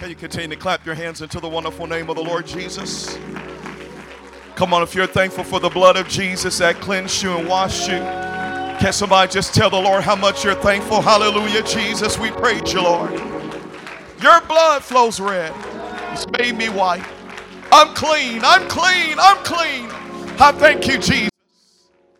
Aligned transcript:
Can 0.00 0.08
you 0.08 0.16
continue 0.16 0.48
to 0.48 0.56
clap 0.56 0.86
your 0.86 0.94
hands 0.94 1.20
into 1.20 1.40
the 1.40 1.48
wonderful 1.48 1.86
name 1.86 2.08
of 2.08 2.16
the 2.16 2.22
Lord 2.22 2.46
Jesus? 2.46 3.18
Come 4.54 4.72
on, 4.72 4.82
if 4.82 4.94
you're 4.94 5.06
thankful 5.06 5.44
for 5.44 5.60
the 5.60 5.68
blood 5.68 5.98
of 5.98 6.08
Jesus 6.08 6.56
that 6.56 6.76
cleansed 6.76 7.22
you 7.22 7.36
and 7.36 7.46
washed 7.46 7.86
you, 7.86 7.98
can 7.98 8.94
somebody 8.94 9.30
just 9.30 9.54
tell 9.54 9.68
the 9.68 9.78
Lord 9.78 10.02
how 10.02 10.16
much 10.16 10.42
you're 10.42 10.54
thankful? 10.54 11.02
Hallelujah, 11.02 11.62
Jesus. 11.64 12.18
We 12.18 12.30
praise 12.30 12.72
you, 12.72 12.80
Lord. 12.80 13.10
Your 14.22 14.40
blood 14.48 14.82
flows 14.82 15.20
red. 15.20 15.52
It's 16.14 16.26
made 16.30 16.56
me 16.56 16.70
white. 16.70 17.04
I'm 17.70 17.94
clean. 17.94 18.40
I'm 18.42 18.66
clean. 18.70 19.18
I'm 19.20 19.36
clean. 19.44 19.90
I 20.40 20.52
thank 20.52 20.86
you, 20.86 20.96
Jesus. 20.96 21.30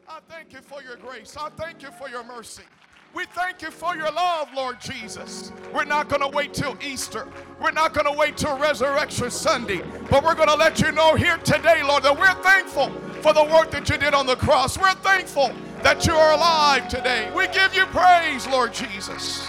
I 0.06 0.18
thank 0.28 0.52
you 0.52 0.60
for 0.60 0.82
your 0.82 0.96
grace. 0.96 1.34
I 1.34 1.48
thank 1.56 1.80
you 1.80 1.88
for 1.92 2.10
your 2.10 2.24
mercy. 2.24 2.64
We 3.12 3.24
thank 3.26 3.60
you 3.60 3.70
for 3.72 3.96
your 3.96 4.10
love, 4.12 4.48
Lord 4.54 4.80
Jesus. 4.80 5.50
We're 5.74 5.84
not 5.84 6.08
going 6.08 6.22
to 6.22 6.28
wait 6.28 6.54
till 6.54 6.76
Easter. 6.80 7.26
We're 7.60 7.72
not 7.72 7.92
going 7.92 8.06
to 8.06 8.12
wait 8.12 8.36
till 8.36 8.56
Resurrection 8.56 9.30
Sunday. 9.30 9.82
But 10.08 10.22
we're 10.22 10.36
going 10.36 10.48
to 10.48 10.54
let 10.54 10.80
you 10.80 10.92
know 10.92 11.16
here 11.16 11.36
today, 11.38 11.82
Lord, 11.82 12.04
that 12.04 12.16
we're 12.16 12.34
thankful 12.42 12.90
for 13.20 13.32
the 13.32 13.44
work 13.44 13.72
that 13.72 13.88
you 13.90 13.98
did 13.98 14.14
on 14.14 14.26
the 14.26 14.36
cross. 14.36 14.78
We're 14.78 14.94
thankful 14.94 15.50
that 15.82 16.06
you 16.06 16.14
are 16.14 16.34
alive 16.34 16.88
today. 16.88 17.32
We 17.34 17.48
give 17.48 17.74
you 17.74 17.84
praise, 17.86 18.46
Lord 18.46 18.72
Jesus. 18.72 19.44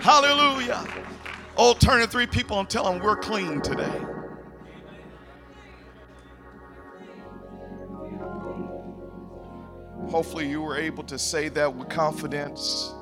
Hallelujah. 0.00 0.86
Oh, 1.58 1.74
turn 1.74 2.00
to 2.00 2.06
three 2.06 2.26
people 2.26 2.58
and 2.58 2.68
tell 2.70 2.90
them 2.90 3.02
we're 3.02 3.16
clean 3.16 3.60
today. 3.60 3.92
Hopefully, 10.08 10.48
you 10.48 10.60
were 10.60 10.76
able 10.76 11.04
to 11.04 11.18
say 11.18 11.48
that 11.50 11.74
with 11.74 11.88
confidence. 11.88 12.92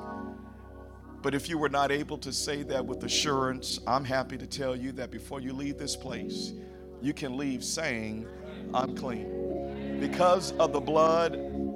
But 1.21 1.35
if 1.35 1.49
you 1.49 1.57
were 1.57 1.69
not 1.69 1.91
able 1.91 2.17
to 2.19 2.33
say 2.33 2.63
that 2.63 2.85
with 2.85 3.03
assurance, 3.03 3.79
I'm 3.85 4.03
happy 4.03 4.37
to 4.37 4.47
tell 4.47 4.75
you 4.75 4.91
that 4.93 5.11
before 5.11 5.39
you 5.39 5.53
leave 5.53 5.77
this 5.77 5.95
place, 5.95 6.53
you 7.01 7.13
can 7.13 7.37
leave 7.37 7.63
saying, 7.63 8.27
I'm 8.73 8.95
clean. 8.95 9.99
Because 9.99 10.51
of 10.53 10.73
the 10.73 10.79
blood 10.79 11.35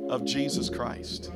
of 0.10 0.26
Jesus 0.26 0.70
Christ. 0.70 1.32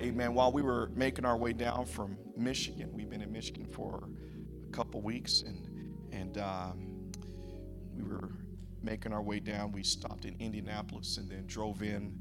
Amen. 0.00 0.34
While 0.34 0.52
we 0.52 0.62
were 0.62 0.90
making 0.94 1.24
our 1.24 1.36
way 1.36 1.52
down 1.52 1.84
from 1.84 2.16
Michigan, 2.36 2.90
we've 2.92 3.10
been 3.10 3.22
in 3.22 3.32
Michigan 3.32 3.66
for 3.66 4.08
a 4.66 4.72
couple 4.72 5.00
weeks, 5.00 5.42
and 5.42 5.68
and 6.12 6.38
um, 6.38 7.10
we 7.94 8.02
were 8.02 8.30
making 8.82 9.12
our 9.12 9.22
way 9.22 9.40
down. 9.40 9.72
We 9.72 9.82
stopped 9.82 10.24
in 10.24 10.36
Indianapolis 10.38 11.16
and 11.16 11.28
then 11.28 11.46
drove 11.46 11.82
in 11.82 12.20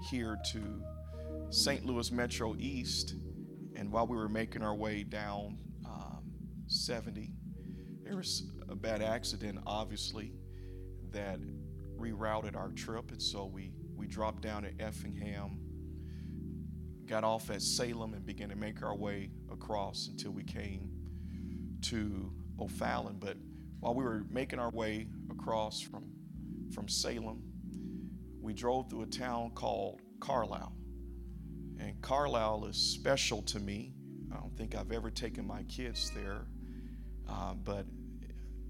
here 0.00 0.38
to 0.52 0.82
St. 1.50 1.84
Louis 1.84 2.10
Metro 2.10 2.54
East, 2.58 3.14
and 3.74 3.92
while 3.92 4.06
we 4.06 4.16
were 4.16 4.28
making 4.28 4.62
our 4.62 4.74
way 4.74 5.02
down 5.02 5.58
um, 5.84 6.22
70, 6.66 7.32
there 8.02 8.16
was 8.16 8.50
a 8.68 8.74
bad 8.74 9.02
accident, 9.02 9.58
obviously, 9.66 10.32
that 11.12 11.38
rerouted 11.98 12.56
our 12.56 12.70
trip, 12.70 13.10
and 13.10 13.20
so 13.20 13.44
we 13.46 13.72
we 13.96 14.06
dropped 14.06 14.42
down 14.42 14.64
at 14.64 14.72
Effingham, 14.80 15.58
got 17.06 17.22
off 17.22 17.50
at 17.50 17.60
Salem, 17.60 18.14
and 18.14 18.24
began 18.24 18.48
to 18.48 18.56
make 18.56 18.82
our 18.82 18.96
way 18.96 19.30
across 19.52 20.08
until 20.08 20.30
we 20.30 20.42
came 20.42 20.88
to 21.82 22.32
O'Fallon. 22.58 23.16
But 23.18 23.36
while 23.80 23.94
we 23.94 24.04
were 24.04 24.24
making 24.30 24.58
our 24.58 24.70
way 24.70 25.08
across 25.30 25.80
from 25.80 26.04
from 26.72 26.88
Salem 26.88 27.49
we 28.40 28.52
drove 28.52 28.88
through 28.88 29.02
a 29.02 29.06
town 29.06 29.50
called 29.54 30.00
Carlisle. 30.20 30.72
And 31.78 32.00
Carlisle 32.02 32.66
is 32.66 32.76
special 32.76 33.42
to 33.42 33.60
me. 33.60 33.94
I 34.32 34.36
don't 34.36 34.56
think 34.56 34.74
I've 34.74 34.92
ever 34.92 35.10
taken 35.10 35.46
my 35.46 35.62
kids 35.64 36.10
there. 36.14 36.46
Uh, 37.28 37.54
but 37.54 37.86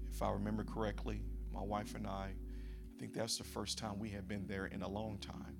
if 0.09 0.21
I 0.21 0.31
remember 0.31 0.63
correctly, 0.63 1.21
my 1.53 1.61
wife 1.61 1.95
and 1.95 2.07
I, 2.07 2.29
I 2.31 2.99
think 2.99 3.13
that's 3.13 3.37
the 3.37 3.43
first 3.43 3.77
time 3.77 3.99
we 3.99 4.09
had 4.09 4.27
been 4.27 4.45
there 4.47 4.67
in 4.67 4.81
a 4.81 4.87
long 4.87 5.17
time. 5.19 5.55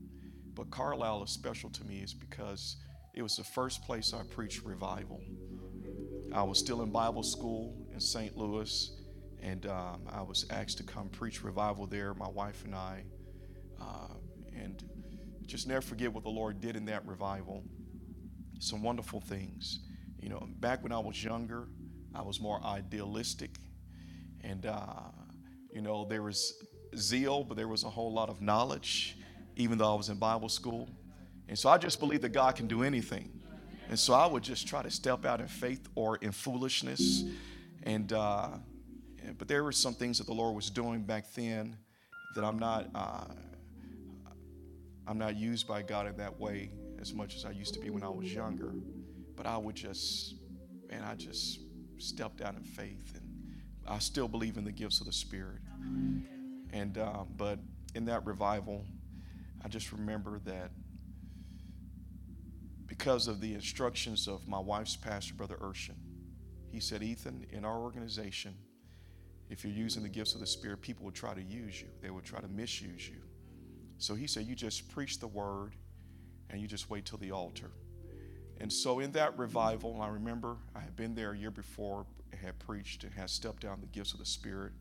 But 0.53 0.69
Carlisle 0.69 1.23
is 1.23 1.31
special 1.31 1.69
to 1.71 1.83
me 1.85 1.99
is 1.99 2.13
because 2.13 2.77
it 3.13 3.21
was 3.21 3.35
the 3.35 3.43
first 3.43 3.83
place 3.83 4.13
I 4.13 4.23
preached 4.23 4.63
revival. 4.63 5.21
I 6.33 6.43
was 6.43 6.59
still 6.59 6.81
in 6.81 6.91
Bible 6.91 7.23
school 7.23 7.75
in 7.93 7.99
St. 7.99 8.37
Louis, 8.37 8.91
and 9.41 9.65
um, 9.65 10.03
I 10.09 10.21
was 10.21 10.45
asked 10.49 10.77
to 10.77 10.83
come 10.83 11.09
preach 11.09 11.43
revival 11.43 11.87
there, 11.87 12.13
my 12.13 12.29
wife 12.29 12.63
and 12.63 12.75
I. 12.75 13.03
Uh, 13.81 14.13
and 14.55 14.83
just 15.45 15.67
never 15.67 15.81
forget 15.81 16.13
what 16.13 16.23
the 16.23 16.29
Lord 16.29 16.61
did 16.61 16.75
in 16.75 16.85
that 16.85 17.05
revival. 17.05 17.63
Some 18.59 18.83
wonderful 18.83 19.19
things. 19.19 19.79
You 20.19 20.29
know, 20.29 20.47
back 20.59 20.83
when 20.83 20.91
I 20.91 20.99
was 20.99 21.23
younger, 21.23 21.67
I 22.13 22.21
was 22.21 22.39
more 22.39 22.63
idealistic. 22.63 23.57
And, 24.41 24.65
uh, 24.65 25.09
you 25.73 25.81
know, 25.81 26.05
there 26.05 26.21
was 26.21 26.53
zeal, 26.95 27.43
but 27.43 27.57
there 27.57 27.67
was 27.67 27.83
a 27.83 27.89
whole 27.89 28.13
lot 28.13 28.29
of 28.29 28.41
knowledge, 28.41 29.17
even 29.55 29.77
though 29.77 29.91
I 29.91 29.95
was 29.95 30.09
in 30.09 30.17
Bible 30.17 30.49
school. 30.49 30.89
And 31.47 31.57
so 31.57 31.69
I 31.69 31.77
just 31.77 31.99
believe 31.99 32.21
that 32.21 32.33
God 32.33 32.55
can 32.55 32.67
do 32.67 32.83
anything. 32.83 33.31
And 33.89 33.99
so 33.99 34.13
I 34.13 34.25
would 34.25 34.43
just 34.43 34.67
try 34.67 34.81
to 34.83 34.91
step 34.91 35.25
out 35.25 35.41
in 35.41 35.47
faith 35.47 35.89
or 35.95 36.17
in 36.17 36.31
foolishness. 36.31 37.23
And, 37.83 38.13
uh, 38.13 38.49
but 39.37 39.47
there 39.47 39.63
were 39.63 39.71
some 39.73 39.93
things 39.93 40.17
that 40.19 40.27
the 40.27 40.33
Lord 40.33 40.55
was 40.55 40.69
doing 40.69 41.03
back 41.03 41.33
then 41.33 41.77
that 42.35 42.43
I'm 42.43 42.59
not. 42.59 42.89
Uh, 42.95 43.25
I'm 45.07 45.17
not 45.17 45.35
used 45.35 45.67
by 45.67 45.81
God 45.81 46.07
in 46.07 46.17
that 46.17 46.39
way 46.39 46.71
as 46.99 47.13
much 47.13 47.35
as 47.35 47.45
I 47.45 47.51
used 47.51 47.73
to 47.73 47.79
be 47.79 47.89
when 47.89 48.03
I 48.03 48.09
was 48.09 48.33
younger. 48.33 48.73
But 49.35 49.45
I 49.45 49.57
would 49.57 49.75
just, 49.75 50.35
man, 50.89 51.03
I 51.03 51.15
just 51.15 51.59
stepped 51.97 52.41
out 52.41 52.55
in 52.55 52.63
faith, 52.63 53.13
and 53.15 53.27
I 53.87 53.99
still 53.99 54.27
believe 54.27 54.57
in 54.57 54.63
the 54.63 54.71
gifts 54.71 54.99
of 54.99 55.07
the 55.07 55.13
Spirit. 55.13 55.61
And 56.71 56.97
um, 56.97 57.27
but 57.37 57.59
in 57.95 58.05
that 58.05 58.25
revival, 58.25 58.85
I 59.63 59.67
just 59.67 59.91
remember 59.91 60.39
that 60.45 60.71
because 62.87 63.27
of 63.27 63.41
the 63.41 63.53
instructions 63.53 64.27
of 64.27 64.47
my 64.47 64.59
wife's 64.59 64.95
pastor, 64.95 65.33
Brother 65.33 65.57
Urshan, 65.61 65.95
he 66.71 66.79
said, 66.79 67.03
Ethan, 67.03 67.45
in 67.51 67.65
our 67.65 67.79
organization, 67.79 68.55
if 69.49 69.63
you're 69.63 69.73
using 69.73 70.03
the 70.03 70.09
gifts 70.09 70.33
of 70.33 70.39
the 70.39 70.47
Spirit, 70.47 70.81
people 70.81 71.05
will 71.05 71.11
try 71.11 71.33
to 71.33 71.41
use 71.41 71.81
you. 71.81 71.87
They 72.01 72.09
will 72.09 72.21
try 72.21 72.39
to 72.39 72.47
misuse 72.47 73.09
you. 73.09 73.17
So 74.01 74.15
he 74.15 74.25
said, 74.25 74.47
You 74.47 74.55
just 74.55 74.89
preach 74.89 75.19
the 75.19 75.27
word 75.27 75.73
and 76.49 76.59
you 76.59 76.67
just 76.67 76.89
wait 76.89 77.05
till 77.05 77.19
the 77.19 77.31
altar. 77.31 77.71
And 78.59 78.71
so 78.71 78.99
in 78.99 79.11
that 79.13 79.37
revival, 79.37 80.01
I 80.01 80.09
remember 80.09 80.57
I 80.75 80.79
had 80.79 80.95
been 80.95 81.15
there 81.15 81.31
a 81.31 81.37
year 81.37 81.51
before, 81.51 82.05
had 82.41 82.57
preached 82.59 83.03
and 83.03 83.13
had 83.13 83.29
stepped 83.29 83.61
down 83.61 83.79
the 83.79 83.87
gifts 83.87 84.13
of 84.13 84.19
the 84.19 84.25
Spirit, 84.25 84.73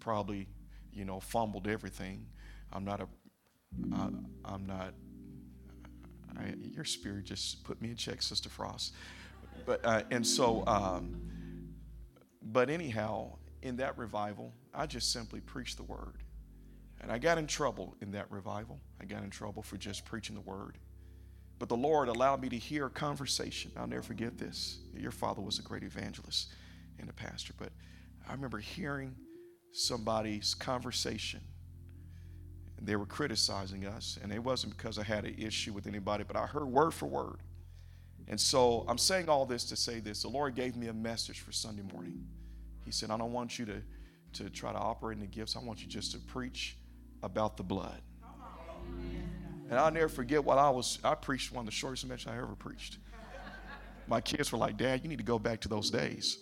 probably, 0.00 0.48
you 0.92 1.04
know, 1.04 1.20
fumbled 1.20 1.66
everything. 1.66 2.26
I'm 2.72 2.84
not 2.84 3.00
a, 3.00 3.08
I, 3.94 4.08
I'm 4.44 4.66
not, 4.66 4.94
I, 6.38 6.54
your 6.58 6.84
spirit 6.84 7.24
just 7.24 7.62
put 7.64 7.80
me 7.80 7.90
in 7.90 7.96
check, 7.96 8.22
Sister 8.22 8.48
Frost. 8.48 8.94
But, 9.64 9.84
uh, 9.84 10.02
and 10.10 10.26
so, 10.26 10.64
um, 10.66 11.20
but 12.42 12.70
anyhow, 12.70 13.36
in 13.62 13.76
that 13.76 13.96
revival, 13.98 14.52
I 14.74 14.86
just 14.86 15.12
simply 15.12 15.40
preached 15.40 15.76
the 15.76 15.82
word. 15.82 16.22
And 17.06 17.14
I 17.14 17.18
got 17.18 17.38
in 17.38 17.46
trouble 17.46 17.94
in 18.00 18.10
that 18.10 18.28
revival. 18.32 18.80
I 19.00 19.04
got 19.04 19.22
in 19.22 19.30
trouble 19.30 19.62
for 19.62 19.76
just 19.76 20.04
preaching 20.04 20.34
the 20.34 20.40
word. 20.40 20.76
But 21.60 21.68
the 21.68 21.76
Lord 21.76 22.08
allowed 22.08 22.42
me 22.42 22.48
to 22.48 22.56
hear 22.56 22.86
a 22.86 22.90
conversation. 22.90 23.70
I'll 23.76 23.86
never 23.86 24.02
forget 24.02 24.36
this. 24.36 24.78
Your 24.92 25.12
father 25.12 25.40
was 25.40 25.60
a 25.60 25.62
great 25.62 25.84
evangelist 25.84 26.48
and 26.98 27.08
a 27.08 27.12
pastor, 27.12 27.52
but 27.56 27.70
I 28.28 28.32
remember 28.32 28.58
hearing 28.58 29.14
somebody's 29.70 30.52
conversation. 30.52 31.38
And 32.76 32.88
they 32.88 32.96
were 32.96 33.06
criticizing 33.06 33.86
us, 33.86 34.18
and 34.20 34.32
it 34.32 34.42
wasn't 34.42 34.76
because 34.76 34.98
I 34.98 35.04
had 35.04 35.24
an 35.24 35.36
issue 35.38 35.72
with 35.72 35.86
anybody, 35.86 36.24
but 36.24 36.34
I 36.34 36.44
heard 36.44 36.66
word 36.66 36.92
for 36.92 37.06
word. 37.06 37.38
And 38.26 38.40
so 38.40 38.84
I'm 38.88 38.98
saying 38.98 39.28
all 39.28 39.46
this 39.46 39.62
to 39.66 39.76
say 39.76 40.00
this. 40.00 40.22
The 40.22 40.28
Lord 40.28 40.56
gave 40.56 40.74
me 40.74 40.88
a 40.88 40.92
message 40.92 41.38
for 41.38 41.52
Sunday 41.52 41.84
morning. 41.94 42.26
He 42.84 42.90
said, 42.90 43.12
I 43.12 43.16
don't 43.16 43.32
want 43.32 43.60
you 43.60 43.66
to, 43.66 43.80
to 44.32 44.50
try 44.50 44.72
to 44.72 44.78
operate 44.78 45.18
in 45.18 45.20
the 45.20 45.28
gifts. 45.28 45.54
I 45.54 45.60
want 45.60 45.80
you 45.80 45.86
just 45.86 46.10
to 46.10 46.18
preach 46.18 46.76
about 47.26 47.56
the 47.56 47.62
blood. 47.62 48.00
And 49.68 49.78
I'll 49.78 49.90
never 49.90 50.08
forget 50.08 50.42
what 50.42 50.58
I 50.58 50.70
was, 50.70 50.98
I 51.04 51.14
preached 51.14 51.52
one 51.52 51.62
of 51.62 51.66
the 51.66 51.72
shortest 51.72 52.06
messages 52.06 52.28
I 52.32 52.36
ever 52.36 52.54
preached. 52.54 52.98
My 54.06 54.20
kids 54.20 54.52
were 54.52 54.58
like, 54.58 54.76
Dad, 54.76 55.02
you 55.02 55.08
need 55.08 55.18
to 55.18 55.24
go 55.24 55.38
back 55.38 55.60
to 55.62 55.68
those 55.68 55.90
days. 55.90 56.38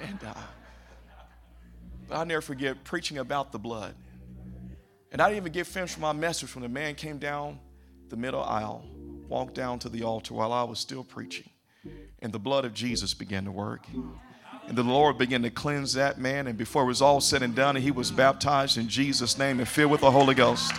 and 0.00 0.18
uh, 0.24 0.34
I'll 2.10 2.24
never 2.24 2.40
forget 2.40 2.82
preaching 2.82 3.18
about 3.18 3.52
the 3.52 3.58
blood. 3.58 3.94
And 5.12 5.20
I 5.20 5.28
didn't 5.28 5.42
even 5.42 5.52
get 5.52 5.66
finished 5.66 5.96
with 5.96 6.02
my 6.02 6.12
message 6.12 6.54
when 6.54 6.62
the 6.62 6.68
man 6.68 6.94
came 6.94 7.18
down 7.18 7.60
the 8.08 8.16
middle 8.16 8.42
aisle, 8.42 8.84
walked 9.28 9.54
down 9.54 9.78
to 9.80 9.88
the 9.90 10.02
altar 10.02 10.32
while 10.32 10.52
I 10.52 10.62
was 10.62 10.78
still 10.78 11.04
preaching. 11.04 11.50
And 12.20 12.32
the 12.32 12.38
blood 12.38 12.64
of 12.64 12.72
Jesus 12.72 13.12
began 13.12 13.44
to 13.44 13.52
work. 13.52 13.86
And 14.68 14.76
the 14.76 14.82
Lord 14.82 15.16
began 15.16 15.42
to 15.42 15.50
cleanse 15.50 15.92
that 15.92 16.18
man. 16.18 16.46
And 16.48 16.58
before 16.58 16.82
it 16.82 16.86
was 16.86 17.00
all 17.00 17.20
said 17.20 17.42
and 17.42 17.54
done, 17.54 17.76
he 17.76 17.90
was 17.90 18.10
baptized 18.10 18.78
in 18.78 18.88
Jesus' 18.88 19.38
name 19.38 19.60
and 19.60 19.68
filled 19.68 19.92
with 19.92 20.00
the 20.00 20.10
Holy 20.10 20.34
Ghost. 20.34 20.72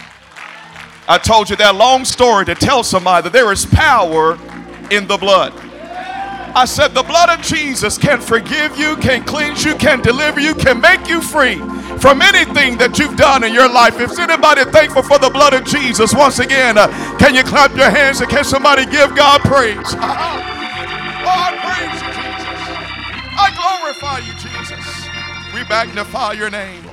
I 1.08 1.18
told 1.18 1.50
you 1.50 1.56
that 1.56 1.76
long 1.76 2.04
story 2.04 2.46
to 2.46 2.56
tell 2.56 2.84
somebody 2.84 3.24
that 3.24 3.34
there 3.34 3.52
is 3.54 3.66
power 3.66 4.34
in 4.92 5.08
the 5.08 5.16
blood. 5.16 5.54
I 6.54 6.66
said, 6.66 6.94
the 6.94 7.04
blood 7.04 7.30
of 7.30 7.46
Jesus 7.46 7.98
can 7.98 8.20
forgive 8.20 8.78
you, 8.78 8.98
can 8.98 9.24
cleanse 9.24 9.64
you, 9.64 9.76
can 9.76 10.02
deliver 10.02 10.40
you, 10.40 10.54
can 10.56 10.82
make 10.82 11.08
you 11.08 11.22
free 11.22 11.58
from 12.00 12.22
anything 12.22 12.78
that 12.80 12.98
you've 13.00 13.16
done 13.16 13.44
in 13.44 13.54
your 13.54 13.70
life. 13.70 14.00
If 14.00 14.18
anybody 14.20 14.66
thankful 14.66 15.04
for 15.04 15.20
the 15.20 15.30
blood 15.30 15.54
of 15.54 15.66
Jesus, 15.66 16.14
once 16.14 16.40
again, 16.40 16.78
uh, 16.78 16.88
can 17.20 17.36
you 17.36 17.44
clap 17.44 17.76
your 17.76 17.90
hands 17.90 18.22
and 18.22 18.30
can 18.30 18.44
somebody 18.44 18.86
give 18.86 19.16
God 19.16 19.42
praise? 19.42 19.78
oh, 19.96 21.57
glorify 24.08 24.28
you, 24.28 24.34
Jesus. 24.34 25.08
We 25.54 25.64
magnify 25.66 26.34
your 26.34 26.50
name. 26.50 26.84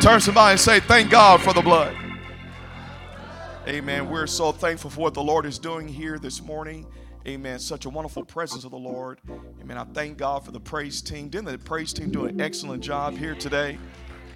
Turn 0.00 0.20
somebody 0.20 0.52
and 0.52 0.60
say, 0.60 0.80
Thank 0.80 1.10
God 1.10 1.40
for 1.40 1.52
the 1.52 1.62
blood. 1.62 1.96
Amen. 3.66 4.08
We're 4.08 4.26
so 4.26 4.52
thankful 4.52 4.90
for 4.90 5.00
what 5.00 5.14
the 5.14 5.22
Lord 5.22 5.44
is 5.44 5.58
doing 5.58 5.88
here 5.88 6.18
this 6.18 6.42
morning. 6.42 6.86
Amen. 7.26 7.58
Such 7.58 7.84
a 7.84 7.90
wonderful 7.90 8.24
presence 8.24 8.64
of 8.64 8.70
the 8.70 8.78
Lord. 8.78 9.20
Amen. 9.60 9.76
I 9.76 9.84
thank 9.84 10.16
God 10.16 10.44
for 10.44 10.52
the 10.52 10.60
praise 10.60 11.02
team. 11.02 11.28
Didn't 11.28 11.46
the 11.46 11.58
praise 11.58 11.92
team 11.92 12.10
do 12.10 12.24
an 12.24 12.40
excellent 12.40 12.82
job 12.82 13.16
here 13.16 13.34
today? 13.34 13.78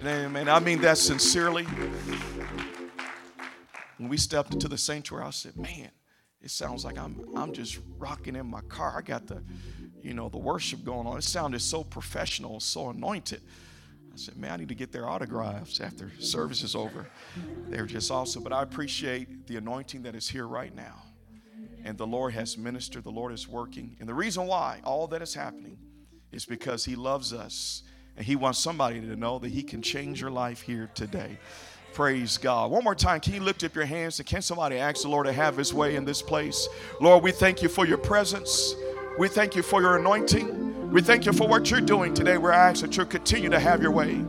Amen. 0.05 0.49
I 0.49 0.59
mean 0.59 0.81
that 0.81 0.97
sincerely. 0.97 1.63
When 3.97 4.09
we 4.09 4.17
stepped 4.17 4.53
into 4.53 4.67
the 4.67 4.77
sanctuary, 4.77 5.25
I 5.25 5.31
said, 5.31 5.55
man, 5.57 5.89
it 6.41 6.51
sounds 6.51 6.83
like 6.83 6.99
I'm 6.99 7.25
I'm 7.35 7.53
just 7.53 7.79
rocking 7.97 8.35
in 8.35 8.45
my 8.45 8.61
car. 8.61 8.95
I 8.97 9.01
got 9.01 9.27
the, 9.27 9.41
you 10.03 10.13
know, 10.13 10.29
the 10.29 10.37
worship 10.37 10.83
going 10.83 11.07
on. 11.07 11.17
It 11.17 11.23
sounded 11.23 11.61
so 11.61 11.83
professional, 11.83 12.59
so 12.59 12.89
anointed. 12.89 13.41
I 14.13 14.17
said, 14.17 14.37
man, 14.37 14.51
I 14.51 14.57
need 14.57 14.69
to 14.69 14.75
get 14.75 14.91
their 14.91 15.07
autographs 15.07 15.79
after 15.79 16.11
service 16.19 16.61
is 16.61 16.75
over. 16.75 17.07
They're 17.69 17.87
just 17.87 18.11
awesome. 18.11 18.43
But 18.43 18.53
I 18.53 18.61
appreciate 18.61 19.47
the 19.47 19.57
anointing 19.57 20.03
that 20.03 20.13
is 20.13 20.29
here 20.29 20.47
right 20.47 20.75
now. 20.75 21.01
And 21.83 21.97
the 21.97 22.05
Lord 22.05 22.33
has 22.33 22.57
ministered, 22.57 23.03
the 23.03 23.11
Lord 23.11 23.33
is 23.33 23.47
working. 23.47 23.95
And 23.99 24.07
the 24.07 24.13
reason 24.13 24.45
why 24.45 24.81
all 24.83 25.07
that 25.07 25.21
is 25.21 25.33
happening 25.33 25.77
is 26.31 26.45
because 26.45 26.85
He 26.85 26.95
loves 26.95 27.33
us 27.33 27.83
and 28.15 28.25
He 28.25 28.35
wants 28.35 28.59
somebody 28.59 29.01
to 29.01 29.15
know 29.15 29.39
that 29.39 29.49
He 29.49 29.63
can 29.63 29.81
change 29.81 30.21
your 30.21 30.31
life 30.31 30.61
here 30.61 30.89
today. 30.93 31.39
Praise 31.93 32.37
God. 32.37 32.71
One 32.71 32.83
more 32.83 32.95
time, 32.95 33.19
can 33.19 33.33
you 33.33 33.41
lift 33.41 33.63
up 33.63 33.75
your 33.75 33.85
hands 33.85 34.19
and 34.19 34.27
can 34.27 34.41
somebody 34.41 34.77
ask 34.77 35.01
the 35.01 35.09
Lord 35.09 35.25
to 35.25 35.33
have 35.33 35.57
His 35.57 35.73
way 35.73 35.95
in 35.95 36.05
this 36.05 36.21
place? 36.21 36.67
Lord, 37.01 37.23
we 37.23 37.31
thank 37.31 37.61
you 37.61 37.69
for 37.69 37.85
your 37.85 37.97
presence. 37.97 38.75
We 39.17 39.27
thank 39.27 39.55
you 39.55 39.61
for 39.61 39.81
your 39.81 39.97
anointing. 39.97 40.91
We 40.91 41.01
thank 41.01 41.25
you 41.25 41.33
for 41.33 41.47
what 41.47 41.69
you're 41.69 41.81
doing 41.81 42.13
today. 42.13 42.37
We 42.37 42.49
ask 42.49 42.81
that 42.81 42.97
you 42.97 43.05
continue 43.05 43.49
to 43.49 43.59
have 43.59 43.81
your 43.81 43.91
way. 43.91 44.23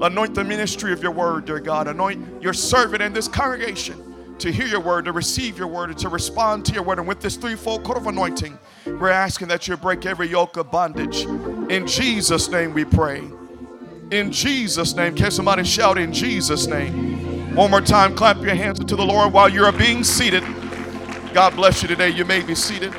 Anoint 0.00 0.34
the 0.34 0.44
ministry 0.44 0.92
of 0.92 1.02
your 1.02 1.12
word, 1.12 1.44
dear 1.44 1.60
God. 1.60 1.88
Anoint 1.88 2.42
your 2.42 2.52
servant 2.52 3.02
in 3.02 3.12
this 3.12 3.28
congregation 3.28 4.36
to 4.38 4.50
hear 4.50 4.66
your 4.66 4.80
word, 4.80 5.04
to 5.04 5.12
receive 5.12 5.58
your 5.58 5.68
word, 5.68 5.90
and 5.90 5.98
to 5.98 6.08
respond 6.08 6.64
to 6.66 6.72
your 6.72 6.82
word. 6.82 6.98
And 6.98 7.06
with 7.06 7.20
this 7.20 7.36
threefold 7.36 7.84
coat 7.84 7.96
of 7.96 8.06
anointing, 8.06 8.58
we're 8.86 9.10
asking 9.10 9.48
that 9.48 9.68
you 9.68 9.76
break 9.76 10.06
every 10.06 10.28
yoke 10.28 10.56
of 10.56 10.70
bondage. 10.70 11.24
In 11.70 11.86
Jesus' 11.86 12.48
name 12.48 12.72
we 12.72 12.84
pray. 12.84 13.22
In 14.10 14.32
Jesus' 14.32 14.94
name. 14.94 15.14
Can 15.14 15.30
somebody 15.30 15.64
shout 15.64 15.98
in 15.98 16.12
Jesus' 16.12 16.66
name? 16.66 17.54
One 17.54 17.70
more 17.70 17.80
time, 17.80 18.14
clap 18.16 18.38
your 18.38 18.54
hands 18.54 18.80
to 18.80 18.96
the 18.96 19.04
Lord 19.04 19.32
while 19.32 19.48
you 19.48 19.64
are 19.64 19.72
being 19.72 20.02
seated. 20.02 20.42
God 21.32 21.54
bless 21.56 21.82
you 21.82 21.88
today. 21.88 22.08
You 22.08 22.24
may 22.24 22.42
be 22.42 22.54
seated. 22.54 22.92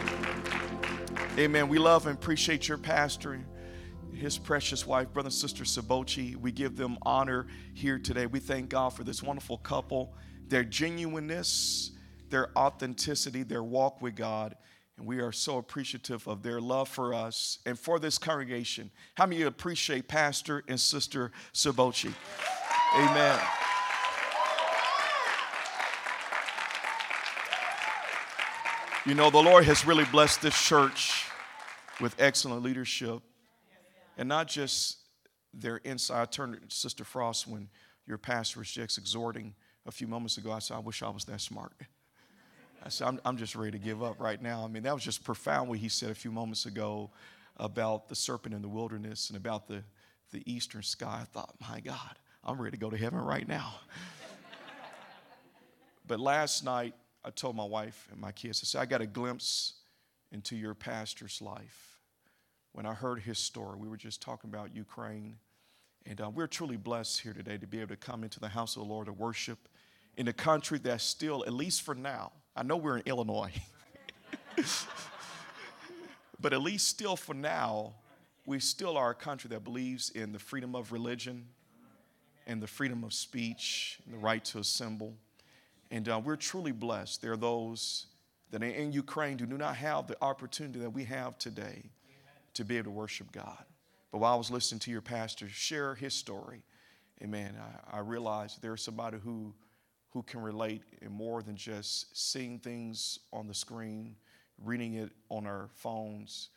Amen. 1.37 1.67
We 1.67 1.79
love 1.79 2.07
and 2.07 2.17
appreciate 2.17 2.69
your 2.69 2.77
pastor, 2.77 3.41
his 4.13 4.37
precious 4.37 4.87
wife, 4.87 5.11
brother 5.11 5.27
and 5.27 5.33
sister 5.33 5.65
Sabochi. 5.65 6.37
We 6.37 6.53
give 6.53 6.77
them 6.77 6.97
honor 7.01 7.47
here 7.73 7.99
today. 7.99 8.25
We 8.25 8.39
thank 8.39 8.69
God 8.69 8.93
for 8.93 9.03
this 9.03 9.21
wonderful 9.21 9.57
couple, 9.57 10.13
their 10.47 10.63
genuineness, 10.63 11.91
their 12.29 12.57
authenticity, 12.57 13.43
their 13.43 13.63
walk 13.63 14.01
with 14.01 14.15
God. 14.15 14.55
And 14.97 15.05
we 15.05 15.19
are 15.19 15.33
so 15.33 15.57
appreciative 15.57 16.25
of 16.25 16.41
their 16.41 16.61
love 16.61 16.87
for 16.87 17.13
us 17.13 17.59
and 17.65 17.77
for 17.77 17.99
this 17.99 18.17
congregation. 18.17 18.89
How 19.15 19.25
many 19.25 19.35
of 19.35 19.39
you 19.41 19.47
appreciate 19.47 20.07
Pastor 20.07 20.63
and 20.69 20.79
Sister 20.79 21.33
Sabochi? 21.53 22.13
Amen. 22.95 23.39
You 29.07 29.13
know, 29.13 29.29
the 29.29 29.37
Lord 29.37 29.65
has 29.65 29.85
really 29.85 30.05
blessed 30.05 30.41
this 30.41 30.59
church 30.59 31.27
with 32.01 32.15
excellent 32.17 32.63
leadership. 32.63 33.21
And 34.17 34.27
not 34.27 34.47
just 34.47 34.97
their 35.53 35.77
inside. 35.77 36.21
I 36.23 36.25
turned 36.25 36.57
to 36.67 36.75
Sister 36.75 37.03
Frost 37.03 37.45
when 37.45 37.69
your 38.07 38.17
pastor 38.17 38.59
was 38.59 38.71
just 38.71 38.97
exhorting 38.97 39.53
a 39.85 39.91
few 39.91 40.07
moments 40.07 40.39
ago. 40.39 40.51
I 40.51 40.57
said, 40.57 40.73
I 40.77 40.79
wish 40.79 41.03
I 41.03 41.09
was 41.09 41.23
that 41.25 41.39
smart. 41.39 41.73
I 42.83 42.89
said, 42.89 43.07
I'm, 43.07 43.21
I'm 43.23 43.37
just 43.37 43.55
ready 43.55 43.77
to 43.77 43.77
give 43.77 44.01
up 44.01 44.19
right 44.19 44.41
now. 44.41 44.65
I 44.65 44.67
mean, 44.69 44.81
that 44.83 44.93
was 44.95 45.03
just 45.03 45.23
profound 45.23 45.69
what 45.69 45.77
he 45.77 45.87
said 45.87 46.09
a 46.09 46.15
few 46.15 46.31
moments 46.31 46.65
ago 46.65 47.11
about 47.57 48.09
the 48.09 48.15
serpent 48.15 48.55
in 48.55 48.63
the 48.63 48.67
wilderness 48.67 49.29
and 49.29 49.37
about 49.37 49.67
the, 49.67 49.83
the 50.31 50.41
eastern 50.51 50.81
sky. 50.81 51.19
I 51.21 51.25
thought, 51.25 51.53
my 51.69 51.79
God, 51.79 52.17
I'm 52.43 52.59
ready 52.59 52.75
to 52.75 52.81
go 52.81 52.89
to 52.89 52.97
heaven 52.97 53.19
right 53.19 53.47
now. 53.47 53.75
but 56.07 56.19
last 56.19 56.65
night, 56.65 56.95
I 57.25 57.31
told 57.31 57.55
my 57.55 57.65
wife 57.65 58.07
and 58.11 58.21
my 58.21 58.31
kids, 58.31 58.61
I 58.63 58.65
said, 58.65 58.81
I 58.81 58.85
got 58.85 59.01
a 59.01 59.07
glimpse 59.07 59.73
into 60.31 60.55
your 60.55 60.75
pastor's 60.75 61.41
life. 61.41 61.99
When 62.73 62.85
I 62.85 62.93
heard 62.93 63.21
his 63.21 63.39
story, 63.39 63.79
we 63.79 63.87
were 63.87 63.97
just 63.97 64.21
talking 64.21 64.51
about 64.51 64.75
Ukraine. 64.75 65.37
And 66.05 66.21
uh, 66.21 66.29
we're 66.29 66.45
truly 66.45 66.77
blessed 66.77 67.21
here 67.21 67.33
today 67.33 67.57
to 67.57 67.65
be 67.65 67.79
able 67.79 67.89
to 67.89 67.95
come 67.95 68.23
into 68.23 68.39
the 68.39 68.49
house 68.49 68.75
of 68.75 68.83
the 68.83 68.87
Lord 68.87 69.07
to 69.07 69.13
worship 69.13 69.57
in 70.17 70.27
a 70.27 70.33
country 70.33 70.77
that's 70.77 71.03
still, 71.03 71.43
at 71.47 71.53
least 71.53 71.81
for 71.81 71.95
now, 71.95 72.31
I 72.55 72.61
know 72.61 72.77
we're 72.77 72.97
in 72.97 73.03
Illinois, 73.07 73.51
but 76.39 76.53
at 76.53 76.61
least 76.61 76.87
still 76.87 77.15
for 77.15 77.33
now, 77.33 77.95
we 78.45 78.59
still 78.59 78.97
are 78.97 79.09
a 79.09 79.15
country 79.15 79.49
that 79.49 79.63
believes 79.63 80.11
in 80.11 80.31
the 80.31 80.39
freedom 80.39 80.75
of 80.75 80.91
religion 80.91 81.47
and 82.45 82.61
the 82.61 82.67
freedom 82.67 83.03
of 83.03 83.13
speech 83.13 83.99
and 84.05 84.13
the 84.13 84.19
right 84.19 84.45
to 84.45 84.59
assemble. 84.59 85.15
And 85.95 86.09
uh, 86.09 86.19
we're 86.21 86.35
truly 86.35 86.73
blessed. 86.73 87.21
There 87.21 87.31
are 87.31 87.37
those 87.37 88.07
that 88.51 88.61
are 88.61 88.65
in 88.65 88.91
Ukraine 88.91 89.39
who 89.39 89.45
do 89.45 89.57
not 89.57 89.77
have 89.77 90.07
the 90.07 90.17
opportunity 90.21 90.79
that 90.79 90.89
we 90.89 91.05
have 91.05 91.37
today 91.37 91.89
to 92.55 92.65
be 92.65 92.75
able 92.75 92.91
to 92.91 92.91
worship 92.91 93.31
God. 93.31 93.63
But 94.11 94.17
while 94.17 94.33
I 94.33 94.35
was 94.35 94.51
listening 94.51 94.79
to 94.79 94.91
your 94.91 94.99
pastor 94.99 95.47
share 95.47 95.95
his 95.95 96.13
story, 96.13 96.63
amen, 97.23 97.55
I, 97.93 97.95
I 97.95 97.99
realized 98.01 98.61
there's 98.61 98.83
somebody 98.83 99.19
who, 99.23 99.53
who 100.09 100.21
can 100.23 100.41
relate 100.41 100.81
in 101.01 101.13
more 101.13 101.41
than 101.41 101.55
just 101.55 102.07
seeing 102.29 102.59
things 102.59 103.19
on 103.31 103.47
the 103.47 103.53
screen, 103.53 104.17
reading 104.61 104.95
it 104.95 105.11
on 105.29 105.47
our 105.47 105.69
phones, 105.75 106.49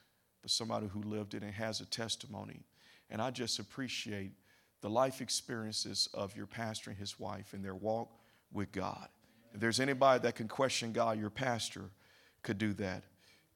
but 0.43 0.51
somebody 0.51 0.89
who 0.89 1.01
lived 1.03 1.35
it 1.35 1.45
and 1.45 1.55
has 1.55 1.81
a 1.81 1.87
testimony. 1.87 2.65
And 3.09 3.23
I 3.23 3.31
just 3.31 3.61
appreciate 3.61 4.33
the 4.81 4.91
life 4.91 5.21
experiences 5.21 6.09
of 6.13 6.37
your 6.37 6.47
pastor 6.47 6.91
and 6.91 6.99
his 6.99 7.21
wife 7.21 7.53
and 7.53 7.65
their 7.65 7.77
walk 7.77 8.09
with 8.53 8.73
God. 8.73 9.09
If 9.55 9.61
there's 9.61 9.81
anybody 9.81 10.23
that 10.23 10.35
can 10.35 10.49
question 10.49 10.93
God, 10.93 11.19
your 11.19 11.31
pastor 11.31 11.91
could 12.43 12.59
do 12.59 12.73
that. 12.75 13.03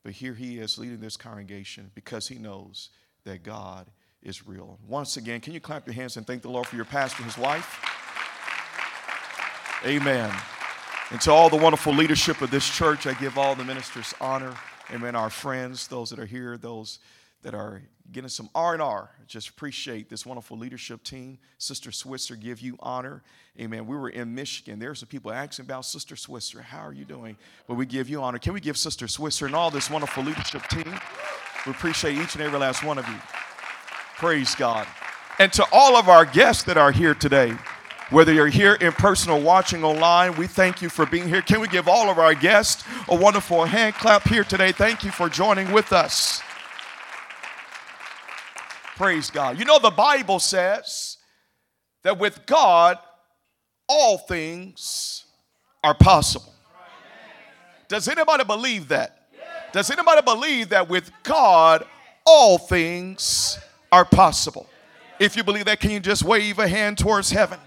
But 0.03 0.13
here 0.13 0.35
he 0.35 0.59
is 0.59 0.79
leading 0.79 1.01
this 1.01 1.17
congregation 1.17 1.91
because 1.95 2.29
he 2.29 2.37
knows 2.37 2.91
that 3.25 3.43
God 3.43 3.87
is 4.23 4.47
real. 4.47 4.79
Once 4.87 5.17
again, 5.17 5.41
can 5.41 5.53
you 5.53 5.61
clap 5.61 5.87
your 5.87 5.95
hands 5.95 6.17
and 6.17 6.27
thank 6.27 6.43
the 6.43 6.51
Lord 6.51 6.67
for 6.67 6.77
your 6.77 6.85
pastor 6.85 7.23
and 7.23 7.31
his 7.31 7.39
wife? 7.39 7.81
Amen. 9.85 10.33
And 11.11 11.21
to 11.23 11.33
all 11.33 11.51
the 11.51 11.57
wonderful 11.57 11.93
leadership 11.93 12.41
of 12.41 12.51
this 12.51 12.69
church, 12.69 13.07
I 13.07 13.15
give 13.15 13.37
all 13.37 13.55
the 13.55 13.65
ministers 13.65 14.15
honor. 14.21 14.55
Amen. 14.91 15.15
Our 15.15 15.31
friends, 15.31 15.89
those 15.89 16.11
that 16.11 16.19
are 16.19 16.27
here, 16.27 16.57
those 16.57 16.99
that 17.43 17.55
are 17.55 17.83
getting 18.11 18.29
some 18.29 18.49
R&R. 18.55 19.11
Just 19.27 19.49
appreciate 19.49 20.09
this 20.09 20.27
wonderful 20.27 20.57
leadership 20.57 21.03
team. 21.03 21.39
Sister 21.59 21.91
Switzer, 21.91 22.37
give 22.37 22.61
you 22.61 22.77
honor. 22.81 23.23
Amen. 23.59 23.87
We 23.87 23.97
were 23.97 24.11
in 24.11 24.35
Michigan. 24.35 24.79
there 24.79 24.89
There's 24.89 25.01
some 25.01 25.09
people 25.09 25.33
asking 25.33 25.65
about 25.67 25.85
Sister 25.85 26.17
Switzer. 26.17 26.63
How 26.63 26.87
are 26.87 26.93
you 26.93 27.05
doing? 27.05 27.37
But 27.67 27.75
we 27.75 27.87
give 27.87 28.09
you 28.09 28.23
honor. 28.23 28.39
Can 28.39 28.53
we 28.53 28.61
give 28.61 28.77
Sister 28.77 29.09
Switzer 29.09 29.47
and 29.47 29.55
all 29.55 29.71
this 29.71 29.91
wonderful 29.91 30.23
leadership 30.23 30.67
team? 30.69 30.95
We 31.67 31.73
appreciate 31.73 32.19
each 32.19 32.35
and 32.35 32.43
every 32.43 32.59
last 32.59 32.85
one 32.85 32.99
of 32.99 33.09
you. 33.09 33.17
Praise 34.17 34.55
God. 34.55 34.87
And 35.39 35.53
to 35.55 35.67
all 35.73 35.97
of 35.97 36.09
our 36.09 36.25
guests 36.25 36.63
that 36.65 36.77
are 36.77 36.93
here 36.93 37.15
today, 37.15 37.57
whether 38.11 38.33
you're 38.33 38.49
here 38.49 38.75
in 38.75 38.93
person 38.93 39.31
or 39.31 39.41
watching 39.41 39.85
online, 39.85 40.37
we 40.37 40.47
thank 40.47 40.83
you 40.83 40.91
for 40.91 41.07
being 41.07 41.29
here. 41.29 41.41
Can 41.41 41.61
we 41.61 41.69
give 41.69 41.89
all 41.89 42.11
of 42.11 42.19
our 42.19 42.35
guests 42.35 42.85
a 43.09 43.15
wonderful 43.15 43.65
hand 43.65 43.95
clap 43.95 44.29
here 44.29 44.45
today? 44.45 44.71
Thank 44.71 45.03
you 45.03 45.11
for 45.11 45.31
joining 45.31 45.73
with 45.73 45.93
us. 45.93 46.43
Praise 49.03 49.33
God. 49.33 49.59
You 49.59 49.65
know, 49.65 49.81
the 49.81 49.91
Bible 49.91 50.39
says 50.39 51.17
that 52.05 52.21
with 52.21 52.47
God, 52.47 52.99
all 53.89 54.17
things 54.17 55.25
are 55.83 55.93
possible. 55.93 56.55
Does 57.89 58.07
anybody 58.07 58.45
believe 58.45 58.87
that? 58.91 59.27
Does 59.73 59.91
anybody 59.91 60.23
believe 60.23 60.69
that 60.69 60.89
with 60.89 61.11
God, 61.25 61.85
all 62.25 62.59
things 62.59 63.59
are 63.91 64.05
possible? 64.05 64.69
If 65.19 65.37
you 65.37 65.43
believe 65.43 65.65
that, 65.65 65.81
can 65.81 65.91
you 65.91 65.99
just 65.99 66.23
wave 66.23 66.61
a 66.61 66.69
hand 66.69 66.97
towards 66.97 67.29
heaven? 67.33 67.59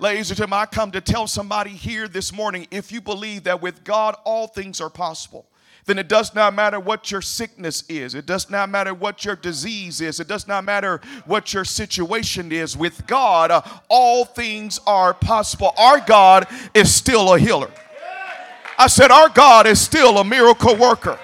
Ladies 0.00 0.28
and 0.32 0.38
gentlemen, 0.38 0.58
I 0.58 0.66
come 0.66 0.90
to 0.90 1.00
tell 1.00 1.28
somebody 1.28 1.70
here 1.70 2.08
this 2.08 2.32
morning 2.32 2.66
if 2.72 2.90
you 2.90 3.00
believe 3.00 3.44
that 3.44 3.62
with 3.62 3.84
God 3.84 4.16
all 4.24 4.48
things 4.48 4.80
are 4.80 4.90
possible, 4.90 5.46
then 5.84 5.98
it 5.98 6.08
does 6.08 6.34
not 6.34 6.54
matter 6.54 6.78
what 6.78 7.10
your 7.10 7.20
sickness 7.20 7.82
is. 7.88 8.14
It 8.14 8.24
does 8.24 8.48
not 8.48 8.70
matter 8.70 8.94
what 8.94 9.24
your 9.24 9.34
disease 9.34 10.00
is. 10.00 10.20
It 10.20 10.28
does 10.28 10.46
not 10.46 10.64
matter 10.64 11.00
what 11.26 11.52
your 11.52 11.64
situation 11.64 12.52
is. 12.52 12.76
With 12.76 13.06
God, 13.06 13.50
uh, 13.50 13.62
all 13.88 14.24
things 14.24 14.78
are 14.86 15.12
possible. 15.12 15.74
Our 15.76 16.00
God 16.00 16.46
is 16.72 16.94
still 16.94 17.34
a 17.34 17.38
healer. 17.38 17.70
I 18.78 18.86
said, 18.86 19.10
Our 19.10 19.28
God 19.28 19.66
is 19.66 19.80
still 19.80 20.18
a 20.18 20.24
miracle 20.24 20.76
worker. 20.76 21.18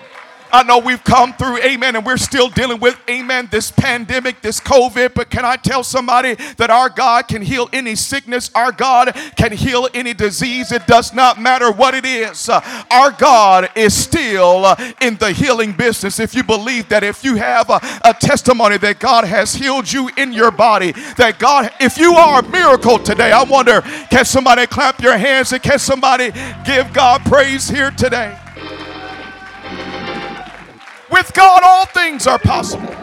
I 0.53 0.63
know 0.63 0.79
we've 0.79 1.03
come 1.03 1.33
through, 1.35 1.59
amen, 1.59 1.97
and 1.97 2.05
we're 2.05 2.17
still 2.17 2.49
dealing 2.49 2.81
with, 2.81 2.99
amen, 3.09 3.49
this 3.51 3.71
pandemic, 3.71 4.41
this 4.41 4.61
COVID. 4.61 5.15
But 5.15 5.31
can 5.31 5.45
I 5.45 5.57
tell 5.57 5.83
somebody 5.85 6.35
that 6.57 6.71
our 6.71 6.89
God 6.89 7.29
can 7.29 7.43
heal 7.43 7.69
any 7.73 7.95
sickness? 7.95 8.51
Our 8.55 8.73
God 8.73 9.13
can 9.37 9.53
heal 9.53 9.89
any 9.95 10.15
disease. 10.15 10.73
It 10.73 10.87
does 10.87 11.13
not 11.13 11.41
matter 11.41 11.71
what 11.71 11.95
it 11.95 12.05
is. 12.05 12.49
Our 12.49 13.11
God 13.13 13.71
is 13.75 13.95
still 13.95 14.65
uh, 14.65 14.93
in 15.01 15.17
the 15.17 15.33
healing 15.33 15.73
business. 15.73 16.19
If 16.19 16.35
you 16.35 16.43
believe 16.43 16.89
that, 16.89 17.05
if 17.05 17.25
you 17.25 17.37
have 17.37 17.71
a, 17.71 17.81
a 18.05 18.15
testimony 18.15 18.79
that 18.79 18.99
God 18.99 19.25
has 19.25 19.55
healed 19.55 19.91
you 19.91 20.11
in 20.17 20.33
your 20.33 20.51
body, 20.51 20.93
that 21.17 21.39
God, 21.39 21.71
if 21.81 21.99
you 21.99 22.15
are 22.15 22.41
a 22.41 22.49
miracle 22.49 22.99
today, 22.99 23.33
I 23.33 23.43
wonder, 23.45 23.83
can 24.11 24.25
somebody 24.25 24.67
clap 24.67 25.01
your 25.01 25.17
hands 25.17 25.53
and 25.53 25.63
can 25.63 25.79
somebody 25.79 26.33
give 26.65 26.93
God 26.93 27.23
praise 27.25 27.69
here 27.69 27.91
today? 27.91 28.37
With 31.11 31.33
God, 31.33 31.63
all 31.65 31.87
things 31.87 32.27
are 32.27 32.39
possible. 32.39 32.95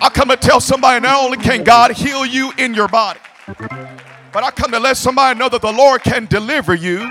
I 0.00 0.10
come 0.12 0.28
to 0.28 0.36
tell 0.36 0.60
somebody 0.60 1.00
not 1.00 1.22
only 1.22 1.38
can 1.38 1.64
God 1.64 1.92
heal 1.92 2.26
you 2.26 2.52
in 2.58 2.74
your 2.74 2.88
body, 2.88 3.20
but 3.46 4.42
I 4.42 4.50
come 4.50 4.72
to 4.72 4.80
let 4.80 4.96
somebody 4.96 5.38
know 5.38 5.48
that 5.48 5.62
the 5.62 5.72
Lord 5.72 6.02
can 6.02 6.26
deliver 6.26 6.74
you 6.74 7.10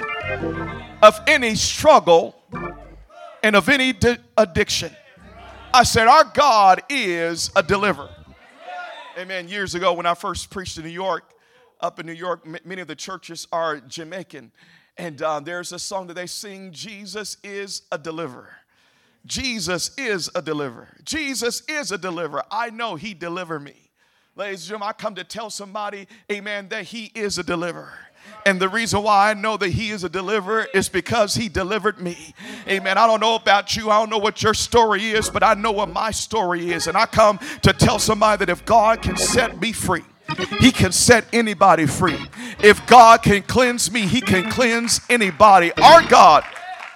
of 1.01 1.19
any 1.27 1.55
struggle 1.55 2.35
and 3.43 3.55
of 3.55 3.69
any 3.69 3.93
di- 3.93 4.17
addiction. 4.37 4.91
I 5.73 5.83
said, 5.83 6.07
Our 6.07 6.25
God 6.25 6.81
is 6.89 7.51
a 7.55 7.63
deliverer. 7.63 8.09
Amen. 9.17 9.47
Years 9.47 9.75
ago, 9.75 9.93
when 9.93 10.05
I 10.05 10.15
first 10.15 10.49
preached 10.49 10.77
in 10.77 10.83
New 10.83 10.89
York, 10.89 11.33
up 11.79 11.99
in 11.99 12.05
New 12.05 12.13
York, 12.13 12.41
m- 12.45 12.57
many 12.65 12.81
of 12.81 12.87
the 12.87 12.95
churches 12.95 13.47
are 13.51 13.79
Jamaican. 13.79 14.51
And 14.97 15.21
uh, 15.21 15.39
there's 15.39 15.71
a 15.71 15.79
song 15.79 16.07
that 16.07 16.13
they 16.13 16.27
sing 16.27 16.71
Jesus 16.71 17.37
is 17.43 17.83
a 17.91 17.97
deliverer. 17.97 18.57
Jesus 19.25 19.91
is 19.97 20.29
a 20.35 20.41
deliverer. 20.41 20.89
Jesus 21.03 21.63
is 21.67 21.91
a 21.91 21.97
deliverer. 21.97 22.43
I 22.51 22.69
know 22.69 22.95
he 22.95 23.13
delivered 23.13 23.61
me. 23.61 23.75
Ladies 24.35 24.61
and 24.61 24.69
gentlemen, 24.69 24.89
I 24.89 24.93
come 24.93 25.15
to 25.15 25.23
tell 25.23 25.49
somebody, 25.49 26.07
amen, 26.31 26.69
that 26.69 26.85
he 26.85 27.11
is 27.13 27.37
a 27.37 27.43
deliverer. 27.43 27.93
And 28.45 28.59
the 28.59 28.67
reason 28.67 29.03
why 29.03 29.29
I 29.29 29.33
know 29.33 29.57
that 29.57 29.69
he 29.69 29.91
is 29.91 30.03
a 30.03 30.09
deliverer 30.09 30.67
is 30.73 30.89
because 30.89 31.35
he 31.35 31.49
delivered 31.49 31.99
me. 31.99 32.33
Amen. 32.67 32.97
I 32.97 33.07
don't 33.07 33.19
know 33.19 33.35
about 33.35 33.75
you. 33.75 33.89
I 33.89 33.99
don't 33.99 34.09
know 34.09 34.17
what 34.17 34.43
your 34.43 34.53
story 34.53 35.11
is, 35.11 35.29
but 35.29 35.43
I 35.43 35.53
know 35.53 35.71
what 35.71 35.89
my 35.89 36.11
story 36.11 36.71
is. 36.71 36.87
And 36.87 36.97
I 36.97 37.05
come 37.05 37.39
to 37.61 37.71
tell 37.71 37.99
somebody 37.99 38.45
that 38.45 38.51
if 38.51 38.65
God 38.65 39.01
can 39.01 39.17
set 39.17 39.59
me 39.61 39.71
free, 39.71 40.03
he 40.59 40.71
can 40.71 40.91
set 40.91 41.25
anybody 41.31 41.85
free. 41.85 42.19
If 42.59 42.85
God 42.87 43.23
can 43.23 43.43
cleanse 43.43 43.91
me, 43.91 44.01
he 44.01 44.19
can 44.19 44.49
cleanse 44.49 44.99
anybody. 45.09 45.71
Our 45.73 46.05
God 46.07 46.43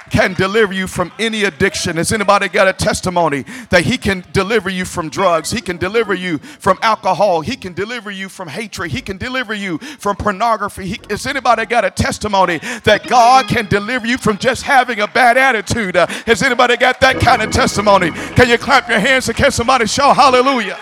can 0.09 0.33
deliver 0.33 0.73
you 0.73 0.87
from 0.87 1.11
any 1.19 1.43
addiction. 1.43 1.97
Has 1.97 2.11
anybody 2.11 2.47
got 2.47 2.67
a 2.67 2.73
testimony 2.73 3.45
that 3.69 3.83
He 3.83 3.97
can 3.97 4.23
deliver 4.31 4.69
you 4.69 4.85
from 4.85 5.09
drugs? 5.09 5.51
He 5.51 5.61
can 5.61 5.77
deliver 5.77 6.13
you 6.13 6.37
from 6.37 6.79
alcohol. 6.81 7.41
He 7.41 7.55
can 7.55 7.73
deliver 7.73 8.11
you 8.11 8.29
from 8.29 8.47
hatred. 8.47 8.91
He 8.91 9.01
can 9.01 9.17
deliver 9.17 9.53
you 9.53 9.77
from 9.77 10.15
pornography. 10.15 10.87
He, 10.87 10.99
has 11.09 11.25
anybody 11.25 11.65
got 11.65 11.85
a 11.85 11.91
testimony 11.91 12.59
that 12.83 13.07
God 13.07 13.47
can 13.47 13.67
deliver 13.67 14.07
you 14.07 14.17
from 14.17 14.37
just 14.37 14.63
having 14.63 14.99
a 14.99 15.07
bad 15.07 15.37
attitude? 15.37 15.95
Uh, 15.95 16.07
has 16.25 16.41
anybody 16.41 16.77
got 16.77 16.99
that 17.01 17.19
kind 17.19 17.41
of 17.41 17.51
testimony? 17.51 18.11
Can 18.11 18.49
you 18.49 18.57
clap 18.57 18.89
your 18.89 18.99
hands 18.99 19.27
and 19.27 19.37
can 19.37 19.51
somebody 19.51 19.85
shout 19.87 20.15
hallelujah? 20.15 20.77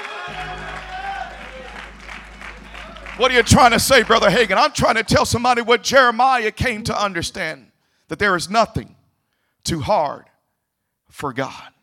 What 3.18 3.32
are 3.32 3.36
you 3.36 3.44
trying 3.44 3.72
to 3.72 3.80
say, 3.80 4.04
Brother 4.04 4.30
Hagin? 4.30 4.58
I'm 4.58 4.74
trying 4.74 4.96
to 4.96 5.04
tell 5.04 5.26
somebody 5.26 5.62
what 5.62 5.84
Jeremiah 5.84 6.52
came 6.52 6.84
to 6.84 7.02
understand 7.02 7.72
that 8.10 8.20
there 8.20 8.36
is 8.36 8.50
nothing 8.50 8.95
too 9.66 9.82
hard 9.82 10.26
for 11.10 11.34
God. 11.34 11.74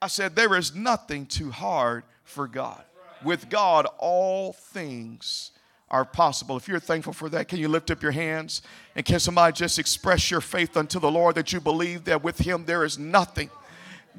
I 0.00 0.08
said, 0.08 0.34
There 0.34 0.56
is 0.56 0.74
nothing 0.74 1.26
too 1.26 1.50
hard 1.50 2.02
for 2.24 2.48
God. 2.48 2.82
With 3.22 3.48
God, 3.48 3.86
all 3.98 4.52
things 4.52 5.52
are 5.88 6.04
possible. 6.04 6.56
If 6.56 6.66
you're 6.66 6.80
thankful 6.80 7.12
for 7.12 7.28
that, 7.28 7.46
can 7.46 7.58
you 7.58 7.68
lift 7.68 7.90
up 7.90 8.02
your 8.02 8.12
hands 8.12 8.62
and 8.96 9.04
can 9.04 9.20
somebody 9.20 9.52
just 9.52 9.78
express 9.78 10.30
your 10.30 10.40
faith 10.40 10.76
unto 10.76 10.98
the 10.98 11.10
Lord 11.10 11.36
that 11.36 11.52
you 11.52 11.60
believe 11.60 12.04
that 12.04 12.24
with 12.24 12.38
Him 12.38 12.64
there 12.64 12.82
is 12.82 12.98
nothing 12.98 13.50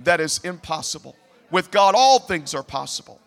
that 0.03 0.21
is 0.21 0.39
impossible? 0.43 1.15
With 1.51 1.69
God, 1.69 1.95
all 1.95 2.19
things 2.19 2.53
are 2.53 2.63
possible. 2.63 3.19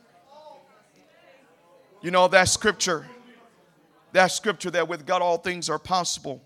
You 2.01 2.11
know, 2.11 2.29
that 2.29 2.49
scripture, 2.49 3.07
that 4.13 4.29
scripture 4.29 4.71
that 4.71 4.89
with 4.89 5.05
God 5.07 5.21
all 5.21 5.39
things 5.39 5.69
are 5.69 5.79
possible 5.79 6.41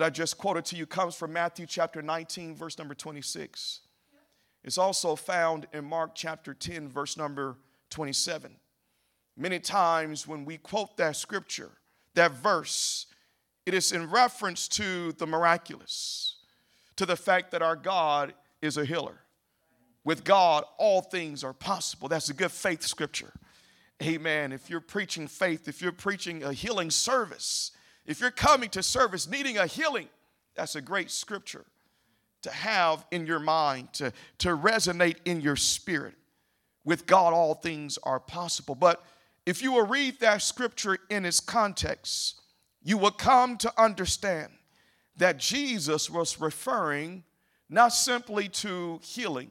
that 0.00 0.06
I 0.06 0.08
just 0.08 0.38
quoted 0.38 0.64
to 0.64 0.76
you 0.76 0.86
comes 0.86 1.14
from 1.14 1.34
Matthew 1.34 1.66
chapter 1.66 2.00
19, 2.00 2.54
verse 2.54 2.78
number 2.78 2.94
26. 2.94 3.80
It's 4.64 4.78
also 4.78 5.14
found 5.14 5.66
in 5.74 5.84
Mark 5.84 6.12
chapter 6.14 6.54
10, 6.54 6.88
verse 6.88 7.18
number 7.18 7.58
27. 7.90 8.56
Many 9.36 9.58
times 9.58 10.26
when 10.26 10.46
we 10.46 10.56
quote 10.56 10.96
that 10.96 11.16
scripture, 11.16 11.72
that 12.14 12.32
verse, 12.32 13.08
it 13.66 13.74
is 13.74 13.92
in 13.92 14.08
reference 14.08 14.68
to 14.68 15.12
the 15.12 15.26
miraculous, 15.26 16.36
to 16.96 17.04
the 17.04 17.14
fact 17.14 17.50
that 17.50 17.60
our 17.60 17.76
God 17.76 18.32
is 18.62 18.78
a 18.78 18.86
healer. 18.86 19.18
With 20.02 20.24
God, 20.24 20.64
all 20.78 21.02
things 21.02 21.44
are 21.44 21.52
possible. 21.52 22.08
That's 22.08 22.30
a 22.30 22.34
good 22.34 22.52
faith 22.52 22.84
scripture. 22.84 23.34
Amen. 24.02 24.52
If 24.52 24.70
you're 24.70 24.80
preaching 24.80 25.28
faith, 25.28 25.68
if 25.68 25.82
you're 25.82 25.92
preaching 25.92 26.42
a 26.42 26.54
healing 26.54 26.88
service, 26.88 27.72
if 28.06 28.20
you're 28.20 28.30
coming 28.30 28.70
to 28.70 28.82
service 28.82 29.28
needing 29.28 29.58
a 29.58 29.66
healing, 29.66 30.08
that's 30.54 30.76
a 30.76 30.80
great 30.80 31.10
scripture 31.10 31.64
to 32.42 32.50
have 32.50 33.04
in 33.10 33.26
your 33.26 33.38
mind, 33.38 33.92
to, 33.94 34.12
to 34.38 34.56
resonate 34.56 35.16
in 35.24 35.40
your 35.40 35.56
spirit. 35.56 36.14
With 36.84 37.06
God, 37.06 37.34
all 37.34 37.54
things 37.54 37.98
are 38.02 38.18
possible. 38.18 38.74
But 38.74 39.04
if 39.44 39.62
you 39.62 39.72
will 39.72 39.86
read 39.86 40.20
that 40.20 40.42
scripture 40.42 40.98
in 41.10 41.24
its 41.24 41.40
context, 41.40 42.40
you 42.82 42.96
will 42.96 43.10
come 43.10 43.56
to 43.58 43.72
understand 43.80 44.50
that 45.16 45.38
Jesus 45.38 46.08
was 46.08 46.40
referring 46.40 47.24
not 47.68 47.92
simply 47.92 48.48
to 48.48 48.98
healing, 49.02 49.50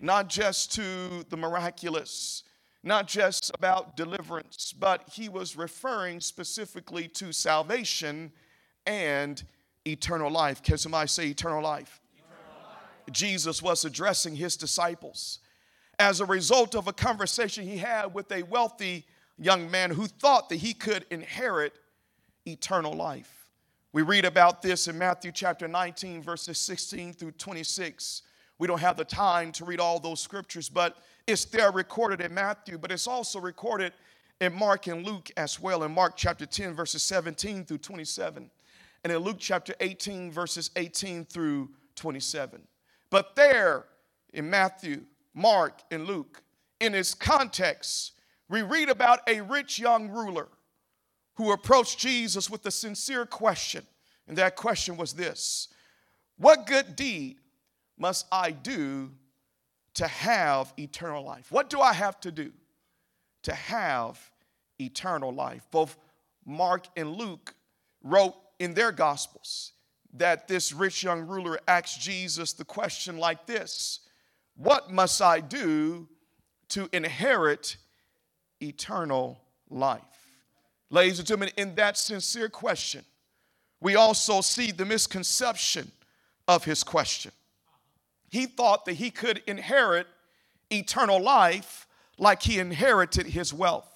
not 0.00 0.28
just 0.28 0.72
to 0.74 1.24
the 1.30 1.36
miraculous, 1.36 2.42
not 2.84 3.08
just 3.08 3.50
about 3.54 3.96
deliverance, 3.96 4.74
but 4.78 5.08
he 5.10 5.28
was 5.28 5.56
referring 5.56 6.20
specifically 6.20 7.08
to 7.08 7.32
salvation 7.32 8.30
and 8.86 9.42
eternal 9.86 10.30
life. 10.30 10.62
Can 10.62 10.76
somebody 10.76 11.08
say 11.08 11.26
eternal 11.28 11.62
life? 11.62 12.00
eternal 12.14 12.34
life? 12.62 13.12
Jesus 13.12 13.62
was 13.62 13.84
addressing 13.84 14.36
his 14.36 14.56
disciples 14.56 15.38
as 15.98 16.20
a 16.20 16.26
result 16.26 16.74
of 16.74 16.86
a 16.86 16.92
conversation 16.92 17.64
he 17.64 17.78
had 17.78 18.12
with 18.12 18.30
a 18.30 18.42
wealthy 18.42 19.06
young 19.38 19.70
man 19.70 19.90
who 19.90 20.06
thought 20.06 20.48
that 20.50 20.56
he 20.56 20.74
could 20.74 21.06
inherit 21.10 21.72
eternal 22.46 22.92
life. 22.92 23.48
We 23.92 24.02
read 24.02 24.24
about 24.24 24.60
this 24.60 24.88
in 24.88 24.98
Matthew 24.98 25.32
chapter 25.32 25.68
19, 25.68 26.22
verses 26.22 26.58
16 26.58 27.14
through 27.14 27.32
26. 27.32 28.22
We 28.58 28.66
don't 28.66 28.80
have 28.80 28.96
the 28.96 29.04
time 29.04 29.52
to 29.52 29.64
read 29.64 29.80
all 29.80 30.00
those 30.00 30.20
scriptures, 30.20 30.68
but 30.68 30.96
it's 31.26 31.44
there 31.46 31.70
recorded 31.70 32.20
in 32.20 32.34
Matthew, 32.34 32.78
but 32.78 32.90
it's 32.90 33.06
also 33.06 33.40
recorded 33.40 33.92
in 34.40 34.52
Mark 34.52 34.86
and 34.86 35.06
Luke 35.06 35.30
as 35.36 35.60
well. 35.60 35.82
In 35.82 35.92
Mark 35.92 36.14
chapter 36.16 36.46
10, 36.46 36.74
verses 36.74 37.02
17 37.02 37.64
through 37.64 37.78
27, 37.78 38.50
and 39.02 39.12
in 39.12 39.18
Luke 39.18 39.36
chapter 39.38 39.74
18, 39.80 40.30
verses 40.30 40.70
18 40.76 41.24
through 41.24 41.70
27. 41.96 42.62
But 43.10 43.36
there 43.36 43.86
in 44.32 44.50
Matthew, 44.50 45.02
Mark, 45.34 45.80
and 45.90 46.06
Luke, 46.06 46.42
in 46.80 46.94
its 46.94 47.14
context, 47.14 48.12
we 48.48 48.62
read 48.62 48.88
about 48.88 49.20
a 49.28 49.40
rich 49.40 49.78
young 49.78 50.08
ruler 50.08 50.48
who 51.34 51.52
approached 51.52 51.98
Jesus 51.98 52.50
with 52.50 52.64
a 52.66 52.70
sincere 52.70 53.26
question. 53.26 53.84
And 54.28 54.36
that 54.38 54.56
question 54.56 54.96
was 54.96 55.12
this 55.12 55.68
What 56.36 56.66
good 56.66 56.96
deed 56.96 57.38
must 57.98 58.26
I 58.30 58.50
do 58.50 59.12
to 59.94 60.06
have 60.06 60.72
eternal 60.78 61.24
life? 61.24 61.50
What 61.50 61.70
do 61.70 61.80
I 61.80 61.92
have 61.92 62.20
to 62.20 62.32
do 62.32 62.52
to 63.44 63.54
have 63.54 64.18
eternal 64.80 65.32
life? 65.32 65.66
Both 65.70 65.96
Mark 66.44 66.86
and 66.96 67.12
Luke 67.12 67.54
wrote 68.02 68.34
in 68.58 68.74
their 68.74 68.92
gospels 68.92 69.72
that 70.14 70.46
this 70.46 70.72
rich 70.72 71.02
young 71.02 71.26
ruler 71.26 71.58
asked 71.66 72.00
Jesus 72.00 72.52
the 72.52 72.64
question 72.64 73.18
like 73.18 73.46
this 73.46 74.00
What 74.56 74.90
must 74.90 75.20
I 75.20 75.40
do 75.40 76.08
to 76.70 76.88
inherit 76.92 77.76
eternal 78.60 79.40
life? 79.68 80.02
Ladies 80.90 81.18
and 81.18 81.26
gentlemen, 81.26 81.52
in 81.56 81.74
that 81.74 81.98
sincere 81.98 82.48
question, 82.48 83.04
we 83.80 83.96
also 83.96 84.40
see 84.40 84.70
the 84.70 84.84
misconception 84.84 85.90
of 86.46 86.64
his 86.64 86.84
question. 86.84 87.32
He 88.30 88.46
thought 88.46 88.84
that 88.86 88.94
he 88.94 89.10
could 89.10 89.42
inherit 89.46 90.06
eternal 90.70 91.20
life 91.22 91.86
like 92.18 92.42
he 92.42 92.58
inherited 92.58 93.26
his 93.26 93.52
wealth. 93.52 93.90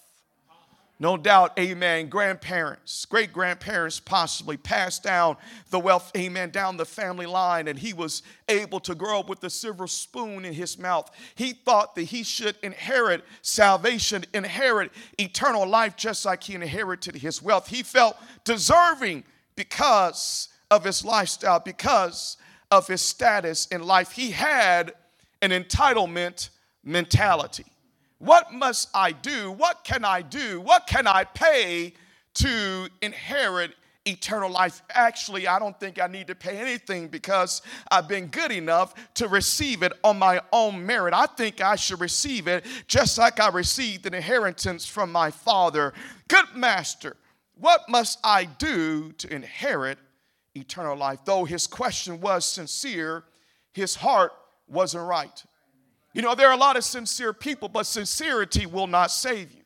No 1.01 1.17
doubt, 1.17 1.57
amen, 1.57 2.09
grandparents, 2.09 3.05
great 3.05 3.33
grandparents 3.33 4.01
possibly 4.01 4.57
passed 4.57 5.05
down 5.05 5.37
the 5.71 5.79
wealth, 5.79 6.11
amen, 6.17 6.51
down 6.51 6.77
the 6.77 6.85
family 6.85 7.27
line, 7.27 7.69
and 7.69 7.79
he 7.79 7.93
was 7.93 8.25
able 8.49 8.81
to 8.81 8.97
grow 8.97 9.21
up 9.21 9.29
with 9.29 9.45
a 9.45 9.51
silver 9.51 9.87
spoon 9.87 10.45
in 10.45 10.53
his 10.53 10.77
mouth. 10.77 11.09
He 11.37 11.53
thought 11.53 11.95
that 11.95 12.03
he 12.03 12.25
should 12.25 12.57
inherit 12.65 13.25
salvation, 13.43 14.25
inherit 14.35 14.91
eternal 15.21 15.69
life, 15.69 15.95
just 15.95 16.25
like 16.25 16.43
he 16.43 16.57
inherited 16.57 17.15
his 17.15 17.41
wealth. 17.41 17.69
He 17.69 17.85
felt 17.85 18.17
deserving 18.43 19.23
because 19.55 20.49
of 20.69 20.83
his 20.83 21.05
lifestyle, 21.05 21.61
because 21.61 22.39
of 22.71 22.87
his 22.87 23.01
status 23.01 23.67
in 23.67 23.83
life. 23.83 24.13
He 24.13 24.31
had 24.31 24.93
an 25.43 25.51
entitlement 25.51 26.51
mentality. 26.85 27.67
What 28.19 28.53
must 28.53 28.89
I 28.95 29.13
do? 29.13 29.53
What 29.53 29.85
can 29.85 30.05
I 30.05 30.23
do? 30.23 30.61
What 30.61 30.87
can 30.87 31.07
I 31.07 31.25
pay 31.25 31.95
to 32.35 32.89
inherit 33.01 33.73
eternal 34.05 34.51
life? 34.51 34.83
Actually, 34.91 35.47
I 35.47 35.59
don't 35.59 35.79
think 35.79 36.01
I 36.01 36.09
need 36.09 36.27
to 36.27 36.35
pay 36.35 36.59
anything 36.59 37.09
because 37.09 37.63
I've 37.91 38.09
been 38.09 38.27
good 38.27 38.51
enough 38.51 38.95
to 39.15 39.29
receive 39.29 39.83
it 39.83 39.93
on 40.03 40.19
my 40.19 40.41
own 40.53 40.85
merit. 40.85 41.15
I 41.15 41.27
think 41.27 41.61
I 41.61 41.77
should 41.77 42.01
receive 42.01 42.49
it 42.49 42.65
just 42.89 43.19
like 43.19 43.39
I 43.39 43.51
received 43.51 44.07
an 44.07 44.15
inheritance 44.15 44.87
from 44.87 45.13
my 45.13 45.31
father. 45.31 45.93
Good 46.27 46.57
master, 46.57 47.17
what 47.55 47.89
must 47.89 48.19
I 48.25 48.45
do 48.47 49.13
to 49.13 49.33
inherit 49.33 49.99
eternal 50.55 50.97
life? 50.97 51.21
Though 51.25 51.45
his 51.45 51.67
question 51.67 52.21
was 52.21 52.45
sincere, 52.45 53.25
his 53.73 53.95
heart 53.95 54.33
wasn't 54.67 55.05
right. 55.05 55.45
You 56.15 56.23
know, 56.23 56.35
there 56.35 56.49
are 56.49 56.55
a 56.55 56.59
lot 56.59 56.77
of 56.77 56.85
sincere 56.85 57.33
people, 57.33 57.69
but 57.69 57.85
sincerity 57.85 58.67
will 58.67 58.87
not 58.87 59.11
save 59.11 59.53
you. 59.53 59.63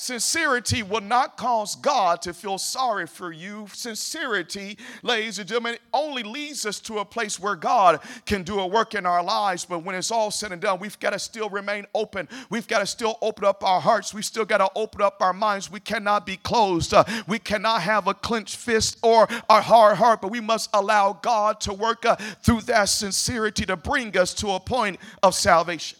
Sincerity 0.00 0.82
will 0.82 1.02
not 1.02 1.36
cause 1.36 1.76
God 1.76 2.22
to 2.22 2.32
feel 2.32 2.56
sorry 2.56 3.06
for 3.06 3.32
you. 3.32 3.66
Sincerity, 3.70 4.78
ladies 5.02 5.38
and 5.38 5.46
gentlemen, 5.46 5.76
only 5.92 6.22
leads 6.22 6.64
us 6.64 6.80
to 6.80 7.00
a 7.00 7.04
place 7.04 7.38
where 7.38 7.54
God 7.54 8.00
can 8.24 8.42
do 8.42 8.60
a 8.60 8.66
work 8.66 8.94
in 8.94 9.04
our 9.04 9.22
lives. 9.22 9.66
But 9.66 9.80
when 9.80 9.94
it's 9.94 10.10
all 10.10 10.30
said 10.30 10.52
and 10.52 10.62
done, 10.62 10.80
we've 10.80 10.98
got 11.00 11.10
to 11.10 11.18
still 11.18 11.50
remain 11.50 11.84
open. 11.94 12.30
We've 12.48 12.66
got 12.66 12.78
to 12.78 12.86
still 12.86 13.18
open 13.20 13.44
up 13.44 13.62
our 13.62 13.78
hearts. 13.78 14.14
We 14.14 14.22
still 14.22 14.46
got 14.46 14.58
to 14.58 14.70
open 14.74 15.02
up 15.02 15.20
our 15.20 15.34
minds. 15.34 15.70
We 15.70 15.80
cannot 15.80 16.24
be 16.24 16.38
closed. 16.38 16.94
Uh, 16.94 17.04
we 17.28 17.38
cannot 17.38 17.82
have 17.82 18.06
a 18.06 18.14
clenched 18.14 18.56
fist 18.56 18.96
or 19.02 19.28
a 19.50 19.60
hard 19.60 19.98
heart, 19.98 20.22
but 20.22 20.30
we 20.30 20.40
must 20.40 20.70
allow 20.72 21.12
God 21.12 21.60
to 21.60 21.74
work 21.74 22.06
uh, 22.06 22.16
through 22.42 22.62
that 22.62 22.86
sincerity 22.86 23.66
to 23.66 23.76
bring 23.76 24.16
us 24.16 24.32
to 24.32 24.52
a 24.52 24.60
point 24.60 24.98
of 25.22 25.34
salvation. 25.34 25.98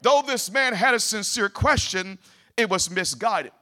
Though 0.00 0.22
this 0.26 0.50
man 0.50 0.72
had 0.72 0.94
a 0.94 1.00
sincere 1.00 1.50
question, 1.50 2.18
it 2.60 2.70
was 2.70 2.90
misguided. 2.90 3.52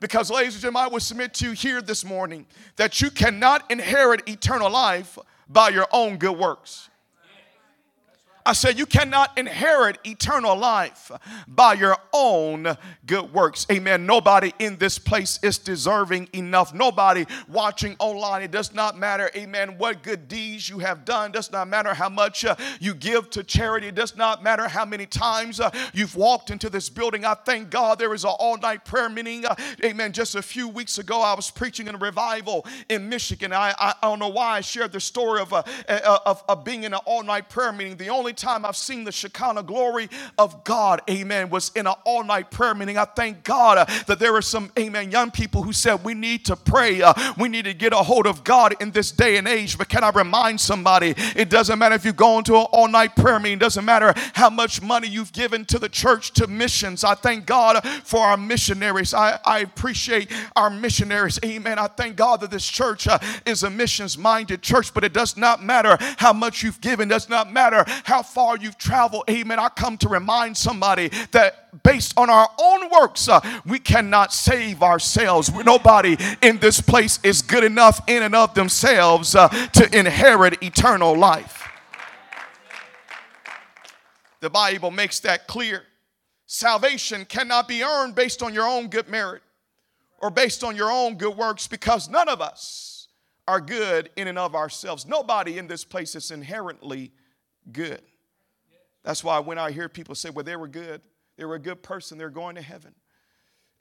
Because, 0.00 0.30
ladies 0.30 0.54
and 0.54 0.62
gentlemen, 0.62 0.82
I 0.84 0.92
would 0.92 1.02
submit 1.02 1.34
to 1.34 1.46
you 1.46 1.52
here 1.52 1.80
this 1.80 2.04
morning 2.04 2.46
that 2.76 3.00
you 3.00 3.10
cannot 3.10 3.70
inherit 3.70 4.28
eternal 4.28 4.70
life 4.70 5.18
by 5.48 5.70
your 5.70 5.86
own 5.92 6.16
good 6.18 6.36
works. 6.36 6.90
I 8.46 8.52
said, 8.52 8.78
You 8.78 8.84
cannot 8.84 9.36
inherit 9.38 9.98
eternal 10.04 10.56
life 10.56 11.10
by 11.48 11.74
your 11.74 11.96
own 12.12 12.76
good 13.06 13.32
works. 13.32 13.66
Amen. 13.70 14.04
Nobody 14.04 14.52
in 14.58 14.76
this 14.76 14.98
place 14.98 15.38
is 15.42 15.56
deserving 15.56 16.28
enough. 16.34 16.74
Nobody 16.74 17.24
watching 17.48 17.96
online. 17.98 18.42
It 18.42 18.50
does 18.50 18.74
not 18.74 18.98
matter, 18.98 19.30
amen, 19.34 19.78
what 19.78 20.02
good 20.02 20.28
deeds 20.28 20.68
you 20.68 20.78
have 20.80 21.04
done. 21.04 21.30
It 21.30 21.34
does 21.34 21.52
not 21.52 21.68
matter 21.68 21.94
how 21.94 22.08
much 22.10 22.44
uh, 22.44 22.54
you 22.80 22.94
give 22.94 23.30
to 23.30 23.42
charity. 23.42 23.88
It 23.88 23.94
does 23.94 24.16
not 24.16 24.42
matter 24.42 24.68
how 24.68 24.84
many 24.84 25.06
times 25.06 25.58
uh, 25.58 25.70
you've 25.94 26.14
walked 26.14 26.50
into 26.50 26.68
this 26.68 26.90
building. 26.90 27.24
I 27.24 27.34
thank 27.34 27.70
God 27.70 27.98
there 27.98 28.12
is 28.12 28.24
an 28.24 28.32
all 28.38 28.58
night 28.58 28.84
prayer 28.84 29.08
meeting. 29.08 29.46
Uh, 29.46 29.54
amen. 29.82 30.12
Just 30.12 30.34
a 30.34 30.42
few 30.42 30.68
weeks 30.68 30.98
ago, 30.98 31.22
I 31.22 31.34
was 31.34 31.50
preaching 31.50 31.88
in 31.88 31.94
a 31.94 31.98
revival 31.98 32.66
in 32.90 33.08
Michigan. 33.08 33.52
I, 33.52 33.74
I, 33.78 33.94
I 34.02 34.06
don't 34.06 34.18
know 34.18 34.28
why 34.28 34.56
I 34.56 34.60
shared 34.60 34.92
the 34.92 35.00
story 35.00 35.40
of, 35.40 35.52
uh, 35.52 35.62
uh, 35.88 36.18
of, 36.26 36.44
of 36.46 36.64
being 36.64 36.84
in 36.84 36.92
an 36.92 37.00
all 37.06 37.22
night 37.22 37.48
prayer 37.48 37.72
meeting. 37.72 37.96
The 37.96 38.08
only 38.08 38.33
time 38.34 38.64
I've 38.64 38.76
seen 38.76 39.04
the 39.04 39.12
Shekinah 39.12 39.62
glory 39.62 40.08
of 40.38 40.64
God, 40.64 41.02
amen, 41.08 41.50
was 41.50 41.70
in 41.74 41.86
an 41.86 41.94
all 42.04 42.24
night 42.24 42.50
prayer 42.50 42.74
meeting. 42.74 42.98
I 42.98 43.04
thank 43.04 43.44
God 43.44 43.78
uh, 43.78 43.84
that 44.06 44.18
there 44.18 44.34
are 44.34 44.42
some, 44.42 44.70
amen, 44.78 45.10
young 45.10 45.30
people 45.30 45.62
who 45.62 45.72
said 45.72 46.04
we 46.04 46.14
need 46.14 46.44
to 46.46 46.56
pray. 46.56 47.02
Uh, 47.02 47.14
we 47.38 47.48
need 47.48 47.64
to 47.64 47.74
get 47.74 47.92
a 47.92 47.96
hold 47.96 48.26
of 48.26 48.44
God 48.44 48.74
in 48.80 48.90
this 48.90 49.12
day 49.12 49.36
and 49.36 49.46
age. 49.46 49.78
But 49.78 49.88
can 49.88 50.04
I 50.04 50.10
remind 50.10 50.60
somebody, 50.60 51.14
it 51.36 51.50
doesn't 51.50 51.78
matter 51.78 51.94
if 51.94 52.04
you 52.04 52.12
go 52.12 52.38
into 52.38 52.56
an 52.56 52.66
all 52.72 52.88
night 52.88 53.16
prayer 53.16 53.38
meeting, 53.38 53.58
doesn't 53.58 53.84
matter 53.84 54.12
how 54.34 54.50
much 54.50 54.82
money 54.82 55.08
you've 55.08 55.32
given 55.32 55.64
to 55.66 55.78
the 55.78 55.88
church 55.88 56.32
to 56.32 56.46
missions. 56.46 57.04
I 57.04 57.14
thank 57.14 57.46
God 57.46 57.84
for 58.04 58.20
our 58.20 58.36
missionaries. 58.36 59.14
I, 59.14 59.38
I 59.44 59.60
appreciate 59.60 60.30
our 60.56 60.70
missionaries. 60.70 61.38
Amen. 61.44 61.78
I 61.78 61.86
thank 61.86 62.16
God 62.16 62.40
that 62.40 62.50
this 62.50 62.66
church 62.66 63.06
uh, 63.06 63.18
is 63.46 63.62
a 63.62 63.70
missions 63.70 64.18
minded 64.18 64.62
church, 64.62 64.92
but 64.92 65.04
it 65.04 65.12
does 65.12 65.36
not 65.36 65.62
matter 65.62 65.96
how 66.18 66.32
much 66.32 66.62
you've 66.62 66.80
given, 66.80 67.08
does 67.08 67.28
not 67.28 67.52
matter 67.52 67.84
how 68.04 68.22
far 68.26 68.56
you've 68.56 68.78
traveled. 68.78 69.24
Amen. 69.30 69.58
I 69.58 69.68
come 69.68 69.96
to 69.98 70.08
remind 70.08 70.56
somebody 70.56 71.10
that 71.32 71.82
based 71.82 72.14
on 72.16 72.30
our 72.30 72.48
own 72.58 72.90
works, 72.90 73.28
uh, 73.28 73.40
we 73.66 73.78
cannot 73.78 74.32
save 74.32 74.82
ourselves. 74.82 75.52
Nobody 75.52 76.16
in 76.42 76.58
this 76.58 76.80
place 76.80 77.18
is 77.22 77.42
good 77.42 77.64
enough 77.64 78.00
in 78.08 78.22
and 78.22 78.34
of 78.34 78.54
themselves 78.54 79.34
uh, 79.34 79.48
to 79.48 79.98
inherit 79.98 80.62
eternal 80.62 81.16
life. 81.16 81.68
The 84.40 84.50
Bible 84.50 84.90
makes 84.90 85.20
that 85.20 85.46
clear. 85.46 85.84
Salvation 86.46 87.24
cannot 87.24 87.66
be 87.66 87.82
earned 87.82 88.14
based 88.14 88.42
on 88.42 88.52
your 88.52 88.66
own 88.66 88.88
good 88.88 89.08
merit 89.08 89.42
or 90.18 90.30
based 90.30 90.62
on 90.62 90.76
your 90.76 90.90
own 90.90 91.16
good 91.16 91.36
works 91.36 91.66
because 91.66 92.08
none 92.08 92.28
of 92.28 92.40
us 92.40 93.08
are 93.46 93.60
good 93.60 94.10
in 94.16 94.28
and 94.28 94.38
of 94.38 94.54
ourselves. 94.54 95.06
Nobody 95.06 95.58
in 95.58 95.66
this 95.66 95.84
place 95.84 96.14
is 96.14 96.30
inherently 96.30 97.12
good. 97.72 98.02
That's 99.04 99.22
why 99.22 99.38
when 99.38 99.58
I 99.58 99.70
hear 99.70 99.88
people 99.88 100.14
say, 100.14 100.30
well, 100.30 100.44
they 100.44 100.56
were 100.56 100.68
good, 100.68 101.00
they 101.36 101.44
were 101.44 101.56
a 101.56 101.60
good 101.60 101.82
person, 101.82 102.18
they're 102.18 102.30
going 102.30 102.56
to 102.56 102.62
heaven. 102.62 102.94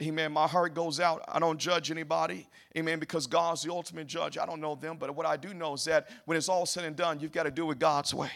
Amen. 0.01 0.31
My 0.31 0.47
heart 0.47 0.73
goes 0.73 0.99
out. 0.99 1.23
I 1.27 1.39
don't 1.39 1.59
judge 1.59 1.91
anybody. 1.91 2.47
Amen. 2.77 2.99
Because 2.99 3.27
God's 3.27 3.61
the 3.63 3.71
ultimate 3.71 4.07
judge. 4.07 4.37
I 4.37 4.45
don't 4.45 4.59
know 4.59 4.75
them, 4.75 4.97
but 4.99 5.15
what 5.15 5.25
I 5.25 5.37
do 5.37 5.53
know 5.53 5.75
is 5.75 5.85
that 5.85 6.09
when 6.25 6.35
it's 6.35 6.49
all 6.49 6.65
said 6.65 6.83
and 6.83 6.95
done, 6.95 7.19
you've 7.19 7.31
got 7.31 7.43
to 7.43 7.51
do 7.51 7.69
it 7.71 7.79
God's 7.79 8.13
way. 8.13 8.31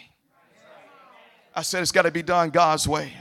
I 1.53 1.63
said 1.63 1.81
it's 1.81 1.91
got 1.91 2.03
to 2.03 2.11
be 2.11 2.21
done 2.21 2.51
God's 2.51 2.87
way. 2.87 3.11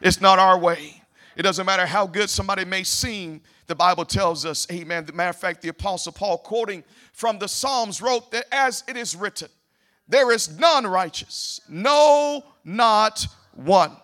It's 0.00 0.20
not 0.20 0.38
our 0.38 0.58
way. 0.58 1.02
It 1.36 1.42
doesn't 1.42 1.66
matter 1.66 1.84
how 1.84 2.06
good 2.06 2.30
somebody 2.30 2.64
may 2.64 2.84
seem. 2.84 3.40
The 3.66 3.74
Bible 3.74 4.04
tells 4.04 4.46
us, 4.46 4.66
amen. 4.70 5.08
matter 5.12 5.30
of 5.30 5.36
fact, 5.36 5.62
the 5.62 5.70
Apostle 5.70 6.12
Paul, 6.12 6.38
quoting 6.38 6.84
from 7.12 7.38
the 7.38 7.48
Psalms, 7.48 8.00
wrote 8.00 8.30
that 8.30 8.46
as 8.52 8.84
it 8.86 8.96
is 8.96 9.16
written, 9.16 9.48
there 10.08 10.30
is 10.32 10.58
none 10.58 10.86
righteous, 10.86 11.60
no, 11.68 12.44
not 12.64 13.26
one. 13.52 13.96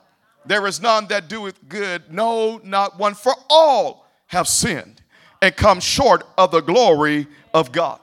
There 0.47 0.67
is 0.67 0.81
none 0.81 1.07
that 1.09 1.29
doeth 1.29 1.69
good, 1.69 2.13
no, 2.13 2.61
not 2.65 2.99
one. 2.99 3.15
For 3.15 3.35
all 3.51 4.07
have 4.29 4.49
sinned 4.49 5.03
and 5.43 5.55
come 5.55 5.81
short 5.81 6.25
of 6.39 6.51
the 6.51 6.61
glory 6.61 7.27
of 7.53 7.73
God. 7.73 8.01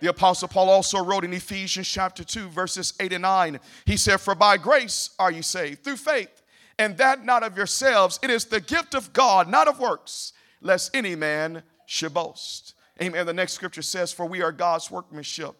The 0.00 0.10
Apostle 0.10 0.48
Paul 0.48 0.68
also 0.68 1.02
wrote 1.02 1.24
in 1.24 1.32
Ephesians 1.32 1.88
chapter 1.88 2.24
2, 2.24 2.48
verses 2.48 2.92
8 3.00 3.14
and 3.14 3.22
9. 3.22 3.60
He 3.86 3.96
said, 3.96 4.20
For 4.20 4.34
by 4.34 4.58
grace 4.58 5.10
are 5.18 5.32
you 5.32 5.42
saved 5.42 5.82
through 5.82 5.96
faith, 5.96 6.42
and 6.78 6.98
that 6.98 7.24
not 7.24 7.42
of 7.42 7.56
yourselves. 7.56 8.18
It 8.22 8.28
is 8.28 8.44
the 8.44 8.60
gift 8.60 8.94
of 8.94 9.14
God, 9.14 9.48
not 9.48 9.66
of 9.66 9.80
works, 9.80 10.34
lest 10.60 10.94
any 10.94 11.14
man 11.14 11.62
should 11.86 12.12
boast. 12.12 12.74
Amen. 13.00 13.24
The 13.24 13.32
next 13.32 13.54
scripture 13.54 13.82
says, 13.82 14.12
For 14.12 14.26
we 14.26 14.42
are 14.42 14.52
God's 14.52 14.90
workmanship 14.90 15.54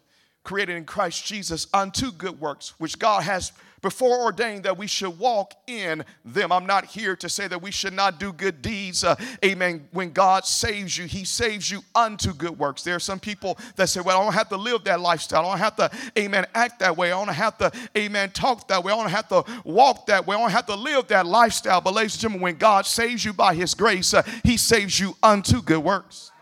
created 0.44 0.76
in 0.76 0.84
Christ 0.84 1.26
Jesus 1.26 1.66
unto 1.74 2.12
good 2.12 2.38
works, 2.38 2.74
which 2.78 2.98
God 2.98 3.22
has 3.24 3.52
before 3.84 4.22
ordained 4.22 4.64
that 4.64 4.78
we 4.78 4.86
should 4.86 5.18
walk 5.18 5.52
in 5.66 6.02
them. 6.24 6.50
I'm 6.50 6.64
not 6.64 6.86
here 6.86 7.14
to 7.16 7.28
say 7.28 7.46
that 7.48 7.60
we 7.60 7.70
should 7.70 7.92
not 7.92 8.18
do 8.18 8.32
good 8.32 8.62
deeds. 8.62 9.04
Uh, 9.04 9.14
amen. 9.44 9.86
When 9.92 10.10
God 10.10 10.46
saves 10.46 10.96
you, 10.96 11.04
He 11.04 11.26
saves 11.26 11.70
you 11.70 11.82
unto 11.94 12.32
good 12.32 12.58
works. 12.58 12.82
There 12.82 12.94
are 12.94 13.00
some 13.00 13.20
people 13.20 13.58
that 13.76 13.90
say, 13.90 14.00
Well, 14.00 14.18
I 14.18 14.24
don't 14.24 14.32
have 14.32 14.48
to 14.48 14.56
live 14.56 14.84
that 14.84 15.00
lifestyle. 15.00 15.44
I 15.44 15.50
don't 15.50 15.58
have 15.58 15.76
to, 15.76 15.90
amen, 16.18 16.46
act 16.54 16.80
that 16.80 16.96
way. 16.96 17.12
I 17.12 17.22
don't 17.22 17.34
have 17.34 17.58
to, 17.58 17.70
amen, 17.94 18.30
talk 18.30 18.66
that 18.68 18.82
way. 18.82 18.90
I 18.90 18.96
don't 18.96 19.10
have 19.10 19.28
to 19.28 19.44
walk 19.64 20.06
that 20.06 20.26
way. 20.26 20.34
I 20.34 20.40
don't 20.40 20.50
have 20.50 20.66
to 20.66 20.76
live 20.76 21.08
that 21.08 21.26
lifestyle. 21.26 21.82
But, 21.82 21.92
ladies 21.92 22.14
and 22.14 22.22
gentlemen, 22.22 22.42
when 22.42 22.56
God 22.56 22.86
saves 22.86 23.22
you 23.22 23.34
by 23.34 23.54
His 23.54 23.74
grace, 23.74 24.14
uh, 24.14 24.22
He 24.44 24.56
saves 24.56 24.98
you 24.98 25.14
unto 25.22 25.60
good 25.60 25.84
works. 25.84 26.32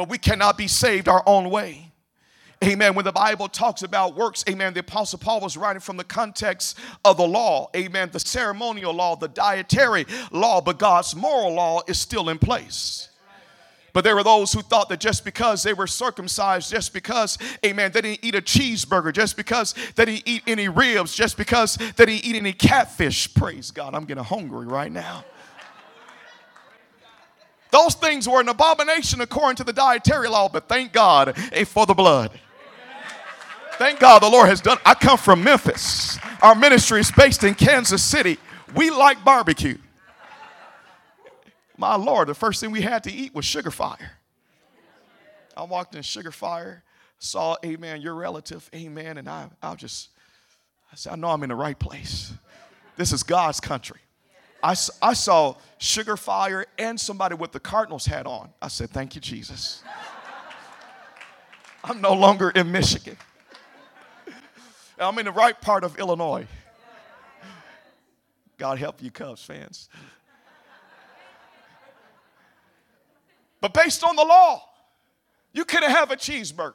But 0.00 0.08
we 0.08 0.16
cannot 0.16 0.56
be 0.56 0.66
saved 0.66 1.08
our 1.08 1.22
own 1.26 1.50
way. 1.50 1.92
Amen. 2.64 2.94
When 2.94 3.04
the 3.04 3.12
Bible 3.12 3.48
talks 3.48 3.82
about 3.82 4.16
works, 4.16 4.42
amen, 4.48 4.72
the 4.72 4.80
Apostle 4.80 5.18
Paul 5.18 5.40
was 5.42 5.58
writing 5.58 5.80
from 5.80 5.98
the 5.98 6.04
context 6.04 6.78
of 7.04 7.18
the 7.18 7.28
law, 7.28 7.68
amen, 7.76 8.08
the 8.10 8.18
ceremonial 8.18 8.94
law, 8.94 9.14
the 9.14 9.28
dietary 9.28 10.06
law, 10.32 10.62
but 10.62 10.78
God's 10.78 11.14
moral 11.14 11.52
law 11.52 11.82
is 11.86 12.00
still 12.00 12.30
in 12.30 12.38
place. 12.38 13.10
But 13.92 14.04
there 14.04 14.16
were 14.16 14.24
those 14.24 14.54
who 14.54 14.62
thought 14.62 14.88
that 14.88 15.00
just 15.00 15.22
because 15.22 15.62
they 15.62 15.74
were 15.74 15.86
circumcised, 15.86 16.70
just 16.70 16.94
because, 16.94 17.36
amen, 17.62 17.92
they 17.92 18.00
didn't 18.00 18.24
eat 18.24 18.34
a 18.34 18.40
cheeseburger, 18.40 19.12
just 19.12 19.36
because 19.36 19.74
they 19.96 20.06
didn't 20.06 20.26
eat 20.26 20.44
any 20.46 20.70
ribs, 20.70 21.14
just 21.14 21.36
because 21.36 21.74
they 21.76 22.06
didn't 22.06 22.24
eat 22.24 22.36
any 22.36 22.54
catfish, 22.54 23.34
praise 23.34 23.70
God, 23.70 23.94
I'm 23.94 24.06
getting 24.06 24.24
hungry 24.24 24.66
right 24.66 24.90
now. 24.90 25.26
Those 27.70 27.94
things 27.94 28.28
were 28.28 28.40
an 28.40 28.48
abomination 28.48 29.20
according 29.20 29.56
to 29.56 29.64
the 29.64 29.72
dietary 29.72 30.28
law, 30.28 30.48
but 30.48 30.68
thank 30.68 30.92
God 30.92 31.36
for 31.66 31.86
the 31.86 31.94
blood. 31.94 32.38
Thank 33.78 33.98
God 33.98 34.22
the 34.22 34.28
Lord 34.28 34.48
has 34.48 34.60
done. 34.60 34.76
I 34.84 34.94
come 34.94 35.16
from 35.16 35.42
Memphis. 35.42 36.18
Our 36.42 36.54
ministry 36.54 37.00
is 37.00 37.10
based 37.10 37.44
in 37.44 37.54
Kansas 37.54 38.02
City. 38.02 38.38
We 38.74 38.90
like 38.90 39.24
barbecue. 39.24 39.78
My 41.76 41.96
Lord, 41.96 42.28
the 42.28 42.34
first 42.34 42.60
thing 42.60 42.72
we 42.72 42.82
had 42.82 43.04
to 43.04 43.12
eat 43.12 43.34
was 43.34 43.46
Sugarfire. 43.46 44.10
I 45.56 45.62
walked 45.62 45.94
in 45.94 46.02
Sugarfire, 46.02 46.82
saw, 47.18 47.56
amen, 47.64 48.02
your 48.02 48.14
relative, 48.14 48.68
amen, 48.74 49.16
and 49.16 49.28
I, 49.28 49.48
I 49.62 49.74
just, 49.76 50.10
I 50.92 50.96
said, 50.96 51.14
I 51.14 51.16
know 51.16 51.28
I'm 51.28 51.42
in 51.42 51.48
the 51.48 51.54
right 51.54 51.78
place. 51.78 52.34
This 52.96 53.12
is 53.12 53.22
God's 53.22 53.60
country. 53.60 54.00
I, 54.62 54.76
I 55.02 55.14
saw 55.14 55.56
Sugarfire 55.78 56.64
and 56.78 57.00
somebody 57.00 57.34
with 57.34 57.52
the 57.52 57.60
Cardinals 57.60 58.06
hat 58.06 58.26
on. 58.26 58.50
I 58.60 58.68
said, 58.68 58.90
Thank 58.90 59.14
you, 59.14 59.20
Jesus. 59.20 59.82
I'm 61.84 62.00
no 62.00 62.12
longer 62.12 62.50
in 62.50 62.70
Michigan. 62.70 63.16
I'm 64.98 65.18
in 65.18 65.24
the 65.24 65.32
right 65.32 65.58
part 65.58 65.82
of 65.82 65.98
Illinois. 65.98 66.46
God 68.58 68.78
help 68.78 69.02
you, 69.02 69.10
Cubs 69.10 69.42
fans. 69.42 69.88
But 73.62 73.72
based 73.72 74.04
on 74.04 74.16
the 74.16 74.24
law, 74.24 74.62
you 75.52 75.64
couldn't 75.64 75.90
have 75.90 76.10
a 76.10 76.16
cheeseburger. 76.16 76.74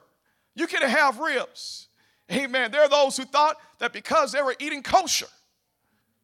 You 0.55 0.67
couldn't 0.67 0.89
have 0.89 1.19
ribs. 1.19 1.87
Amen. 2.31 2.71
There 2.71 2.81
are 2.81 2.89
those 2.89 3.17
who 3.17 3.23
thought 3.23 3.57
that 3.79 3.93
because 3.93 4.31
they 4.31 4.41
were 4.41 4.55
eating 4.59 4.81
kosher, 4.81 5.27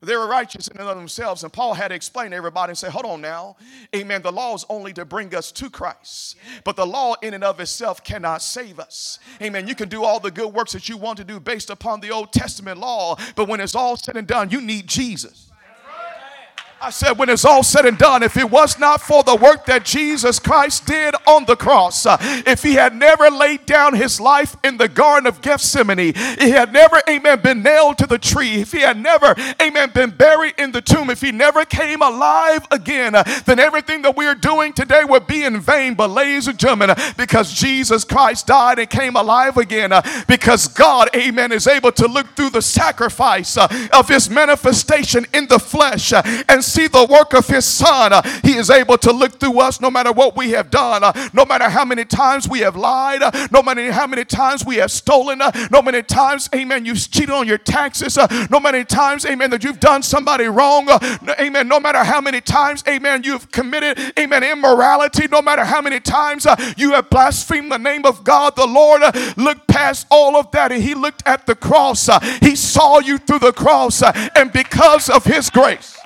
they 0.01 0.15
were 0.15 0.27
righteous 0.27 0.67
in 0.67 0.79
and 0.79 0.89
of 0.89 0.97
themselves. 0.97 1.43
And 1.43 1.53
Paul 1.53 1.75
had 1.75 1.89
to 1.89 1.95
explain 1.95 2.31
to 2.31 2.37
everybody 2.37 2.71
and 2.71 2.77
say, 2.77 2.89
hold 2.89 3.05
on 3.05 3.21
now. 3.21 3.55
Amen. 3.95 4.23
The 4.23 4.31
law 4.31 4.55
is 4.55 4.65
only 4.67 4.93
to 4.93 5.05
bring 5.05 5.35
us 5.35 5.51
to 5.53 5.69
Christ. 5.69 6.37
But 6.63 6.75
the 6.75 6.87
law 6.87 7.15
in 7.21 7.35
and 7.35 7.43
of 7.43 7.59
itself 7.59 8.03
cannot 8.03 8.41
save 8.41 8.79
us. 8.79 9.19
Amen. 9.41 9.67
You 9.67 9.75
can 9.75 9.89
do 9.89 10.03
all 10.03 10.19
the 10.19 10.31
good 10.31 10.53
works 10.53 10.71
that 10.73 10.89
you 10.89 10.97
want 10.97 11.17
to 11.17 11.23
do 11.23 11.39
based 11.39 11.69
upon 11.69 11.99
the 11.99 12.09
Old 12.09 12.33
Testament 12.33 12.79
law. 12.79 13.15
But 13.35 13.47
when 13.47 13.59
it's 13.59 13.75
all 13.75 13.95
said 13.95 14.17
and 14.17 14.27
done, 14.27 14.49
you 14.49 14.59
need 14.59 14.87
Jesus. 14.87 15.50
I 16.83 16.89
said, 16.89 17.11
when 17.19 17.29
it's 17.29 17.45
all 17.45 17.61
said 17.61 17.85
and 17.85 17.95
done, 17.95 18.23
if 18.23 18.37
it 18.37 18.49
was 18.49 18.79
not 18.79 19.01
for 19.01 19.21
the 19.21 19.35
work 19.35 19.67
that 19.67 19.85
Jesus 19.85 20.39
Christ 20.39 20.87
did 20.87 21.13
on 21.27 21.45
the 21.45 21.55
cross, 21.55 22.07
uh, 22.07 22.17
if 22.19 22.63
he 22.63 22.73
had 22.73 22.95
never 22.95 23.29
laid 23.29 23.67
down 23.67 23.93
his 23.93 24.19
life 24.19 24.55
in 24.63 24.77
the 24.77 24.87
Garden 24.87 25.27
of 25.27 25.41
Gethsemane, 25.41 25.99
if 25.99 26.41
he 26.41 26.49
had 26.49 26.73
never, 26.73 26.99
amen, 27.07 27.41
been 27.41 27.61
nailed 27.61 27.99
to 27.99 28.07
the 28.07 28.17
tree, 28.17 28.61
if 28.61 28.71
he 28.71 28.79
had 28.79 28.97
never, 28.97 29.35
amen, 29.61 29.91
been 29.93 30.09
buried 30.09 30.55
in 30.57 30.71
the 30.71 30.81
tomb, 30.81 31.11
if 31.11 31.21
he 31.21 31.31
never 31.31 31.65
came 31.65 32.01
alive 32.01 32.65
again, 32.71 33.13
uh, 33.13 33.23
then 33.45 33.59
everything 33.59 34.01
that 34.01 34.15
we're 34.15 34.33
doing 34.33 34.73
today 34.73 35.03
would 35.03 35.27
be 35.27 35.43
in 35.43 35.59
vain. 35.59 35.93
But, 35.93 36.09
ladies 36.09 36.47
and 36.47 36.57
gentlemen, 36.57 36.89
uh, 36.89 37.13
because 37.15 37.53
Jesus 37.53 38.03
Christ 38.03 38.47
died 38.47 38.79
and 38.79 38.89
came 38.89 39.15
alive 39.15 39.57
again, 39.57 39.93
because 40.27 40.67
God, 40.67 41.09
amen, 41.15 41.51
is 41.51 41.67
able 41.67 41.91
to 41.91 42.07
look 42.07 42.35
through 42.35 42.49
the 42.49 42.61
sacrifice 42.63 43.55
of 43.55 44.07
his 44.07 44.31
manifestation 44.31 45.27
in 45.31 45.47
the 45.47 45.59
flesh 45.59 46.11
and 46.11 46.63
see 46.71 46.87
the 46.87 47.05
work 47.05 47.33
of 47.33 47.47
his 47.47 47.65
son. 47.65 48.13
Uh, 48.13 48.21
he 48.43 48.55
is 48.55 48.69
able 48.69 48.97
to 48.99 49.11
look 49.11 49.39
through 49.39 49.59
us 49.59 49.81
no 49.81 49.91
matter 49.91 50.11
what 50.11 50.35
we 50.35 50.51
have 50.51 50.69
done, 50.69 51.03
uh, 51.03 51.29
no 51.33 51.45
matter 51.45 51.69
how 51.69 51.85
many 51.85 52.05
times 52.05 52.47
we 52.47 52.59
have 52.59 52.75
lied, 52.75 53.21
uh, 53.21 53.47
no 53.51 53.61
matter 53.61 53.91
how 53.91 54.07
many 54.07 54.25
times 54.25 54.65
we 54.65 54.77
have 54.77 54.91
stolen, 54.91 55.41
uh, 55.41 55.51
no 55.71 55.81
many 55.81 56.01
times, 56.01 56.49
amen, 56.55 56.85
you've 56.85 56.99
cheated 57.11 57.31
on 57.31 57.47
your 57.47 57.57
taxes, 57.57 58.17
uh, 58.17 58.27
no 58.49 58.59
many 58.59 58.83
times, 58.85 59.25
amen, 59.25 59.49
that 59.49 59.63
you've 59.63 59.79
done 59.79 60.01
somebody 60.01 60.45
wrong, 60.45 60.87
uh, 60.89 60.99
amen, 61.39 61.67
no 61.67 61.79
matter 61.79 62.03
how 62.03 62.21
many 62.21 62.41
times, 62.41 62.83
amen, 62.87 63.23
you've 63.23 63.51
committed, 63.51 64.13
amen, 64.17 64.43
immorality, 64.43 65.27
no 65.27 65.41
matter 65.41 65.65
how 65.65 65.81
many 65.81 65.99
times 65.99 66.47
you 66.77 66.93
have 66.93 67.09
blasphemed 67.09 67.71
the 67.71 67.77
name 67.77 68.05
of 68.05 68.23
God, 68.23 68.55
the 68.55 68.65
Lord 68.65 69.01
looked 69.37 69.67
past 69.67 70.07
all 70.09 70.35
of 70.35 70.51
that 70.51 70.71
and 70.71 70.81
he 70.81 70.95
looked 70.95 71.23
at 71.25 71.45
the 71.45 71.55
cross. 71.55 72.09
he 72.39 72.55
saw 72.55 72.99
you 72.99 73.17
through 73.17 73.39
the 73.39 73.53
cross, 73.53 74.01
and 74.35 74.51
because 74.51 75.09
of 75.09 75.25
his 75.25 75.49
grace, 75.49 76.00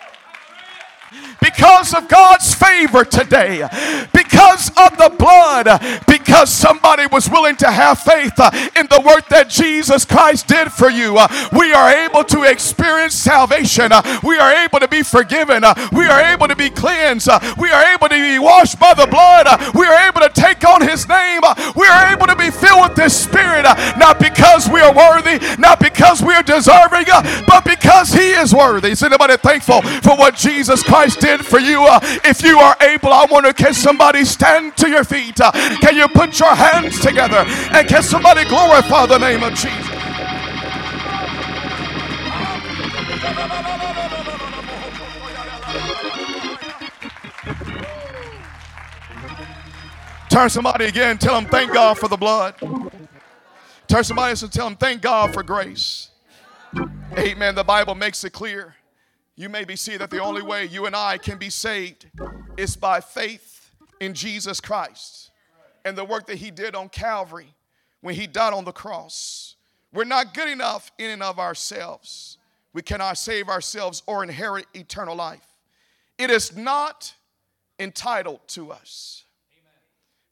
because 1.42 1.94
of 1.94 2.08
God's 2.08 2.54
favor 2.54 3.06
today, 3.06 3.68
because 4.14 4.70
of 4.70 4.98
the 4.98 5.14
blood, 5.18 5.68
because 6.08 6.50
somebody 6.50 7.06
was 7.08 7.30
willing 7.30 7.56
to 7.58 7.72
have 7.72 8.00
faith 8.00 8.34
uh, 8.38 8.52
in 8.76 8.88
the 8.88 9.02
work 9.06 9.28
that 9.30 9.50
Jesus 9.50 10.06
Christ 10.06 10.48
did 10.48 10.72
for 10.72 10.90
you. 10.90 11.18
Uh, 11.18 11.28
we 11.58 11.74
are 11.74 11.90
able 11.90 12.24
to 12.26 12.44
experience 12.44 13.14
salvation. 13.16 13.92
Uh, 13.92 14.02
we 14.24 14.38
are 14.38 14.54
able 14.66 14.80
to 14.80 14.88
be 14.88 15.04
forgiven. 15.04 15.64
We 15.92 16.06
are 16.08 16.22
able 16.34 16.48
to 16.48 16.56
be 16.56 16.70
cleansed. 16.70 17.30
We 17.58 17.72
are 17.72 17.84
able 17.94 18.10
to 18.10 18.16
be 18.16 18.40
washed 18.40 18.80
by 18.80 18.94
the 18.94 19.08
blood. 19.08 19.48
We 19.76 19.86
are 19.86 20.08
able 20.08 20.22
to 20.22 20.30
take 20.30 20.66
on 20.68 20.82
His 20.82 21.08
name. 21.08 21.42
We 21.76 21.88
are 21.88 22.12
able 22.12 22.28
to 22.28 22.36
be 22.36 22.50
filled 22.50 22.90
with 22.90 22.98
His 22.98 23.16
Spirit, 23.16 23.64
not 23.98 24.20
because 24.20 24.70
we 24.70 24.82
are 24.82 24.94
worthy, 24.94 25.40
not 25.58 25.80
because 25.80 26.22
we 26.22 26.34
are 26.34 26.44
deserving, 26.44 27.06
but 27.48 27.64
because 27.66 28.14
He 28.14 28.32
is 28.32 28.54
worthy. 28.54 28.92
Is 28.92 29.04
anybody 29.04 29.38
thankful 29.38 29.82
for 29.82 30.16
what 30.18 30.36
Jesus 30.36 30.84
Christ 30.84 31.20
did? 31.22 31.25
For 31.44 31.60
you. 31.60 31.84
Uh, 31.84 32.00
if 32.24 32.44
you 32.44 32.60
are 32.60 32.76
able, 32.82 33.12
I 33.12 33.26
want 33.26 33.46
to 33.46 33.54
can 33.54 33.74
somebody 33.74 34.26
stand 34.26 34.76
to 34.78 34.90
your 34.90 35.04
feet? 35.04 35.40
Uh, 35.42 35.52
can 35.82 35.96
you 35.96 36.08
put 36.08 36.40
your 36.40 36.54
hands 36.54 37.00
together 37.00 37.44
and 37.72 37.88
can 37.88 38.04
somebody 38.04 38.46
glorify 38.46 39.06
the 39.06 39.18
name 39.18 39.44
of 39.44 39.54
Jesus? 39.54 39.96
Turn 50.30 50.50
somebody 50.50 50.86
again, 50.86 51.18
tell 51.18 51.36
them 51.36 51.50
thank 51.50 51.74
God 51.74 51.98
for 51.98 52.10
the 52.10 52.18
blood. 52.18 52.56
Turn 53.88 54.04
somebody 54.04 54.32
else 54.32 54.44
and 54.44 54.52
tell 54.52 54.66
them 54.66 54.76
thank 54.76 55.02
God 55.02 55.34
for 55.34 55.44
grace. 55.44 56.10
Amen. 57.18 57.56
The 57.56 57.64
Bible 57.64 57.96
makes 57.96 58.24
it 58.26 58.32
clear 58.32 58.76
you 59.36 59.50
maybe 59.50 59.76
see 59.76 59.98
that 59.98 60.10
the 60.10 60.22
only 60.22 60.42
way 60.42 60.66
you 60.66 60.86
and 60.86 60.96
I 60.96 61.18
can 61.18 61.38
be 61.38 61.50
saved 61.50 62.08
is 62.58 62.76
by 62.76 63.02
faith 63.02 63.72
in 64.00 64.14
Jesus 64.14 64.62
Christ 64.62 65.32
and 65.84 65.98
the 65.98 66.06
work 66.06 66.28
that 66.28 66.38
He 66.38 66.52
did 66.52 66.76
on 66.76 66.90
Calvary 66.90 67.54
when 68.02 68.16
He 68.16 68.28
died 68.28 68.54
on 68.54 68.64
the 68.64 68.72
cross. 68.72 69.56
We're 69.94 70.06
not 70.06 70.34
good 70.34 70.50
enough 70.50 70.92
in 70.98 71.10
and 71.10 71.24
of 71.24 71.40
ourselves. 71.40 72.38
We 72.74 72.82
cannot 72.82 73.18
save 73.18 73.50
ourselves 73.50 74.04
or 74.06 74.24
inherit 74.24 74.66
eternal 74.74 75.16
life. 75.16 75.46
It 76.18 76.30
is 76.30 76.56
not 76.56 77.14
entitled 77.80 78.42
to 78.50 78.72
us. 78.72 79.24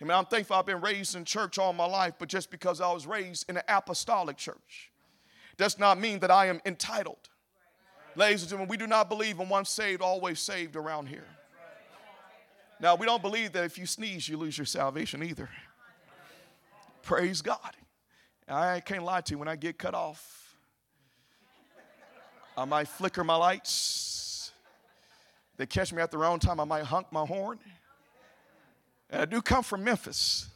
I 0.02 0.06
mean, 0.06 0.12
I'm 0.12 0.26
thankful 0.26 0.58
I've 0.58 0.66
been 0.66 0.82
raised 0.82 1.16
in 1.16 1.24
church 1.24 1.58
all 1.58 1.72
my 1.72 1.86
life, 1.86 2.16
but 2.20 2.28
just 2.28 2.52
because 2.52 2.82
I 2.82 2.92
was 2.92 3.08
raised 3.08 3.50
in 3.50 3.56
an 3.56 3.63
apostolic 3.70 4.36
church 4.36 4.92
does 5.56 5.80
not 5.80 5.98
mean 5.98 6.20
that 6.20 6.32
I 6.32 6.48
am 6.48 6.60
entitled. 6.66 7.30
Ladies 8.15 8.43
and 8.43 8.49
gentlemen, 8.49 8.69
we 8.69 8.78
do 8.78 8.86
not 8.86 9.10
believe 9.10 9.39
in 9.39 9.49
once 9.49 9.69
saved, 9.69 10.02
always 10.02 10.39
saved 10.39 10.76
around 10.76 11.08
here. 11.08 11.26
Now, 12.80 12.95
we 12.95 13.06
don't 13.06 13.21
believe 13.21 13.54
that 13.54 13.63
if 13.63 13.78
you 13.78 13.86
sneeze, 13.86 14.28
you 14.28 14.38
lose 14.38 14.58
your 14.58 14.65
salvation 14.65 15.23
either. 15.23 15.49
Praise 17.02 17.41
God. 17.41 17.76
I 18.47 18.82
can't 18.82 19.04
lie 19.04 19.21
to 19.21 19.32
you, 19.32 19.38
when 19.38 19.47
I 19.47 19.56
get 19.56 19.78
cut 19.78 19.95
off, 19.95 20.56
I 22.58 22.65
might 22.65 22.88
flicker 22.88 23.23
my 23.23 23.36
lights. 23.36 24.52
They 25.58 25.65
catch 25.65 25.93
me 25.93 26.02
at 26.02 26.12
the 26.12 26.17
wrong 26.17 26.39
time, 26.39 26.60
I 26.60 26.65
might 26.65 26.84
honk 26.84 27.08
my 27.12 27.26
horn. 27.26 27.58
And 29.10 29.21
I 29.21 29.26
do 29.26 29.41
come 29.41 29.63
from 29.63 29.84
Memphis. 29.84 30.49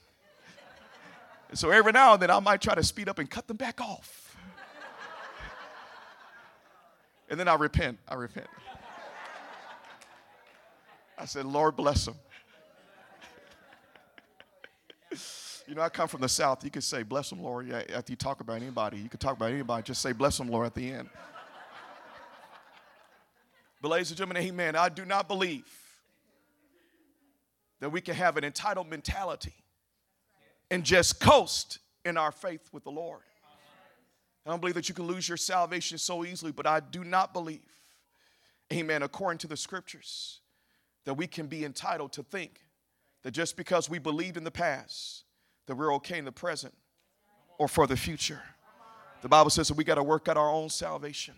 And 1.50 1.58
so 1.58 1.72
every 1.72 1.92
now 1.92 2.14
and 2.14 2.22
then 2.22 2.30
I 2.30 2.40
might 2.40 2.62
try 2.62 2.76
to 2.76 2.84
speed 2.84 3.08
up 3.08 3.20
and 3.20 3.30
cut 3.30 3.48
them 3.48 3.58
back 3.58 3.80
off. 3.80 4.27
And 7.30 7.40
then 7.40 7.48
I 7.48 7.56
repent. 7.56 8.00
I 8.08 8.16
repent. 8.16 8.48
I 11.18 11.26
said, 11.26 11.46
Lord, 11.46 11.76
bless 11.76 12.06
them. 12.06 12.16
you 15.68 15.76
know, 15.76 15.82
I 15.82 15.90
come 15.90 16.08
from 16.08 16.22
the 16.22 16.30
South. 16.30 16.64
You 16.64 16.70
could 16.70 16.84
say, 16.84 17.04
bless 17.04 17.30
them, 17.30 17.42
Lord. 17.42 17.72
After 17.72 18.12
you 18.12 18.16
talk 18.16 18.40
about 18.40 18.58
anybody, 18.58 19.00
you 19.00 19.10
could 19.10 19.20
talk 19.20 19.36
about 19.36 19.52
anybody. 19.52 19.84
Just 19.84 20.02
say, 20.02 20.12
bless 20.12 20.38
them, 20.38 20.48
Lord, 20.48 20.68
at 20.68 20.76
the 20.76 20.92
end. 20.92 21.10
but, 23.82 23.90
ladies 23.90 24.12
and 24.12 24.18
gentlemen, 24.18 24.44
amen. 24.44 24.76
I 24.76 24.90
do 24.90 25.06
not 25.06 25.28
believe 25.28 25.66
that 27.80 27.90
we 27.90 28.00
can 28.02 28.16
have 28.16 28.38
an 28.38 28.44
entitled 28.44 28.90
mentality 28.90 29.54
and 30.70 30.84
just 30.84 31.20
coast 31.20 31.80
in 32.06 32.18
our 32.18 32.32
faith 32.32 32.70
with 32.72 32.84
the 32.84 32.92
Lord. 32.92 33.22
I 34.48 34.52
don't 34.52 34.62
believe 34.62 34.76
that 34.76 34.88
you 34.88 34.96
can 34.96 35.06
lose 35.06 35.28
your 35.28 35.38
salvation 35.38 35.98
so 35.98 36.24
easily, 36.24 36.54
but 36.54 36.66
I 36.66 36.80
do 36.80 37.04
not 37.04 37.34
believe, 37.34 37.60
amen, 38.72 39.04
according 39.04 39.40
to 39.40 39.48
the 39.48 39.58
scriptures, 39.58 40.40
that 41.04 41.16
we 41.16 41.28
can 41.28 41.48
be 41.48 41.66
entitled 41.66 42.14
to 42.14 42.24
think 42.24 42.62
that 43.24 43.32
just 43.32 43.58
because 43.58 43.90
we 43.90 44.00
believed 44.00 44.38
in 44.38 44.46
the 44.46 44.52
past, 44.52 45.26
that 45.66 45.76
we're 45.76 45.94
okay 45.96 46.18
in 46.18 46.24
the 46.24 46.32
present 46.32 46.74
or 47.58 47.68
for 47.68 47.88
the 47.88 47.98
future. 47.98 48.42
The 49.22 49.28
Bible 49.28 49.50
says 49.50 49.68
that 49.68 49.76
we 49.76 49.84
got 49.84 49.96
to 49.96 50.04
work 50.04 50.30
out 50.30 50.38
our 50.38 50.50
own 50.50 50.70
salvation. 50.70 51.34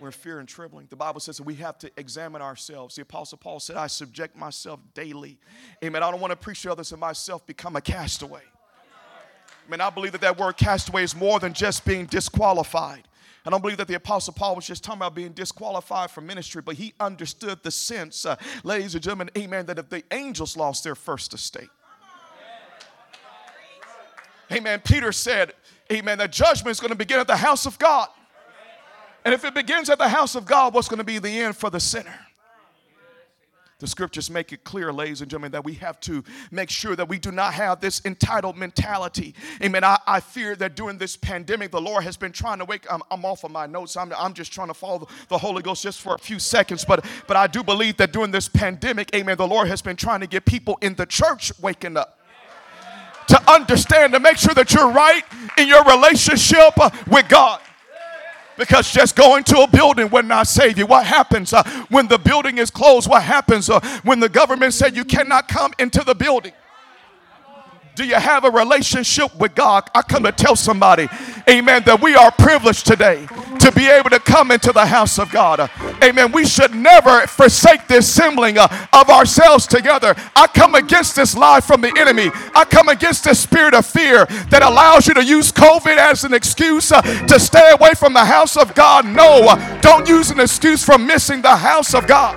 We're 0.00 0.08
in 0.08 0.12
fear 0.12 0.40
and 0.40 0.48
trembling. 0.48 0.86
The 0.88 0.96
Bible 0.96 1.20
says 1.20 1.36
that 1.36 1.42
we 1.42 1.56
have 1.56 1.76
to 1.78 1.90
examine 1.98 2.40
ourselves. 2.40 2.96
The 2.96 3.02
Apostle 3.02 3.36
Paul 3.36 3.60
said, 3.60 3.76
I 3.76 3.88
subject 3.88 4.36
myself 4.36 4.80
daily. 4.94 5.38
Amen. 5.84 6.02
I 6.02 6.10
don't 6.10 6.20
want 6.20 6.30
to 6.30 6.36
preach 6.36 6.62
to 6.62 6.72
others 6.72 6.92
and 6.92 7.00
myself 7.00 7.46
become 7.46 7.76
a 7.76 7.80
castaway. 7.82 8.42
I 9.66 9.70
mean, 9.70 9.80
I 9.80 9.90
believe 9.90 10.12
that 10.12 10.20
that 10.20 10.38
word 10.38 10.56
castaway 10.56 11.02
is 11.02 11.16
more 11.16 11.40
than 11.40 11.52
just 11.52 11.84
being 11.84 12.06
disqualified. 12.06 13.02
I 13.44 13.50
don't 13.50 13.60
believe 13.60 13.76
that 13.78 13.86
the 13.86 13.94
Apostle 13.94 14.32
Paul 14.32 14.56
was 14.56 14.66
just 14.66 14.82
talking 14.82 14.98
about 14.98 15.14
being 15.14 15.32
disqualified 15.32 16.10
from 16.10 16.26
ministry, 16.26 16.62
but 16.62 16.74
he 16.74 16.94
understood 16.98 17.62
the 17.62 17.70
sense, 17.70 18.26
uh, 18.26 18.36
ladies 18.64 18.94
and 18.94 19.04
gentlemen, 19.04 19.30
amen, 19.38 19.66
that 19.66 19.78
if 19.78 19.88
the 19.88 20.02
angels 20.10 20.56
lost 20.56 20.82
their 20.82 20.96
first 20.96 21.32
estate, 21.32 21.68
amen, 24.50 24.80
Peter 24.84 25.12
said, 25.12 25.52
amen, 25.92 26.18
that 26.18 26.32
judgment 26.32 26.72
is 26.72 26.80
going 26.80 26.90
to 26.90 26.96
begin 26.96 27.20
at 27.20 27.28
the 27.28 27.36
house 27.36 27.66
of 27.66 27.78
God. 27.78 28.08
And 29.24 29.32
if 29.32 29.44
it 29.44 29.54
begins 29.54 29.90
at 29.90 29.98
the 29.98 30.08
house 30.08 30.34
of 30.34 30.44
God, 30.44 30.74
what's 30.74 30.88
going 30.88 30.98
to 30.98 31.04
be 31.04 31.18
the 31.18 31.40
end 31.40 31.56
for 31.56 31.70
the 31.70 31.80
sinner? 31.80 32.25
The 33.78 33.86
scriptures 33.86 34.30
make 34.30 34.54
it 34.54 34.64
clear, 34.64 34.90
ladies 34.90 35.20
and 35.20 35.30
gentlemen, 35.30 35.52
that 35.52 35.62
we 35.64 35.74
have 35.74 36.00
to 36.00 36.24
make 36.50 36.70
sure 36.70 36.96
that 36.96 37.10
we 37.10 37.18
do 37.18 37.30
not 37.30 37.52
have 37.52 37.78
this 37.78 38.00
entitled 38.06 38.56
mentality. 38.56 39.34
Amen. 39.62 39.84
I, 39.84 39.98
I 40.06 40.20
fear 40.20 40.56
that 40.56 40.76
during 40.76 40.96
this 40.96 41.14
pandemic, 41.14 41.72
the 41.72 41.80
Lord 41.80 42.02
has 42.04 42.16
been 42.16 42.32
trying 42.32 42.58
to 42.60 42.64
wake. 42.64 42.90
I'm, 42.90 43.02
I'm 43.10 43.22
off 43.26 43.44
of 43.44 43.50
my 43.50 43.66
notes. 43.66 43.94
I'm, 43.98 44.14
I'm 44.18 44.32
just 44.32 44.50
trying 44.50 44.68
to 44.68 44.74
follow 44.74 45.06
the 45.28 45.36
Holy 45.36 45.60
Ghost 45.60 45.82
just 45.82 46.00
for 46.00 46.14
a 46.14 46.18
few 46.18 46.38
seconds. 46.38 46.86
But, 46.86 47.04
but 47.26 47.36
I 47.36 47.48
do 47.48 47.62
believe 47.62 47.98
that 47.98 48.14
during 48.14 48.30
this 48.30 48.48
pandemic, 48.48 49.14
amen, 49.14 49.36
the 49.36 49.46
Lord 49.46 49.68
has 49.68 49.82
been 49.82 49.96
trying 49.96 50.20
to 50.20 50.26
get 50.26 50.46
people 50.46 50.78
in 50.80 50.94
the 50.94 51.04
church 51.04 51.52
waking 51.60 51.98
up 51.98 52.18
to 53.28 53.50
understand, 53.50 54.14
to 54.14 54.20
make 54.20 54.38
sure 54.38 54.54
that 54.54 54.72
you're 54.72 54.90
right 54.90 55.22
in 55.58 55.68
your 55.68 55.84
relationship 55.84 56.72
with 57.08 57.28
God. 57.28 57.60
Because 58.56 58.90
just 58.90 59.16
going 59.16 59.44
to 59.44 59.60
a 59.60 59.68
building 59.68 60.08
would 60.10 60.24
not 60.24 60.46
save 60.46 60.78
you. 60.78 60.86
What 60.86 61.06
happens 61.06 61.52
uh, 61.52 61.62
when 61.90 62.08
the 62.08 62.18
building 62.18 62.58
is 62.58 62.70
closed? 62.70 63.08
What 63.08 63.22
happens 63.22 63.68
uh, 63.68 63.80
when 64.02 64.20
the 64.20 64.28
government 64.28 64.72
said 64.74 64.96
you 64.96 65.04
cannot 65.04 65.48
come 65.48 65.72
into 65.78 66.02
the 66.02 66.14
building? 66.14 66.52
Do 67.96 68.04
you 68.04 68.16
have 68.16 68.44
a 68.44 68.50
relationship 68.50 69.34
with 69.36 69.54
God? 69.54 69.88
I 69.94 70.02
come 70.02 70.24
to 70.24 70.32
tell 70.32 70.54
somebody, 70.54 71.08
amen, 71.48 71.84
that 71.86 72.02
we 72.02 72.14
are 72.14 72.30
privileged 72.30 72.86
today 72.86 73.26
to 73.58 73.72
be 73.72 73.88
able 73.88 74.10
to 74.10 74.20
come 74.20 74.50
into 74.50 74.70
the 74.70 74.84
house 74.84 75.18
of 75.18 75.32
God. 75.32 75.70
Amen. 76.04 76.30
We 76.30 76.44
should 76.44 76.74
never 76.74 77.26
forsake 77.26 77.88
the 77.88 77.98
assembling 77.98 78.58
uh, 78.58 78.68
of 78.92 79.08
ourselves 79.08 79.66
together. 79.66 80.14
I 80.36 80.46
come 80.46 80.74
against 80.74 81.16
this 81.16 81.34
lie 81.34 81.62
from 81.62 81.80
the 81.80 81.90
enemy. 81.96 82.30
I 82.54 82.66
come 82.66 82.90
against 82.90 83.24
the 83.24 83.34
spirit 83.34 83.72
of 83.72 83.86
fear 83.86 84.26
that 84.50 84.60
allows 84.62 85.06
you 85.06 85.14
to 85.14 85.24
use 85.24 85.50
COVID 85.50 85.96
as 85.96 86.22
an 86.24 86.34
excuse 86.34 86.92
uh, 86.92 87.00
to 87.00 87.40
stay 87.40 87.70
away 87.70 87.92
from 87.96 88.12
the 88.12 88.26
house 88.26 88.58
of 88.58 88.74
God. 88.74 89.06
No, 89.06 89.48
uh, 89.48 89.80
don't 89.80 90.06
use 90.06 90.30
an 90.30 90.38
excuse 90.38 90.84
for 90.84 90.98
missing 90.98 91.40
the 91.40 91.56
house 91.56 91.94
of 91.94 92.06
God. 92.06 92.36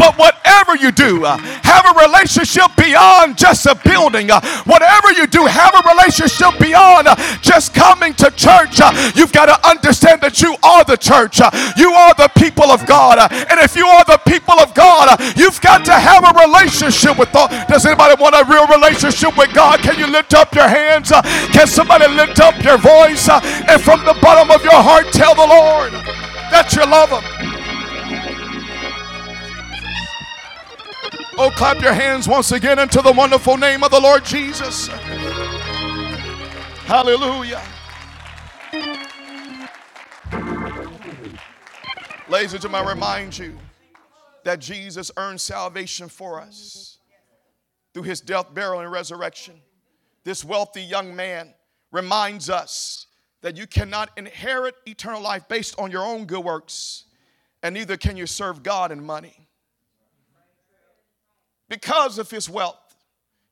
But 0.00 0.16
whatever 0.16 0.76
you 0.76 0.90
do, 0.92 1.26
uh, 1.26 1.36
have 1.36 1.84
a 1.84 2.08
relationship 2.08 2.72
beyond 2.74 3.36
just 3.36 3.66
a 3.66 3.74
building. 3.84 4.30
Uh, 4.30 4.40
whatever 4.64 5.12
you 5.12 5.26
do, 5.26 5.44
have 5.44 5.74
a 5.76 5.84
relationship 5.92 6.58
beyond 6.58 7.06
uh, 7.06 7.14
just 7.42 7.74
coming 7.74 8.14
to 8.14 8.30
church. 8.30 8.80
Uh, 8.80 9.12
you've 9.14 9.30
got 9.30 9.52
to 9.52 9.68
understand 9.68 10.22
that 10.22 10.40
you 10.40 10.56
are 10.62 10.84
the 10.84 10.96
church. 10.96 11.42
Uh, 11.42 11.50
you 11.76 11.92
are 11.92 12.14
the 12.14 12.30
people 12.34 12.72
of 12.72 12.86
God. 12.86 13.18
Uh, 13.18 13.28
and 13.50 13.60
if 13.60 13.76
you 13.76 13.84
are 13.84 14.04
the 14.04 14.16
people 14.24 14.58
of 14.58 14.72
God, 14.72 15.20
you've 15.36 15.60
got 15.60 15.84
to 15.84 15.92
have 15.92 16.24
a 16.24 16.32
relationship 16.48 17.18
with 17.18 17.30
God. 17.30 17.50
Does 17.68 17.84
anybody 17.84 18.16
want 18.16 18.34
a 18.34 18.44
real 18.48 18.66
relationship 18.68 19.36
with 19.36 19.52
God? 19.52 19.80
Can 19.80 19.98
you 19.98 20.06
lift 20.06 20.32
up 20.32 20.54
your 20.54 20.68
hands? 20.68 21.12
can 21.52 21.66
somebody 21.66 22.08
lift 22.08 22.40
up 22.40 22.56
your 22.64 22.78
voice? 22.78 23.28
and 23.28 23.82
from 23.82 24.00
the 24.06 24.16
bottom 24.22 24.50
of 24.50 24.64
your 24.64 24.80
heart, 24.80 25.12
tell 25.12 25.34
the 25.34 25.44
Lord 25.44 25.92
that 26.48 26.72
you 26.72 26.86
love 26.88 27.10
Him. 27.10 27.39
Oh, 31.42 31.50
clap 31.50 31.80
your 31.80 31.94
hands 31.94 32.28
once 32.28 32.52
again 32.52 32.78
into 32.78 33.00
the 33.00 33.12
wonderful 33.12 33.56
name 33.56 33.82
of 33.82 33.90
the 33.90 33.98
Lord 33.98 34.26
Jesus. 34.26 34.88
Hallelujah. 36.84 37.62
Ladies 42.28 42.52
and 42.52 42.60
gentlemen, 42.60 42.86
I 42.86 42.90
remind 42.90 43.38
you 43.38 43.56
that 44.44 44.58
Jesus 44.58 45.10
earned 45.16 45.40
salvation 45.40 46.10
for 46.10 46.42
us 46.42 46.98
through 47.94 48.02
his 48.02 48.20
death, 48.20 48.52
burial, 48.52 48.82
and 48.82 48.92
resurrection. 48.92 49.62
This 50.24 50.44
wealthy 50.44 50.82
young 50.82 51.16
man 51.16 51.54
reminds 51.90 52.50
us 52.50 53.06
that 53.40 53.56
you 53.56 53.66
cannot 53.66 54.10
inherit 54.18 54.74
eternal 54.84 55.22
life 55.22 55.48
based 55.48 55.78
on 55.78 55.90
your 55.90 56.04
own 56.04 56.26
good 56.26 56.44
works, 56.44 57.06
and 57.62 57.74
neither 57.74 57.96
can 57.96 58.18
you 58.18 58.26
serve 58.26 58.62
God 58.62 58.92
in 58.92 59.02
money 59.02 59.46
because 61.70 62.18
of 62.18 62.30
his 62.30 62.50
wealth, 62.50 62.96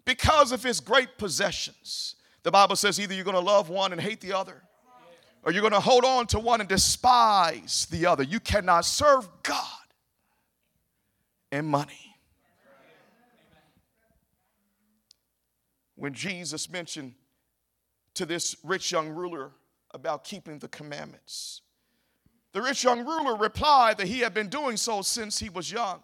because 0.05 0.53
of 0.53 0.63
his 0.63 0.81
great 0.81 1.17
possessions. 1.17 2.17
The 2.43 2.51
Bible 2.51 2.77
says 2.77 3.01
either 3.01 3.15
you're 3.15 3.25
going 3.25 3.35
to 3.35 3.41
love 3.41 3.71
one 3.71 3.93
and 3.93 4.01
hate 4.01 4.21
the 4.21 4.35
other, 4.35 4.61
or 5.45 5.53
you're 5.53 5.63
going 5.63 5.73
to 5.73 5.81
hold 5.81 6.05
on 6.05 6.27
to 6.29 6.39
one 6.39 6.61
and 6.61 6.69
despise 6.69 7.87
the 7.91 8.05
other. 8.05 8.25
You 8.25 8.41
cannot 8.41 8.85
serve 8.85 9.27
God 9.43 9.65
and 11.51 11.67
money. 11.67 12.17
When 15.95 16.13
Jesus 16.13 16.71
mentioned 16.71 17.15
to 18.15 18.27
this 18.27 18.57
rich 18.65 18.93
young 18.93 19.11
ruler 19.11 19.53
about 19.93 20.25
keeping 20.25 20.59
the 20.59 20.69
commandments, 20.69 21.63
the 22.53 22.63
rich 22.63 22.83
young 22.83 23.05
ruler 23.05 23.37
replied 23.37 23.99
that 23.99 24.09
he 24.09 24.21
had 24.21 24.35
been 24.35 24.49
doing 24.49 24.77
so 24.77 25.03
since 25.03 25.39
he 25.39 25.49
was 25.49 25.71
young. 25.71 26.03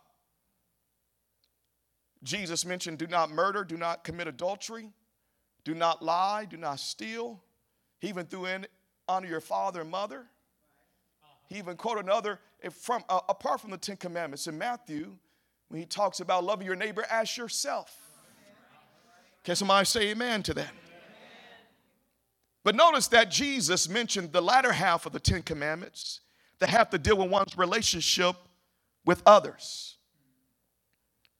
Jesus 2.24 2.64
mentioned 2.64 2.98
do 2.98 3.06
not 3.06 3.30
murder, 3.30 3.62
do 3.62 3.76
not 3.76 4.02
commit 4.02 4.26
adultery, 4.26 4.90
do 5.62 5.74
not 5.74 6.02
lie, 6.02 6.46
do 6.46 6.56
not 6.56 6.80
steal. 6.80 7.40
He 8.00 8.08
even 8.08 8.26
threw 8.26 8.46
in 8.46 8.66
honor 9.06 9.28
your 9.28 9.40
father 9.40 9.82
and 9.82 9.90
mother. 9.90 10.26
He 11.48 11.58
even 11.58 11.76
quoted 11.76 12.04
another 12.04 12.40
from 12.72 13.04
uh, 13.08 13.20
apart 13.28 13.60
from 13.60 13.70
the 13.70 13.76
Ten 13.76 13.96
Commandments 13.96 14.46
in 14.46 14.56
Matthew 14.56 15.16
when 15.68 15.80
he 15.80 15.86
talks 15.86 16.20
about 16.20 16.44
loving 16.44 16.66
your 16.66 16.76
neighbor 16.76 17.04
as 17.10 17.36
yourself. 17.36 17.94
Can 19.44 19.56
somebody 19.56 19.84
say 19.84 20.10
amen 20.10 20.42
to 20.44 20.54
that? 20.54 20.72
But 22.62 22.74
notice 22.74 23.08
that 23.08 23.30
Jesus 23.30 23.90
mentioned 23.90 24.32
the 24.32 24.40
latter 24.40 24.72
half 24.72 25.04
of 25.04 25.12
the 25.12 25.20
Ten 25.20 25.42
Commandments 25.42 26.20
that 26.60 26.70
have 26.70 26.88
to 26.90 26.98
deal 26.98 27.18
with 27.18 27.30
one's 27.30 27.58
relationship 27.58 28.36
with 29.04 29.22
others. 29.26 29.93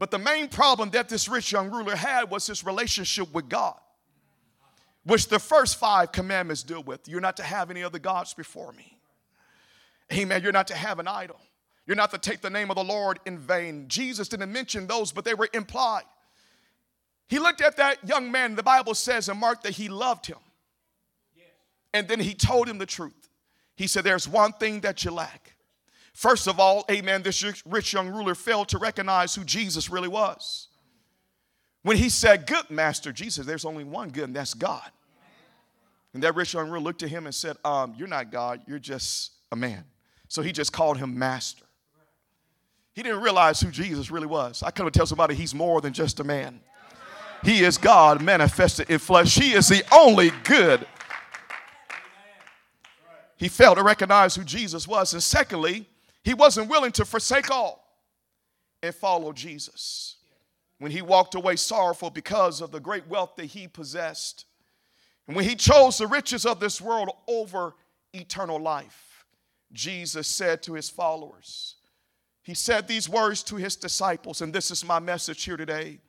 But 0.05 0.11
the 0.11 0.19
main 0.19 0.49
problem 0.49 0.91
that 0.91 1.09
this 1.09 1.31
rich 1.31 1.51
young 1.51 1.71
ruler 1.71 1.97
had 1.97 2.31
was 2.31 2.47
his 2.47 2.63
relationship 2.63 3.33
with 3.33 3.49
God, 3.49 3.81
which 5.05 5.29
the 5.29 5.39
first 5.39 5.79
five 5.79 6.13
commandments 6.13 6.63
deal 6.63 6.83
with. 6.83 7.09
You're 7.09 7.23
not 7.23 7.39
to 7.39 7.43
have 7.43 7.71
any 7.71 7.83
other 7.83 7.99
gods 7.99 8.35
before 8.35 8.73
me. 8.73 8.99
Amen. 10.13 10.43
You're 10.43 10.53
not 10.53 10.67
to 10.67 10.75
have 10.75 10.99
an 10.99 11.09
idol. 11.09 11.41
You're 11.87 11.97
not 11.97 12.11
to 12.11 12.19
take 12.19 12.43
the 12.43 12.51
name 12.51 12.69
of 12.69 12.77
the 12.77 12.85
Lord 12.85 13.19
in 13.25 13.39
vain. 13.39 13.87
Jesus 13.89 14.29
didn't 14.29 14.53
mention 14.53 14.87
those, 14.87 15.11
but 15.11 15.25
they 15.25 15.33
were 15.33 15.49
implied. 15.55 16.05
He 17.27 17.39
looked 17.39 17.63
at 17.63 17.79
that 17.79 18.07
young 18.07 18.31
man, 18.31 18.57
the 18.57 18.63
Bible 18.63 18.95
says 18.95 19.31
in 19.31 19.39
Mark 19.39 19.63
that 19.63 19.73
he 19.73 19.89
loved 19.89 20.27
him. 20.27 20.37
And 21.95 22.07
then 22.09 22.21
he 22.21 22.35
told 22.35 22.69
him 22.69 22.77
the 22.77 22.85
truth. 22.85 23.31
He 23.75 23.87
said, 23.87 24.05
There's 24.05 24.29
one 24.29 24.53
thing 24.53 24.81
that 24.81 25.03
you 25.03 25.13
lack. 25.13 25.54
First 26.15 26.47
of 26.47 26.61
all, 26.61 26.85
amen, 26.91 27.23
this 27.23 27.45
rich 27.67 27.93
young 27.93 28.09
ruler 28.09 28.35
failed 28.35 28.69
to 28.69 28.79
recognize 28.79 29.35
who 29.35 29.45
Jesus 29.45 29.91
really 29.91 30.09
was. 30.09 30.69
When 31.83 31.97
he 31.97 32.09
said, 32.09 32.47
Good 32.47 32.71
master, 32.71 33.13
Jesus, 33.13 33.45
there's 33.45 33.65
only 33.65 33.85
one 33.85 34.11
good, 34.11 34.25
and 34.25 34.37
that's 34.37 34.55
God. 34.55 34.91
And 36.15 36.23
that 36.23 36.37
rich 36.37 36.55
young 36.55 36.69
ruler 36.69 36.81
looked 36.81 37.03
at 37.03 37.09
him 37.09 37.27
and 37.27 37.35
said, 37.35 37.57
um, 37.65 37.95
You're 37.99 38.09
not 38.09 38.31
God, 38.31 38.63
you're 38.67 38.79
just 38.79 39.33
a 39.51 39.57
man. 39.57 39.85
So 40.29 40.41
he 40.41 40.53
just 40.53 40.73
called 40.73 40.99
him 40.99 41.19
master. 41.19 41.65
He 42.95 43.03
didn't 43.03 43.21
realize 43.21 43.61
who 43.61 43.71
Jesus 43.71 44.11
really 44.11 44.29
was. 44.29 44.63
I 44.63 44.71
come 44.71 44.87
to 44.87 44.91
tell 44.91 45.07
somebody 45.07 45.35
he's 45.35 45.55
more 45.55 45.81
than 45.81 45.93
just 45.93 46.21
a 46.21 46.25
man. 46.25 46.61
He 47.43 47.65
is 47.65 47.77
God 47.77 48.23
manifested 48.23 48.89
in 48.89 49.01
flesh. 49.01 49.35
He 49.35 49.53
is 49.53 49.69
the 49.69 49.83
only 49.93 50.31
good. 50.45 50.87
He 53.37 53.49
failed 53.49 53.77
to 53.79 53.83
recognize 53.83 54.37
who 54.37 54.45
Jesus 54.45 54.87
was. 54.87 55.13
And 55.13 55.23
secondly, 55.23 55.89
he 56.25 56.35
wasn't 56.35 56.71
willing 56.71 56.93
to 56.93 57.05
forsake 57.05 57.51
all 57.51 57.85
and 58.83 58.95
follow 58.95 59.33
Jesus. 59.33 60.17
When 60.79 60.91
he 60.91 61.03
walked 61.03 61.35
away 61.35 61.57
sorrowful 61.57 62.11
because 62.11 62.61
of 62.61 62.73
the 62.73 62.81
great 62.81 63.07
wealth 63.07 63.37
that 63.37 63.47
he 63.47 63.69
possessed, 63.69 64.47
and 65.27 65.37
when 65.37 65.45
he 65.45 65.55
chose 65.55 65.99
the 65.99 66.07
riches 66.07 66.45
of 66.45 66.61
this 66.61 66.81
world 66.81 67.11
over 67.29 67.75
eternal 68.13 68.59
life, 68.59 69.25
Jesus 69.73 70.27
said 70.27 70.63
to 70.65 70.75
his 70.75 70.89
followers, 70.89 71.77
He 72.43 72.55
said 72.55 72.89
these 72.89 73.09
words 73.09 73.43
to 73.45 73.57
his 73.57 73.77
disciples, 73.77 74.41
and 74.41 74.53
this 74.53 74.71
is 74.71 74.85
my 74.85 74.99
message 74.99 75.45
here 75.45 75.57
today. 75.57 76.01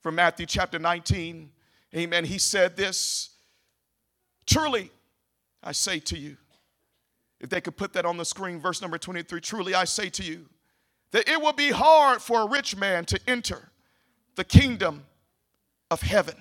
from 0.00 0.16
Matthew 0.16 0.44
chapter 0.44 0.78
19. 0.78 1.50
Amen. 1.94 2.24
He 2.24 2.38
said 2.38 2.76
this 2.76 3.30
Truly, 4.46 4.90
I 5.62 5.72
say 5.72 5.98
to 6.00 6.18
you, 6.18 6.36
if 7.40 7.50
they 7.50 7.60
could 7.60 7.76
put 7.76 7.92
that 7.94 8.04
on 8.04 8.16
the 8.16 8.24
screen, 8.24 8.60
verse 8.60 8.80
number 8.80 8.98
23 8.98 9.40
Truly, 9.40 9.74
I 9.74 9.84
say 9.84 10.08
to 10.10 10.22
you, 10.22 10.46
that 11.10 11.28
it 11.28 11.40
will 11.40 11.52
be 11.52 11.70
hard 11.70 12.20
for 12.20 12.42
a 12.42 12.48
rich 12.48 12.76
man 12.76 13.04
to 13.04 13.20
enter 13.28 13.70
the 14.34 14.44
kingdom 14.44 15.04
of 15.90 16.02
heaven. 16.02 16.34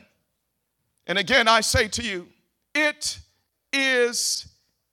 And 1.05 1.17
again, 1.17 1.47
I 1.47 1.61
say 1.61 1.87
to 1.89 2.01
you, 2.01 2.27
it 2.73 3.19
is 3.71 4.47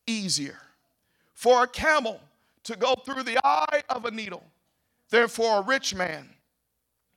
easier 0.07 0.59
for 1.33 1.63
a 1.63 1.67
camel 1.67 2.21
to 2.65 2.77
go 2.77 2.95
through 2.95 3.23
the 3.23 3.39
eye 3.43 3.83
of 3.89 4.05
a 4.05 4.11
needle 4.11 4.45
than 5.09 5.29
for 5.29 5.61
a 5.61 5.63
rich 5.63 5.95
man 5.95 6.29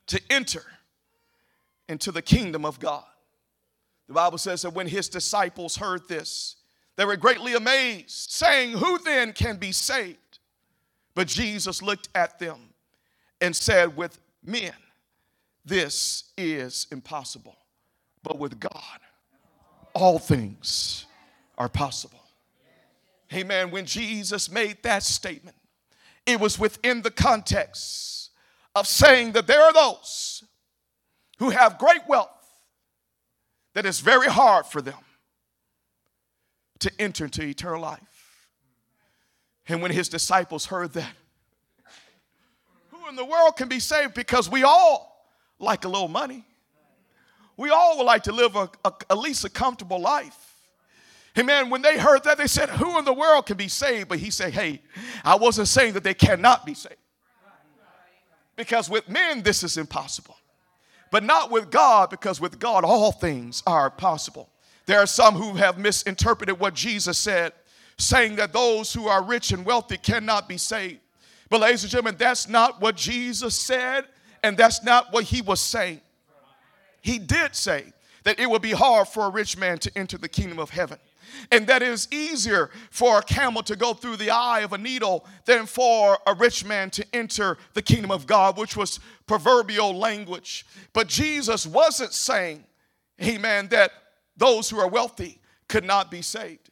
to 0.06 0.20
enter 0.30 0.64
into 1.88 2.10
the 2.12 2.22
kingdom 2.22 2.64
of 2.64 2.80
God. 2.80 3.04
The 4.06 4.14
Bible 4.14 4.38
says 4.38 4.62
that 4.62 4.70
when 4.70 4.86
his 4.86 5.08
disciples 5.08 5.76
heard 5.76 6.08
this, 6.08 6.56
they 6.96 7.04
were 7.04 7.16
greatly 7.16 7.54
amazed, 7.54 8.30
saying, 8.30 8.72
Who 8.72 8.98
then 8.98 9.32
can 9.32 9.56
be 9.56 9.72
saved? 9.72 10.38
But 11.14 11.28
Jesus 11.28 11.82
looked 11.82 12.08
at 12.14 12.38
them 12.38 12.58
and 13.40 13.54
said, 13.54 13.96
With 13.96 14.18
men, 14.44 14.72
this 15.64 16.24
is 16.36 16.86
impossible. 16.92 17.56
But 18.22 18.38
with 18.38 18.58
God, 18.58 19.00
all 19.92 20.18
things 20.18 21.06
are 21.58 21.68
possible. 21.68 22.20
Amen. 23.32 23.70
When 23.70 23.86
Jesus 23.86 24.50
made 24.50 24.82
that 24.82 25.02
statement, 25.02 25.56
it 26.26 26.40
was 26.40 26.58
within 26.58 27.02
the 27.02 27.10
context 27.10 28.30
of 28.74 28.86
saying 28.86 29.32
that 29.32 29.46
there 29.46 29.60
are 29.60 29.72
those 29.72 30.44
who 31.38 31.50
have 31.50 31.78
great 31.78 32.02
wealth 32.08 32.30
that 33.74 33.84
it's 33.84 34.00
very 34.00 34.28
hard 34.28 34.66
for 34.66 34.80
them 34.80 34.98
to 36.80 36.90
enter 36.98 37.24
into 37.24 37.42
eternal 37.42 37.80
life. 37.80 38.00
And 39.68 39.80
when 39.80 39.90
his 39.90 40.08
disciples 40.08 40.66
heard 40.66 40.92
that, 40.94 41.12
who 42.90 43.08
in 43.08 43.16
the 43.16 43.24
world 43.24 43.56
can 43.56 43.68
be 43.68 43.80
saved? 43.80 44.14
Because 44.14 44.50
we 44.50 44.62
all 44.62 45.26
like 45.58 45.84
a 45.84 45.88
little 45.88 46.08
money. 46.08 46.44
We 47.56 47.70
all 47.70 47.98
would 47.98 48.04
like 48.04 48.24
to 48.24 48.32
live 48.32 48.56
a, 48.56 48.68
a, 48.84 48.92
at 49.10 49.18
least 49.18 49.44
a 49.44 49.50
comfortable 49.50 50.00
life. 50.00 50.36
Amen. 51.38 51.70
When 51.70 51.82
they 51.82 51.98
heard 51.98 52.24
that, 52.24 52.38
they 52.38 52.46
said, 52.46 52.68
Who 52.68 52.98
in 52.98 53.04
the 53.04 53.12
world 53.12 53.46
can 53.46 53.56
be 53.56 53.68
saved? 53.68 54.08
But 54.08 54.18
he 54.18 54.30
said, 54.30 54.52
Hey, 54.52 54.82
I 55.24 55.36
wasn't 55.36 55.68
saying 55.68 55.94
that 55.94 56.04
they 56.04 56.14
cannot 56.14 56.64
be 56.64 56.74
saved. 56.74 56.96
Because 58.56 58.88
with 58.88 59.08
men, 59.08 59.42
this 59.42 59.64
is 59.64 59.76
impossible. 59.76 60.36
But 61.10 61.24
not 61.24 61.50
with 61.50 61.70
God, 61.70 62.10
because 62.10 62.40
with 62.40 62.58
God, 62.58 62.84
all 62.84 63.12
things 63.12 63.62
are 63.66 63.90
possible. 63.90 64.48
There 64.86 64.98
are 64.98 65.06
some 65.06 65.34
who 65.34 65.54
have 65.54 65.78
misinterpreted 65.78 66.58
what 66.58 66.74
Jesus 66.74 67.18
said, 67.18 67.52
saying 67.96 68.36
that 68.36 68.52
those 68.52 68.92
who 68.92 69.08
are 69.08 69.22
rich 69.22 69.52
and 69.52 69.64
wealthy 69.64 69.96
cannot 69.96 70.48
be 70.48 70.58
saved. 70.58 71.00
But, 71.48 71.60
ladies 71.60 71.84
and 71.84 71.90
gentlemen, 71.90 72.16
that's 72.18 72.48
not 72.48 72.80
what 72.80 72.96
Jesus 72.96 73.54
said, 73.54 74.04
and 74.42 74.56
that's 74.56 74.82
not 74.82 75.12
what 75.12 75.24
he 75.24 75.40
was 75.40 75.60
saying. 75.60 76.00
He 77.00 77.18
did 77.18 77.54
say 77.54 77.92
that 78.24 78.38
it 78.38 78.48
would 78.48 78.62
be 78.62 78.72
hard 78.72 79.08
for 79.08 79.26
a 79.26 79.30
rich 79.30 79.56
man 79.56 79.78
to 79.78 79.92
enter 79.96 80.18
the 80.18 80.28
kingdom 80.28 80.58
of 80.58 80.70
heaven 80.70 80.98
and 81.50 81.66
that 81.66 81.82
it 81.82 81.88
is 81.88 82.08
easier 82.10 82.70
for 82.90 83.18
a 83.18 83.22
camel 83.22 83.62
to 83.62 83.76
go 83.76 83.94
through 83.94 84.16
the 84.16 84.30
eye 84.30 84.60
of 84.60 84.72
a 84.72 84.78
needle 84.78 85.26
than 85.44 85.66
for 85.66 86.18
a 86.26 86.34
rich 86.34 86.64
man 86.64 86.90
to 86.90 87.04
enter 87.12 87.58
the 87.74 87.82
kingdom 87.82 88.10
of 88.10 88.26
God, 88.26 88.56
which 88.56 88.76
was 88.76 89.00
proverbial 89.26 89.96
language. 89.96 90.66
But 90.92 91.08
Jesus 91.08 91.66
wasn't 91.66 92.12
saying, 92.12 92.64
amen, 93.22 93.68
that 93.68 93.92
those 94.36 94.70
who 94.70 94.78
are 94.78 94.88
wealthy 94.88 95.40
could 95.68 95.84
not 95.84 96.10
be 96.10 96.22
saved. 96.22 96.70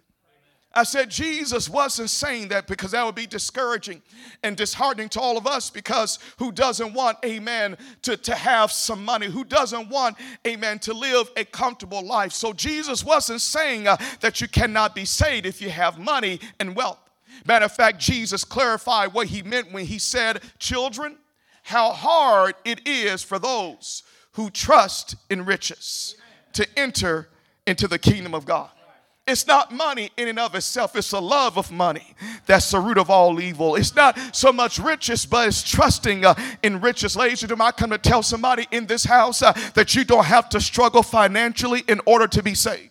I 0.75 0.85
said 0.85 1.11
Jesus 1.11 1.69
wasn't 1.69 2.09
saying 2.09 2.49
that 2.49 2.67
because 2.67 2.93
that 2.93 3.05
would 3.05 3.15
be 3.15 3.27
discouraging 3.27 4.01
and 4.43 4.57
disheartening 4.57 5.11
to 5.11 5.21
all 5.21 5.37
of 5.37 5.47
us 5.47 5.69
because 5.69 6.19
who 6.39 6.51
doesn't 6.51 6.95
want, 6.95 7.19
amen, 7.25 7.77
to, 8.03 8.17
to 8.17 8.35
have 8.35 8.73
some 8.73 9.05
money? 9.05 9.27
Who 9.27 9.45
doesn't 9.45 9.91
want, 9.91 10.17
amen, 10.47 10.79
to 10.81 10.95
live 10.95 11.31
a 11.37 11.45
comfortable 11.45 12.03
life? 12.03 12.33
So 12.33 12.55
Jesus 12.55 13.05
wasn't 13.05 13.43
saying 13.43 13.87
uh, 13.87 13.99
that 14.21 14.41
you 14.41 14.49
cannot 14.49 14.95
be 14.95 15.05
saved 15.05 15.45
if 15.45 15.61
you 15.61 15.69
have 15.69 15.99
money 15.99 16.41
and 16.59 16.75
wealth. 16.75 16.99
Matter 17.47 17.67
of 17.67 17.73
fact, 17.73 17.99
Jesus 17.99 18.45
clarified 18.45 19.13
what 19.13 19.27
he 19.27 19.43
meant 19.43 19.73
when 19.73 19.85
he 19.85 19.99
said, 19.99 20.41
Children, 20.59 21.19
how 21.65 21.93
hard 21.93 22.55
it 22.65 22.87
is 22.87 23.23
for 23.23 23.39
those 23.39 24.05
who 24.33 24.49
trust 24.49 25.17
in 25.29 25.45
riches 25.45 26.17
to 26.55 26.67
enter 26.79 27.29
into 27.67 27.89
the 27.89 27.99
kingdom 27.99 28.35
of 28.35 28.45
God. 28.45 28.71
It's 29.25 29.47
not 29.47 29.71
money 29.71 30.11
in 30.17 30.27
and 30.27 30.39
of 30.39 30.55
itself, 30.57 30.97
it's 30.97 31.13
a 31.13 31.21
love 31.21 31.57
of 31.57 31.71
money 31.71 32.17
that's 32.47 32.73
the 32.73 32.81
root 32.81 32.99
of 32.99 33.09
all 33.09 33.41
evil. 33.41 33.77
It's 33.77 33.95
not 33.95 34.19
so 34.35 34.53
much 34.53 34.81
riches, 34.81 35.27
but 35.27 35.47
it's 35.47 35.63
trusting 35.63 36.25
uh, 36.25 36.35
in 36.65 36.81
riches. 36.81 37.17
Ladies 37.17 37.43
and 37.43 37.51
gentlemen, 37.51 37.69
I 37.69 37.71
come 37.71 37.91
to 37.91 37.99
tell 37.99 38.25
somebody 38.25 38.67
in 38.73 38.87
this 38.87 39.05
house 39.05 39.41
uh, 39.41 39.53
that 39.75 39.95
you 39.95 40.05
don't 40.05 40.25
have 40.25 40.49
to 40.51 40.61
struggle 40.61 41.05
financially 41.05 41.85
in 41.87 42.01
order 42.05 42.27
to 42.27 42.43
be 42.43 42.55
saved. 42.55 42.91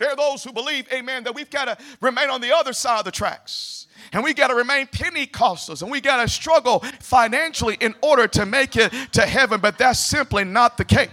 There 0.00 0.10
are 0.10 0.16
those 0.16 0.42
who 0.42 0.52
believe, 0.52 0.88
amen, 0.92 1.24
that 1.24 1.34
we've 1.34 1.50
got 1.50 1.66
to 1.66 1.78
remain 2.00 2.28
on 2.28 2.40
the 2.40 2.56
other 2.56 2.72
side 2.72 3.00
of 3.00 3.04
the 3.04 3.10
tracks. 3.12 3.86
And 4.12 4.24
we 4.24 4.34
got 4.34 4.48
to 4.48 4.54
remain 4.54 4.86
Pentecostals 4.86 5.82
and 5.82 5.90
we 5.90 6.00
got 6.00 6.20
to 6.22 6.28
struggle 6.28 6.80
financially 7.00 7.76
in 7.80 7.94
order 8.02 8.26
to 8.28 8.46
make 8.46 8.76
it 8.76 8.92
to 9.12 9.22
heaven, 9.22 9.60
but 9.60 9.78
that's 9.78 10.00
simply 10.00 10.42
not 10.42 10.76
the 10.76 10.84
case. 10.84 11.10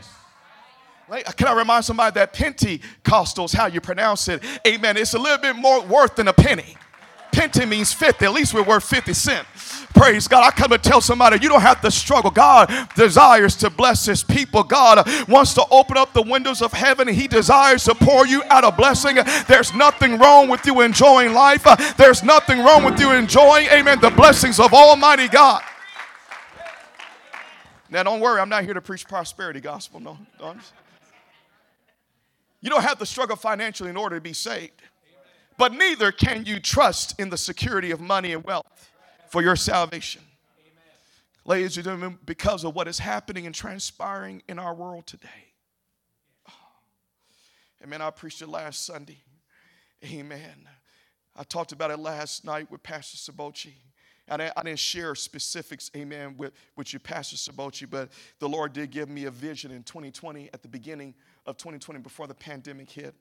Can 1.38 1.48
I 1.48 1.54
remind 1.54 1.86
somebody 1.86 2.14
that 2.16 2.34
Pentecostals, 2.34 3.54
how 3.54 3.68
you 3.68 3.80
pronounce 3.80 4.28
it, 4.28 4.44
amen, 4.66 4.98
it's 4.98 5.14
a 5.14 5.20
little 5.20 5.38
bit 5.38 5.56
more 5.56 5.82
worth 5.82 6.16
than 6.16 6.28
a 6.28 6.34
penny. 6.34 6.76
Penti 7.32 7.68
means 7.68 7.94
50. 7.94 8.26
At 8.26 8.34
least 8.34 8.54
we're 8.54 8.64
worth 8.64 8.84
50 8.84 9.14
cents. 9.14 9.86
Praise 9.94 10.28
God. 10.28 10.44
I 10.44 10.50
come 10.50 10.72
to 10.72 10.78
tell 10.78 11.02
somebody 11.02 11.38
you 11.40 11.50
don't 11.50 11.62
have 11.62 11.82
to 11.82 11.92
struggle. 11.92 12.32
God 12.32 12.72
desires 12.96 13.56
to 13.58 13.70
bless 13.70 14.06
his 14.06 14.24
people. 14.24 14.64
God 14.64 15.08
wants 15.28 15.54
to 15.54 15.64
open 15.70 15.98
up 15.98 16.14
the 16.14 16.24
windows 16.24 16.64
of 16.64 16.74
heaven 16.74 17.08
he 17.08 17.28
desires 17.28 17.84
to 17.84 17.94
pour 17.94 18.26
you 18.26 18.42
out 18.50 18.64
a 18.64 18.72
blessing. 18.72 19.18
There's 19.48 19.74
nothing 19.76 20.18
wrong 20.18 20.50
with 20.50 20.66
you 20.66 20.82
enjoying 20.82 21.34
life. 21.34 21.66
There's 21.96 22.24
nothing 22.24 22.64
wrong 22.64 22.84
with 22.84 23.00
you 23.00 23.12
enjoying, 23.12 23.68
amen, 23.68 24.00
the 24.02 24.10
blessings 24.10 24.60
of 24.60 24.74
Almighty 24.74 25.28
God. 25.28 25.62
Now, 27.90 28.04
don't 28.04 28.20
worry, 28.20 28.42
I'm 28.42 28.50
not 28.50 28.64
here 28.64 28.74
to 28.74 28.82
preach 28.82 29.08
prosperity 29.08 29.62
gospel. 29.62 30.00
No, 30.00 30.18
don't. 30.40 30.60
You 32.68 32.72
don't 32.72 32.84
have 32.84 33.00
to 33.00 33.06
struggle 33.06 33.38
financially 33.38 33.90
in 33.90 33.96
order 33.96 34.18
to 34.18 34.22
be 34.22 34.34
saved. 34.34 34.82
But 35.58 35.72
neither 35.72 36.12
can 36.12 36.44
you 36.44 36.60
trust 36.60 37.18
in 37.18 37.30
the 37.30 37.38
security 37.38 37.92
of 37.92 38.02
money 38.02 38.34
and 38.34 38.44
wealth 38.44 38.92
for 39.30 39.42
your 39.42 39.56
salvation. 39.56 40.22
Ladies 41.46 41.78
and 41.78 41.86
gentlemen, 41.86 42.20
because 42.26 42.66
of 42.66 42.76
what 42.76 42.90
is 42.90 43.00
happening 43.00 43.46
and 43.46 43.56
transpiring 43.56 44.44
in 44.50 44.60
our 44.60 44.74
world 44.74 45.08
today. 45.08 45.54
Oh. 46.50 46.54
Amen. 47.86 48.02
I 48.02 48.10
preached 48.10 48.42
it 48.42 48.50
last 48.50 48.86
Sunday. 48.86 49.20
Amen. 50.04 50.68
I 51.38 51.44
talked 51.44 51.72
about 51.72 51.90
it 51.90 52.00
last 52.00 52.44
night 52.44 52.70
with 52.70 52.84
Pastor 52.84 53.32
Sabochi. 53.32 53.76
And 54.28 54.42
I, 54.42 54.52
I, 54.58 54.64
didn't 54.64 54.80
share 54.80 55.16
specifics, 55.16 55.90
amen, 55.96 56.36
with, 56.38 56.52
with 56.76 56.92
you, 56.92 57.00
Pastor 57.00 57.38
Sabochi, 57.38 57.90
but 57.90 58.10
the 58.40 58.50
Lord 58.50 58.74
did 58.74 58.92
give 58.92 59.08
me 59.08 59.24
a 59.24 59.32
vision 59.32 59.72
in 59.72 59.84
2020 59.84 60.50
at 60.54 60.62
the 60.62 60.68
beginning 60.68 61.14
of 61.48 61.58
2020 61.58 62.02
before 62.02 62.28
the 62.28 62.36
pandemic 62.36 62.90
hit. 62.90 63.16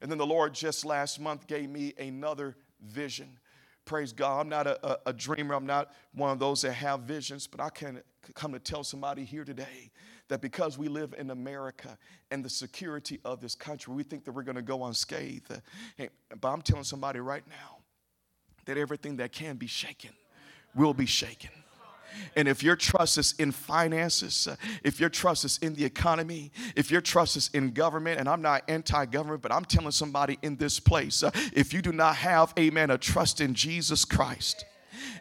And 0.00 0.10
then 0.10 0.18
the 0.18 0.26
Lord 0.26 0.54
just 0.54 0.84
last 0.84 1.20
month 1.20 1.46
gave 1.46 1.70
me 1.70 1.94
another 1.98 2.56
vision. 2.82 3.38
Praise 3.84 4.12
God. 4.12 4.40
I'm 4.40 4.48
not 4.48 4.66
a, 4.66 4.86
a, 4.86 4.98
a 5.06 5.12
dreamer, 5.12 5.54
I'm 5.54 5.66
not 5.66 5.92
one 6.14 6.30
of 6.30 6.38
those 6.38 6.62
that 6.62 6.72
have 6.72 7.00
visions, 7.00 7.46
but 7.46 7.60
I 7.60 7.70
can 7.70 8.02
come 8.34 8.52
to 8.52 8.58
tell 8.58 8.84
somebody 8.84 9.24
here 9.24 9.44
today 9.44 9.90
that 10.28 10.40
because 10.40 10.78
we 10.78 10.88
live 10.88 11.14
in 11.18 11.30
America 11.30 11.98
and 12.30 12.44
the 12.44 12.48
security 12.48 13.20
of 13.24 13.40
this 13.40 13.54
country, 13.54 13.92
we 13.92 14.02
think 14.02 14.24
that 14.24 14.32
we're 14.32 14.42
going 14.42 14.56
to 14.56 14.62
go 14.62 14.84
unscathed. 14.84 15.60
But 15.98 16.48
I'm 16.48 16.62
telling 16.62 16.84
somebody 16.84 17.20
right 17.20 17.44
now 17.46 17.78
that 18.64 18.78
everything 18.78 19.16
that 19.16 19.32
can 19.32 19.56
be 19.56 19.66
shaken 19.66 20.12
will 20.74 20.94
be 20.94 21.06
shaken. 21.06 21.50
And 22.36 22.48
if 22.48 22.62
your 22.62 22.76
trust 22.76 23.18
is 23.18 23.34
in 23.38 23.52
finances, 23.52 24.48
uh, 24.48 24.56
if 24.82 25.00
your 25.00 25.08
trust 25.08 25.44
is 25.44 25.58
in 25.58 25.74
the 25.74 25.84
economy, 25.84 26.50
if 26.76 26.90
your 26.90 27.00
trust 27.00 27.36
is 27.36 27.50
in 27.54 27.70
government, 27.70 28.18
and 28.20 28.28
I'm 28.28 28.42
not 28.42 28.62
anti 28.68 29.06
government, 29.06 29.42
but 29.42 29.52
I'm 29.52 29.64
telling 29.64 29.90
somebody 29.90 30.38
in 30.42 30.56
this 30.56 30.80
place, 30.80 31.22
uh, 31.22 31.30
if 31.52 31.72
you 31.72 31.82
do 31.82 31.92
not 31.92 32.16
have, 32.16 32.52
amen, 32.58 32.90
a 32.90 32.98
trust 32.98 33.40
in 33.40 33.54
Jesus 33.54 34.04
Christ, 34.04 34.64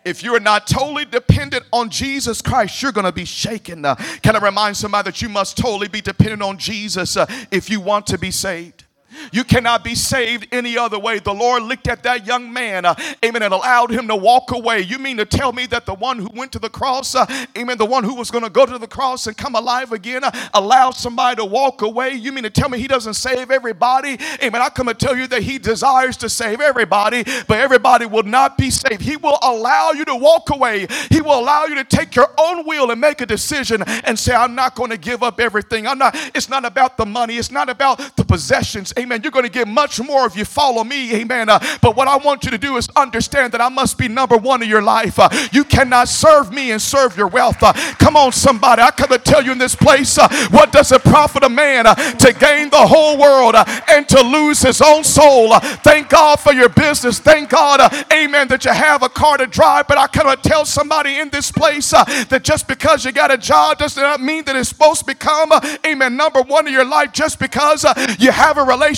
if 0.06 0.24
you're 0.24 0.40
not 0.40 0.68
totally 0.68 1.06
dependent 1.06 1.66
on 1.72 1.90
Jesus 1.90 2.42
Christ, 2.42 2.82
you're 2.82 2.92
going 2.92 3.06
to 3.06 3.12
be 3.12 3.26
shaken. 3.26 3.86
Uh, 3.86 3.96
can 4.22 4.36
I 4.36 4.40
remind 4.40 4.78
somebody 4.78 5.12
that 5.12 5.22
you 5.22 5.30
must 5.30 5.58
totally 5.58 5.88
be 5.88 6.02
dependent 6.02 6.42
on 6.42 6.58
Jesus 6.58 7.18
uh, 7.18 7.26
if 7.52 7.70
you 7.70 7.80
want 7.80 8.08
to 8.08 8.18
be 8.18 8.32
saved? 8.32 8.83
You 9.32 9.44
cannot 9.44 9.84
be 9.84 9.96
saved 9.96 10.48
any 10.52 10.78
other 10.78 11.00
way. 11.00 11.20
The 11.20 11.34
Lord 11.34 11.64
looked 11.64 11.88
at 11.88 12.04
that 12.04 12.26
young 12.26 12.52
man, 12.52 12.86
uh, 12.86 12.96
amen, 13.24 13.44
and 13.44 13.54
allowed 13.54 13.92
him 13.92 14.08
to 14.08 14.16
walk 14.16 14.52
away. 14.52 14.82
You 14.82 15.00
mean 15.00 15.18
to 15.18 15.26
tell 15.26 15.54
me 15.54 15.66
that 15.68 15.86
the 15.86 15.94
one 15.94 16.20
who 16.20 16.30
went 16.34 16.52
to 16.54 16.60
the 16.60 16.70
cross, 16.70 17.16
uh, 17.16 17.26
amen, 17.58 17.78
the 17.78 17.86
one 17.86 18.04
who 18.04 18.16
was 18.16 18.32
going 18.32 18.44
to 18.44 18.50
go 18.50 18.66
to 18.66 18.78
the 18.78 18.88
cross 18.88 19.28
and 19.28 19.38
come 19.38 19.56
alive 19.56 19.92
again, 19.92 20.24
uh, 20.24 20.32
allowed 20.54 20.92
somebody 20.92 21.38
to 21.38 21.46
walk 21.46 21.82
away? 21.82 22.12
You 22.12 22.32
mean 22.32 22.44
to 22.44 22.50
tell 22.50 22.70
me 22.70 22.80
he 22.80 22.88
doesn't 22.88 23.16
save 23.16 23.52
everybody? 23.52 24.18
Amen. 24.42 24.62
I 24.62 24.70
come 24.70 24.88
to 24.88 24.94
tell 24.94 25.16
you 25.16 25.28
that 25.28 25.44
he 25.44 25.58
desires 25.58 26.18
to 26.18 26.30
save 26.30 26.62
everybody, 26.62 27.24
but 27.48 27.60
everybody 27.60 28.06
will 28.06 28.24
not 28.24 28.58
be 28.58 28.70
saved. 28.70 29.02
He 29.02 29.18
will 29.18 29.38
allow 29.42 29.92
you 29.92 30.06
to 30.06 30.16
walk 30.16 30.50
away. 30.50 30.88
He 31.10 31.22
will 31.22 31.40
allow 31.40 31.66
you 31.66 31.76
to 31.76 31.84
take 31.84 32.16
your 32.16 32.30
own 32.38 32.66
will 32.66 32.92
and 32.92 33.00
make 33.00 33.22
a 33.22 33.26
decision 33.26 33.84
and 34.04 34.18
say, 34.18 34.34
I'm 34.34 34.56
not 34.56 34.76
going 34.76 34.90
to 34.90 34.98
give 34.98 35.24
up 35.24 35.40
everything. 35.40 35.88
I'm 35.88 35.98
not, 35.98 36.16
it's 36.34 36.50
not 36.50 36.66
about 36.66 36.98
the 36.98 37.06
money, 37.06 37.38
it's 37.38 37.52
not 37.52 37.70
about 37.70 38.16
the 38.16 38.26
possessions. 38.26 38.94
Amen. 38.98 39.03
You're 39.12 39.32
going 39.32 39.46
to 39.46 39.52
get 39.52 39.68
much 39.68 40.00
more 40.02 40.26
if 40.26 40.36
you 40.36 40.46
follow 40.46 40.84
me. 40.84 41.14
Amen. 41.16 41.50
Uh, 41.50 41.60
but 41.82 41.96
what 41.96 42.08
I 42.08 42.18
want 42.18 42.44
you 42.46 42.52
to 42.52 42.58
do 42.58 42.78
is 42.78 42.88
understand 42.96 43.54
that 43.54 43.62
I 43.62 43.70
must 43.70 43.98
be 43.98 44.08
number 44.08 44.38
one 44.38 44.64
in 44.64 44.70
your 44.70 44.82
life. 44.82 45.20
Uh, 45.20 45.30
you 45.52 45.64
cannot 45.64 46.08
serve 46.08 46.52
me 46.52 46.72
and 46.72 46.82
serve 46.82 47.18
your 47.18 47.28
wealth. 47.28 47.62
Uh, 47.62 47.74
come 47.98 48.16
on, 48.16 48.32
somebody. 48.32 48.82
I 48.82 48.92
come 48.92 49.10
to 49.10 49.18
tell 49.18 49.44
you 49.44 49.52
in 49.52 49.58
this 49.58 49.76
place 49.76 50.18
uh, 50.18 50.28
what 50.50 50.72
does 50.72 50.92
it 50.92 51.04
profit 51.04 51.44
a 51.44 51.50
man 51.50 51.86
uh, 51.86 51.96
to 51.96 52.34
gain 52.34 52.70
the 52.70 52.88
whole 52.88 53.18
world 53.18 53.56
uh, 53.56 53.66
and 53.90 54.08
to 54.10 54.22
lose 54.22 54.62
his 54.62 54.82
own 54.82 55.04
soul? 55.04 55.60
thank 55.60 56.10
God 56.10 56.40
for 56.40 56.54
your 56.54 56.70
business. 56.70 57.20
Thank 57.20 57.50
God, 57.50 57.82
amen, 58.12 58.48
that 58.48 58.66
you 58.66 58.72
have 58.72 59.04
a 59.04 59.10
car 59.10 59.38
to 59.38 59.48
drive. 59.48 59.88
But 59.88 59.98
I 59.98 60.08
come 60.08 60.34
to 60.34 60.42
tell 60.42 60.66
somebody 60.66 61.20
in 61.20 61.30
this 61.30 61.52
place 61.52 61.92
that 61.92 62.42
just 62.44 62.68
because 62.68 63.06
you 63.06 63.12
got 63.12 63.32
a 63.32 63.38
job 63.38 63.80
does 63.80 63.98
not 63.98 64.22
mean 64.22 64.46
that 64.46 64.56
it's 64.56 64.70
supposed 64.70 65.02
to 65.02 65.06
become, 65.06 65.52
amen, 65.86 66.16
number 66.16 66.42
one 66.42 66.68
in 66.68 66.74
your 66.74 66.86
life. 66.86 67.12
Just 67.12 67.40
because 67.40 67.86
you 68.20 68.32
have 68.32 68.58
a 68.58 68.64
relationship 68.64 68.93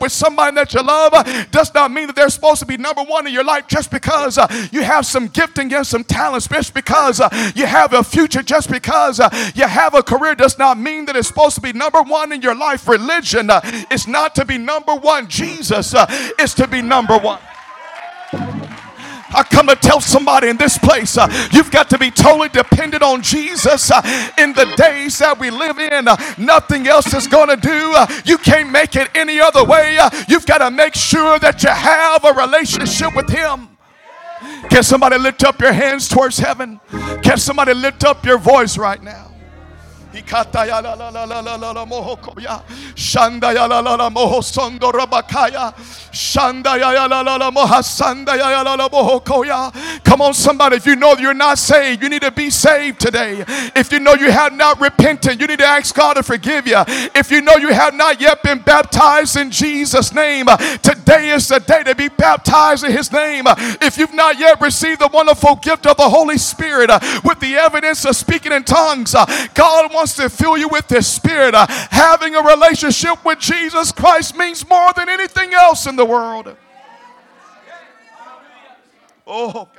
with 0.00 0.12
somebody 0.12 0.54
that 0.56 0.72
you 0.72 0.82
love 0.82 1.12
does 1.50 1.72
not 1.74 1.90
mean 1.90 2.06
that 2.06 2.16
they're 2.16 2.30
supposed 2.30 2.60
to 2.60 2.66
be 2.66 2.76
number 2.76 3.02
one 3.02 3.26
in 3.26 3.32
your 3.32 3.44
life. 3.44 3.66
Just 3.66 3.90
because 3.90 4.38
you 4.72 4.82
have 4.82 5.06
some 5.06 5.28
gifting 5.28 5.72
and 5.74 5.86
some 5.86 6.04
talents, 6.04 6.48
just 6.48 6.74
because 6.74 7.20
uh, 7.20 7.28
you 7.54 7.66
have 7.66 7.92
a 7.92 8.02
future, 8.02 8.42
just 8.42 8.70
because 8.70 9.20
uh, 9.20 9.28
you 9.54 9.66
have 9.66 9.94
a 9.94 10.02
career, 10.02 10.34
does 10.34 10.58
not 10.58 10.78
mean 10.78 11.06
that 11.06 11.16
it's 11.16 11.28
supposed 11.28 11.54
to 11.56 11.60
be 11.60 11.72
number 11.72 12.02
one 12.02 12.32
in 12.32 12.42
your 12.42 12.54
life. 12.54 12.88
Religion 12.88 13.50
uh, 13.50 13.60
is 13.90 14.06
not 14.06 14.34
to 14.34 14.44
be 14.44 14.58
number 14.58 14.94
one, 14.94 15.28
Jesus 15.28 15.94
uh, 15.94 16.06
is 16.38 16.54
to 16.54 16.66
be 16.66 16.82
number 16.82 17.18
one. 17.18 17.40
I 19.34 19.42
come 19.42 19.66
to 19.68 19.76
tell 19.76 20.00
somebody 20.00 20.48
in 20.48 20.56
this 20.56 20.78
place, 20.78 21.16
uh, 21.16 21.28
you've 21.52 21.70
got 21.70 21.90
to 21.90 21.98
be 21.98 22.10
totally 22.10 22.48
dependent 22.48 23.02
on 23.02 23.22
Jesus 23.22 23.90
uh, 23.90 24.02
in 24.38 24.52
the 24.52 24.66
days 24.76 25.18
that 25.18 25.38
we 25.38 25.50
live 25.50 25.78
in. 25.78 26.08
Uh, 26.08 26.16
nothing 26.38 26.86
else 26.86 27.12
is 27.14 27.26
going 27.26 27.48
to 27.48 27.56
do. 27.56 27.92
Uh, 27.94 28.06
you 28.24 28.38
can't 28.38 28.70
make 28.70 28.96
it 28.96 29.08
any 29.14 29.40
other 29.40 29.64
way. 29.64 29.96
Uh, 29.98 30.10
you've 30.28 30.46
got 30.46 30.58
to 30.58 30.70
make 30.70 30.94
sure 30.94 31.38
that 31.38 31.62
you 31.62 31.70
have 31.70 32.24
a 32.24 32.32
relationship 32.32 33.14
with 33.16 33.28
Him. 33.28 33.68
Can 34.70 34.82
somebody 34.82 35.18
lift 35.18 35.44
up 35.44 35.60
your 35.60 35.72
hands 35.72 36.08
towards 36.08 36.38
heaven? 36.38 36.80
Can 37.22 37.38
somebody 37.38 37.74
lift 37.74 38.04
up 38.04 38.24
your 38.24 38.38
voice 38.38 38.76
right 38.76 39.02
now? 39.02 39.31
Ikata 40.12 40.66
ya 40.66 40.80
la 40.80 40.94
la 40.94 41.08
la 41.08 41.24
la 41.24 41.40
la 41.40 41.56
la 41.56 41.72
la 41.72 41.86
mohoko 41.86 42.38
ya. 42.40 42.60
Shanda 42.94 43.54
ya 43.54 43.66
la 43.66 43.80
la 43.80 43.94
la 43.94 44.10
moho 44.10 44.42
sondo 44.42 44.92
rabakaya. 44.92 45.72
Shanda 46.12 46.78
ya 46.78 46.92
ya 46.92 47.06
la 47.06 47.22
la 47.22 47.36
la 47.36 47.50
mohasanda 47.50 48.36
ya 48.36 48.50
ya 48.50 48.62
la 48.62 48.74
la 48.74 48.88
mohoko 48.88 49.46
ya. 49.46 49.70
Come 50.04 50.22
on, 50.22 50.34
somebody. 50.34 50.76
If 50.76 50.86
you 50.86 50.96
know 50.96 51.14
you're 51.18 51.32
not 51.32 51.58
saved, 51.58 52.02
you 52.02 52.08
need 52.08 52.22
to 52.22 52.30
be 52.30 52.50
saved 52.50 53.00
today. 53.00 53.44
If 53.74 53.92
you 53.92 54.00
know 54.00 54.14
you 54.14 54.30
have 54.30 54.52
not 54.52 54.80
repented, 54.80 55.40
you 55.40 55.46
need 55.46 55.60
to 55.60 55.66
ask 55.66 55.94
God 55.94 56.14
to 56.14 56.22
forgive 56.22 56.66
you. 56.66 56.82
If 57.14 57.30
you 57.30 57.40
know 57.40 57.56
you 57.56 57.72
have 57.72 57.94
not 57.94 58.20
yet 58.20 58.42
been 58.42 58.58
baptized 58.58 59.36
in 59.36 59.50
Jesus' 59.50 60.12
name, 60.14 60.46
today 60.82 61.30
is 61.30 61.48
the 61.48 61.60
day 61.60 61.84
to 61.84 61.94
be 61.94 62.08
baptized 62.08 62.84
in 62.84 62.92
His 62.92 63.10
name. 63.12 63.44
If 63.80 63.96
you've 63.96 64.12
not 64.14 64.38
yet 64.38 64.60
received 64.60 65.00
the 65.00 65.08
wonderful 65.08 65.56
gift 65.56 65.86
of 65.86 65.96
the 65.96 66.08
Holy 66.08 66.36
Spirit 66.36 66.90
uh, 66.90 66.98
with 67.24 67.40
the 67.40 67.54
evidence 67.54 68.04
of 68.04 68.16
speaking 68.16 68.52
in 68.52 68.64
tongues, 68.64 69.14
uh, 69.14 69.24
God 69.54 69.92
wants 69.94 70.01
wants 70.02 70.14
to 70.14 70.28
fill 70.28 70.58
you 70.58 70.66
with 70.66 70.88
His 70.88 71.06
Spirit. 71.06 71.54
Uh, 71.54 71.64
having 71.68 72.34
a 72.34 72.42
relationship 72.42 73.24
with 73.24 73.38
Jesus 73.38 73.92
Christ 73.92 74.36
means 74.36 74.68
more 74.68 74.92
than 74.96 75.08
anything 75.08 75.54
else 75.54 75.86
in 75.86 75.94
the 75.94 76.04
world. 76.04 76.56
Oh, 79.24 79.52
God. 79.52 79.78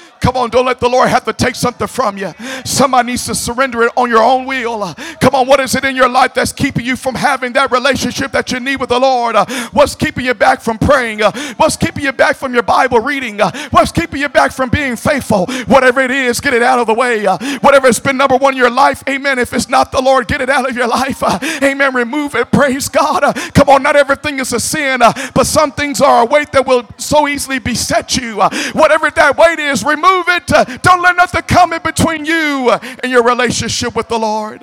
Come 0.21 0.37
on, 0.37 0.51
don't 0.51 0.65
let 0.65 0.79
the 0.79 0.87
Lord 0.87 1.09
have 1.09 1.25
to 1.25 1.33
take 1.33 1.55
something 1.55 1.87
from 1.87 2.15
you. 2.17 2.31
Somebody 2.63 3.07
needs 3.07 3.25
to 3.25 3.33
surrender 3.33 3.81
it 3.83 3.91
on 3.97 4.07
your 4.09 4.21
own 4.21 4.45
will. 4.45 4.83
Uh, 4.83 4.93
come 5.19 5.33
on, 5.33 5.47
what 5.47 5.59
is 5.59 5.73
it 5.73 5.83
in 5.83 5.95
your 5.95 6.07
life 6.07 6.35
that's 6.35 6.51
keeping 6.51 6.85
you 6.85 6.95
from 6.95 7.15
having 7.15 7.53
that 7.53 7.71
relationship 7.71 8.31
that 8.33 8.51
you 8.51 8.59
need 8.59 8.75
with 8.77 8.89
the 8.89 8.99
Lord? 8.99 9.35
Uh, 9.35 9.45
what's 9.71 9.95
keeping 9.95 10.25
you 10.25 10.35
back 10.35 10.61
from 10.61 10.77
praying? 10.77 11.23
Uh, 11.23 11.31
what's 11.57 11.75
keeping 11.75 12.03
you 12.03 12.11
back 12.11 12.35
from 12.35 12.53
your 12.53 12.61
Bible 12.61 12.99
reading? 12.99 13.39
What's 13.71 13.91
keeping 13.91 14.21
you 14.21 14.29
back 14.29 14.51
from 14.51 14.69
being 14.69 14.95
faithful? 14.95 15.47
Whatever 15.65 16.01
it 16.01 16.11
is, 16.11 16.39
get 16.39 16.53
it 16.53 16.61
out 16.61 16.77
of 16.77 16.85
the 16.85 16.93
way. 16.93 17.25
Whatever 17.61 17.87
has 17.87 17.99
been 17.99 18.17
number 18.17 18.37
one 18.37 18.53
in 18.53 18.59
your 18.59 18.69
life, 18.69 19.03
amen. 19.09 19.39
If 19.39 19.53
it's 19.53 19.69
not 19.69 19.91
the 19.91 20.01
Lord, 20.01 20.27
get 20.27 20.39
it 20.39 20.49
out 20.49 20.69
of 20.69 20.75
your 20.75 20.87
life. 20.87 21.23
Amen. 21.63 21.95
Remove 21.95 22.35
it. 22.35 22.51
Praise 22.51 22.89
God. 22.89 23.23
Come 23.55 23.69
on, 23.69 23.81
not 23.81 23.95
everything 23.95 24.39
is 24.39 24.53
a 24.53 24.59
sin, 24.59 24.99
but 25.33 25.45
some 25.45 25.71
things 25.71 25.99
are 25.99 26.21
a 26.21 26.25
weight 26.25 26.51
that 26.51 26.67
will 26.67 26.87
so 26.97 27.27
easily 27.27 27.57
beset 27.57 28.15
you. 28.17 28.37
Whatever 28.73 29.09
that 29.09 29.35
weight 29.35 29.57
is, 29.57 29.83
remove 29.83 30.10
it. 30.27 30.81
Don't 30.81 31.01
let 31.01 31.15
nothing 31.15 31.41
come 31.43 31.73
in 31.73 31.81
between 31.81 32.25
you 32.25 32.71
and 32.71 33.11
your 33.11 33.23
relationship 33.23 33.95
with 33.95 34.07
the 34.07 34.19
Lord. 34.19 34.61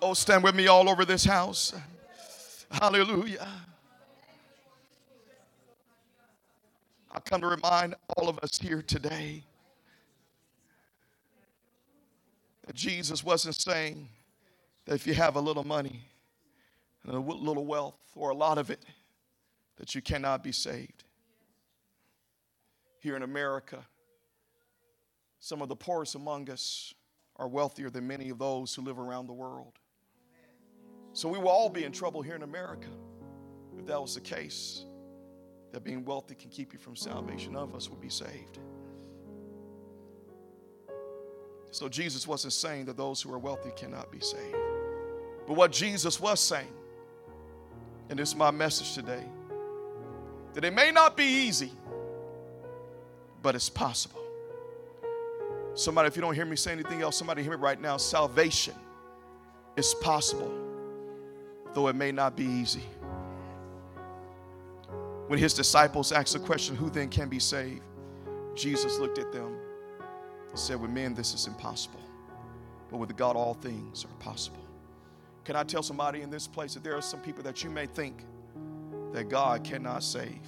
Oh, 0.00 0.14
stand 0.14 0.44
with 0.44 0.54
me 0.54 0.68
all 0.68 0.88
over 0.88 1.04
this 1.04 1.24
house. 1.24 1.74
Hallelujah. 2.70 3.48
I 7.10 7.20
come 7.20 7.40
to 7.40 7.46
remind 7.46 7.94
all 8.16 8.28
of 8.28 8.38
us 8.40 8.58
here 8.58 8.82
today 8.82 9.44
that 12.66 12.76
Jesus 12.76 13.24
wasn't 13.24 13.54
saying 13.54 14.08
that 14.84 14.94
if 14.94 15.06
you 15.06 15.14
have 15.14 15.36
a 15.36 15.40
little 15.40 15.64
money 15.64 16.02
and 17.04 17.14
a 17.14 17.18
little 17.18 17.64
wealth 17.64 17.98
or 18.14 18.30
a 18.30 18.34
lot 18.34 18.58
of 18.58 18.70
it, 18.70 18.84
that 19.78 19.94
you 19.94 20.02
cannot 20.02 20.42
be 20.42 20.52
saved. 20.52 21.04
Here 22.98 23.16
in 23.16 23.22
America, 23.22 23.78
some 25.40 25.62
of 25.62 25.68
the 25.68 25.76
poorest 25.76 26.14
among 26.14 26.50
us 26.50 26.92
are 27.36 27.48
wealthier 27.48 27.88
than 27.88 28.06
many 28.06 28.28
of 28.28 28.38
those 28.38 28.74
who 28.74 28.82
live 28.82 28.98
around 28.98 29.28
the 29.28 29.32
world. 29.32 29.78
So 31.14 31.28
we 31.28 31.38
will 31.38 31.48
all 31.48 31.70
be 31.70 31.84
in 31.84 31.92
trouble 31.92 32.20
here 32.20 32.34
in 32.34 32.42
America 32.42 32.88
if 33.78 33.86
that 33.86 34.00
was 34.00 34.14
the 34.14 34.20
case 34.20 34.84
that 35.72 35.84
being 35.84 36.04
wealthy 36.04 36.34
can 36.34 36.50
keep 36.50 36.72
you 36.72 36.78
from 36.78 36.96
salvation, 36.96 37.56
of 37.56 37.74
us 37.74 37.88
would 37.90 38.00
be 38.00 38.08
saved. 38.08 38.58
So 41.70 41.88
Jesus 41.88 42.26
wasn't 42.26 42.54
saying 42.54 42.86
that 42.86 42.96
those 42.96 43.20
who 43.20 43.32
are 43.32 43.38
wealthy 43.38 43.70
cannot 43.76 44.10
be 44.10 44.20
saved. 44.20 44.56
But 45.46 45.54
what 45.54 45.70
Jesus 45.70 46.18
was 46.20 46.40
saying, 46.40 46.72
and 48.08 48.18
this 48.18 48.30
is 48.30 48.36
my 48.36 48.50
message 48.50 48.94
today, 48.94 49.24
that 50.54 50.64
it 50.64 50.72
may 50.72 50.90
not 50.90 51.16
be 51.16 51.24
easy, 51.24 51.72
but 53.42 53.54
it's 53.54 53.68
possible. 53.68 54.20
Somebody, 55.74 56.08
if 56.08 56.16
you 56.16 56.22
don't 56.22 56.34
hear 56.34 56.46
me 56.46 56.56
say 56.56 56.72
anything 56.72 57.02
else, 57.02 57.16
somebody 57.16 57.42
hear 57.42 57.52
me 57.52 57.58
right 57.58 57.80
now. 57.80 57.98
Salvation 57.98 58.74
is 59.76 59.94
possible, 60.00 60.52
though 61.74 61.88
it 61.88 61.94
may 61.94 62.10
not 62.10 62.34
be 62.34 62.44
easy. 62.44 62.82
When 65.28 65.38
his 65.38 65.54
disciples 65.54 66.10
asked 66.10 66.32
the 66.32 66.38
question, 66.38 66.74
Who 66.74 66.90
then 66.90 67.08
can 67.08 67.28
be 67.28 67.38
saved? 67.38 67.82
Jesus 68.54 68.98
looked 68.98 69.18
at 69.18 69.30
them 69.30 69.56
and 70.48 70.58
said, 70.58 70.80
With 70.80 70.90
men, 70.90 71.14
this 71.14 71.34
is 71.34 71.46
impossible, 71.46 72.00
but 72.90 72.96
with 72.96 73.14
God, 73.16 73.36
all 73.36 73.54
things 73.54 74.04
are 74.04 74.24
possible. 74.24 74.64
Can 75.44 75.54
I 75.54 75.64
tell 75.64 75.82
somebody 75.82 76.22
in 76.22 76.30
this 76.30 76.46
place 76.46 76.74
that 76.74 76.82
there 76.82 76.96
are 76.96 77.02
some 77.02 77.20
people 77.20 77.42
that 77.44 77.62
you 77.62 77.70
may 77.70 77.86
think 77.86 78.24
that 79.12 79.28
God 79.28 79.64
cannot 79.64 80.02
save? 80.02 80.40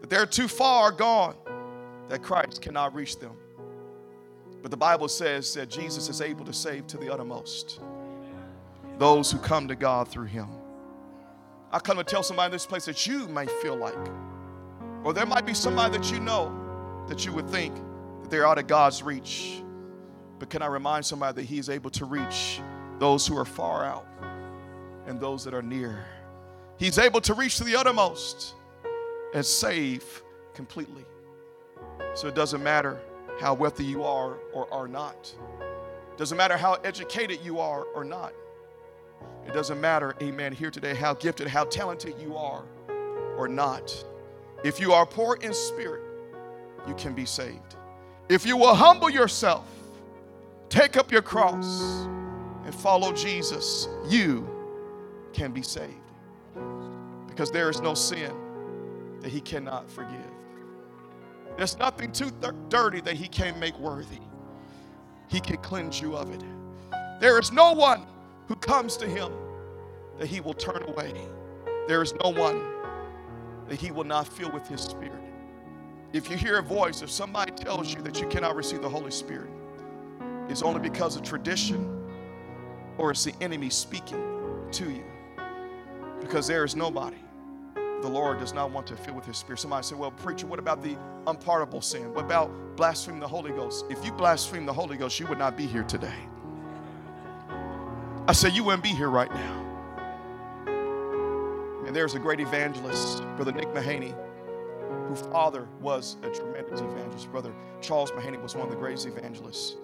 That 0.00 0.10
they're 0.10 0.26
too 0.26 0.48
far 0.48 0.92
gone 0.92 1.34
that 2.08 2.22
Christ 2.22 2.62
cannot 2.62 2.94
reach 2.94 3.18
them. 3.18 3.36
But 4.62 4.70
the 4.70 4.76
Bible 4.76 5.08
says 5.08 5.54
that 5.54 5.68
Jesus 5.68 6.08
is 6.08 6.20
able 6.20 6.44
to 6.44 6.52
save 6.52 6.86
to 6.88 6.96
the 6.96 7.12
uttermost 7.12 7.80
those 8.98 9.30
who 9.30 9.38
come 9.38 9.68
to 9.68 9.76
God 9.76 10.08
through 10.08 10.26
him. 10.26 10.48
I 11.70 11.78
come 11.78 11.98
to 11.98 12.04
tell 12.04 12.22
somebody 12.22 12.46
in 12.46 12.52
this 12.52 12.66
place 12.66 12.86
that 12.86 13.06
you 13.06 13.28
may 13.28 13.46
feel 13.46 13.76
like, 13.76 13.98
or 15.04 15.12
there 15.12 15.26
might 15.26 15.44
be 15.44 15.54
somebody 15.54 15.98
that 15.98 16.10
you 16.10 16.18
know 16.20 16.54
that 17.08 17.26
you 17.26 17.32
would 17.32 17.48
think 17.48 17.74
that 18.22 18.30
they're 18.30 18.46
out 18.46 18.58
of 18.58 18.66
God's 18.66 19.02
reach. 19.02 19.62
But 20.38 20.50
can 20.50 20.62
I 20.62 20.66
remind 20.66 21.04
somebody 21.04 21.42
that 21.42 21.48
He 21.48 21.58
is 21.58 21.68
able 21.68 21.90
to 21.90 22.04
reach 22.04 22.60
those 22.98 23.26
who 23.26 23.36
are 23.36 23.44
far 23.44 23.84
out 23.84 24.06
and 25.06 25.20
those 25.20 25.44
that 25.44 25.52
are 25.52 25.62
near? 25.62 26.04
He's 26.78 26.98
able 26.98 27.20
to 27.22 27.34
reach 27.34 27.56
to 27.56 27.64
the 27.64 27.76
uttermost 27.76 28.54
and 29.34 29.44
save 29.44 30.22
completely. 30.54 31.04
So 32.14 32.28
it 32.28 32.34
doesn't 32.34 32.62
matter 32.62 32.98
how 33.40 33.54
wealthy 33.54 33.84
you 33.84 34.04
are 34.04 34.38
or 34.52 34.72
are 34.72 34.88
not. 34.88 35.34
Doesn't 36.16 36.36
matter 36.36 36.56
how 36.56 36.74
educated 36.84 37.40
you 37.44 37.60
are 37.60 37.84
or 37.94 38.04
not. 38.04 38.32
It 39.48 39.54
doesn't 39.54 39.80
matter, 39.80 40.14
amen, 40.20 40.52
here 40.52 40.70
today, 40.70 40.94
how 40.94 41.14
gifted, 41.14 41.48
how 41.48 41.64
talented 41.64 42.14
you 42.20 42.36
are 42.36 42.64
or 43.38 43.48
not. 43.48 44.04
If 44.62 44.78
you 44.78 44.92
are 44.92 45.06
poor 45.06 45.36
in 45.36 45.54
spirit, 45.54 46.02
you 46.86 46.94
can 46.94 47.14
be 47.14 47.24
saved. 47.24 47.76
If 48.28 48.44
you 48.44 48.58
will 48.58 48.74
humble 48.74 49.08
yourself, 49.08 49.66
take 50.68 50.98
up 50.98 51.10
your 51.10 51.22
cross, 51.22 52.06
and 52.66 52.74
follow 52.74 53.10
Jesus, 53.10 53.88
you 54.06 54.46
can 55.32 55.50
be 55.52 55.62
saved. 55.62 55.94
Because 57.26 57.50
there 57.50 57.70
is 57.70 57.80
no 57.80 57.94
sin 57.94 58.32
that 59.22 59.30
He 59.30 59.40
cannot 59.40 59.90
forgive. 59.90 60.20
There's 61.56 61.78
nothing 61.78 62.12
too 62.12 62.30
th- 62.42 62.52
dirty 62.68 63.00
that 63.00 63.14
He 63.14 63.28
can't 63.28 63.58
make 63.58 63.78
worthy. 63.78 64.20
He 65.28 65.40
can 65.40 65.56
cleanse 65.56 66.02
you 66.02 66.16
of 66.16 66.30
it. 66.34 66.42
There 67.18 67.38
is 67.38 67.50
no 67.50 67.72
one 67.72 68.06
who 68.48 68.56
comes 68.56 68.96
to 68.96 69.06
Him 69.06 69.30
that 70.18 70.26
He 70.26 70.40
will 70.40 70.54
turn 70.54 70.82
away. 70.82 71.14
There 71.86 72.02
is 72.02 72.12
no 72.24 72.30
one 72.30 72.60
that 73.68 73.78
He 73.78 73.90
will 73.90 74.04
not 74.04 74.26
fill 74.26 74.50
with 74.50 74.66
His 74.66 74.80
Spirit. 74.80 75.22
If 76.12 76.30
you 76.30 76.36
hear 76.36 76.58
a 76.58 76.62
voice, 76.62 77.02
if 77.02 77.10
somebody 77.10 77.52
tells 77.52 77.94
you 77.94 78.00
that 78.02 78.20
you 78.20 78.26
cannot 78.28 78.56
receive 78.56 78.82
the 78.82 78.88
Holy 78.88 79.10
Spirit, 79.10 79.50
it's 80.48 80.62
only 80.62 80.80
because 80.80 81.16
of 81.16 81.22
tradition 81.22 81.94
or 82.96 83.10
it's 83.10 83.24
the 83.24 83.34
enemy 83.40 83.70
speaking 83.70 84.66
to 84.72 84.90
you. 84.90 85.04
Because 86.20 86.46
there 86.46 86.64
is 86.64 86.74
nobody 86.74 87.18
the 88.02 88.08
Lord 88.08 88.38
does 88.38 88.52
not 88.52 88.70
want 88.70 88.86
to 88.88 88.96
fill 88.96 89.14
with 89.14 89.26
His 89.26 89.36
Spirit. 89.36 89.58
Somebody 89.58 89.84
said, 89.84 89.98
Well, 89.98 90.10
preacher, 90.10 90.46
what 90.46 90.58
about 90.58 90.82
the 90.82 90.96
unpardonable 91.26 91.80
sin? 91.80 92.14
What 92.14 92.24
about 92.24 92.76
blaspheming 92.76 93.20
the 93.20 93.28
Holy 93.28 93.50
Ghost? 93.50 93.84
If 93.90 94.04
you 94.04 94.12
blaspheme 94.12 94.66
the 94.66 94.72
Holy 94.72 94.96
Ghost, 94.96 95.18
you 95.18 95.26
would 95.26 95.38
not 95.38 95.56
be 95.56 95.66
here 95.66 95.82
today. 95.82 96.14
I 98.28 98.32
said, 98.32 98.54
You 98.54 98.62
wouldn't 98.62 98.82
be 98.82 98.90
here 98.90 99.08
right 99.08 99.32
now. 99.32 99.64
And 101.86 101.96
there's 101.96 102.14
a 102.14 102.18
great 102.18 102.40
evangelist, 102.40 103.22
Brother 103.36 103.52
Nick 103.52 103.68
Mahaney, 103.68 104.14
whose 105.08 105.22
father 105.22 105.66
was 105.80 106.18
a 106.22 106.28
tremendous 106.28 106.82
evangelist. 106.82 107.30
Brother 107.32 107.54
Charles 107.80 108.10
Mahaney 108.10 108.40
was 108.42 108.54
one 108.54 108.64
of 108.66 108.70
the 108.70 108.76
greatest 108.76 109.06
evangelists. 109.06 109.76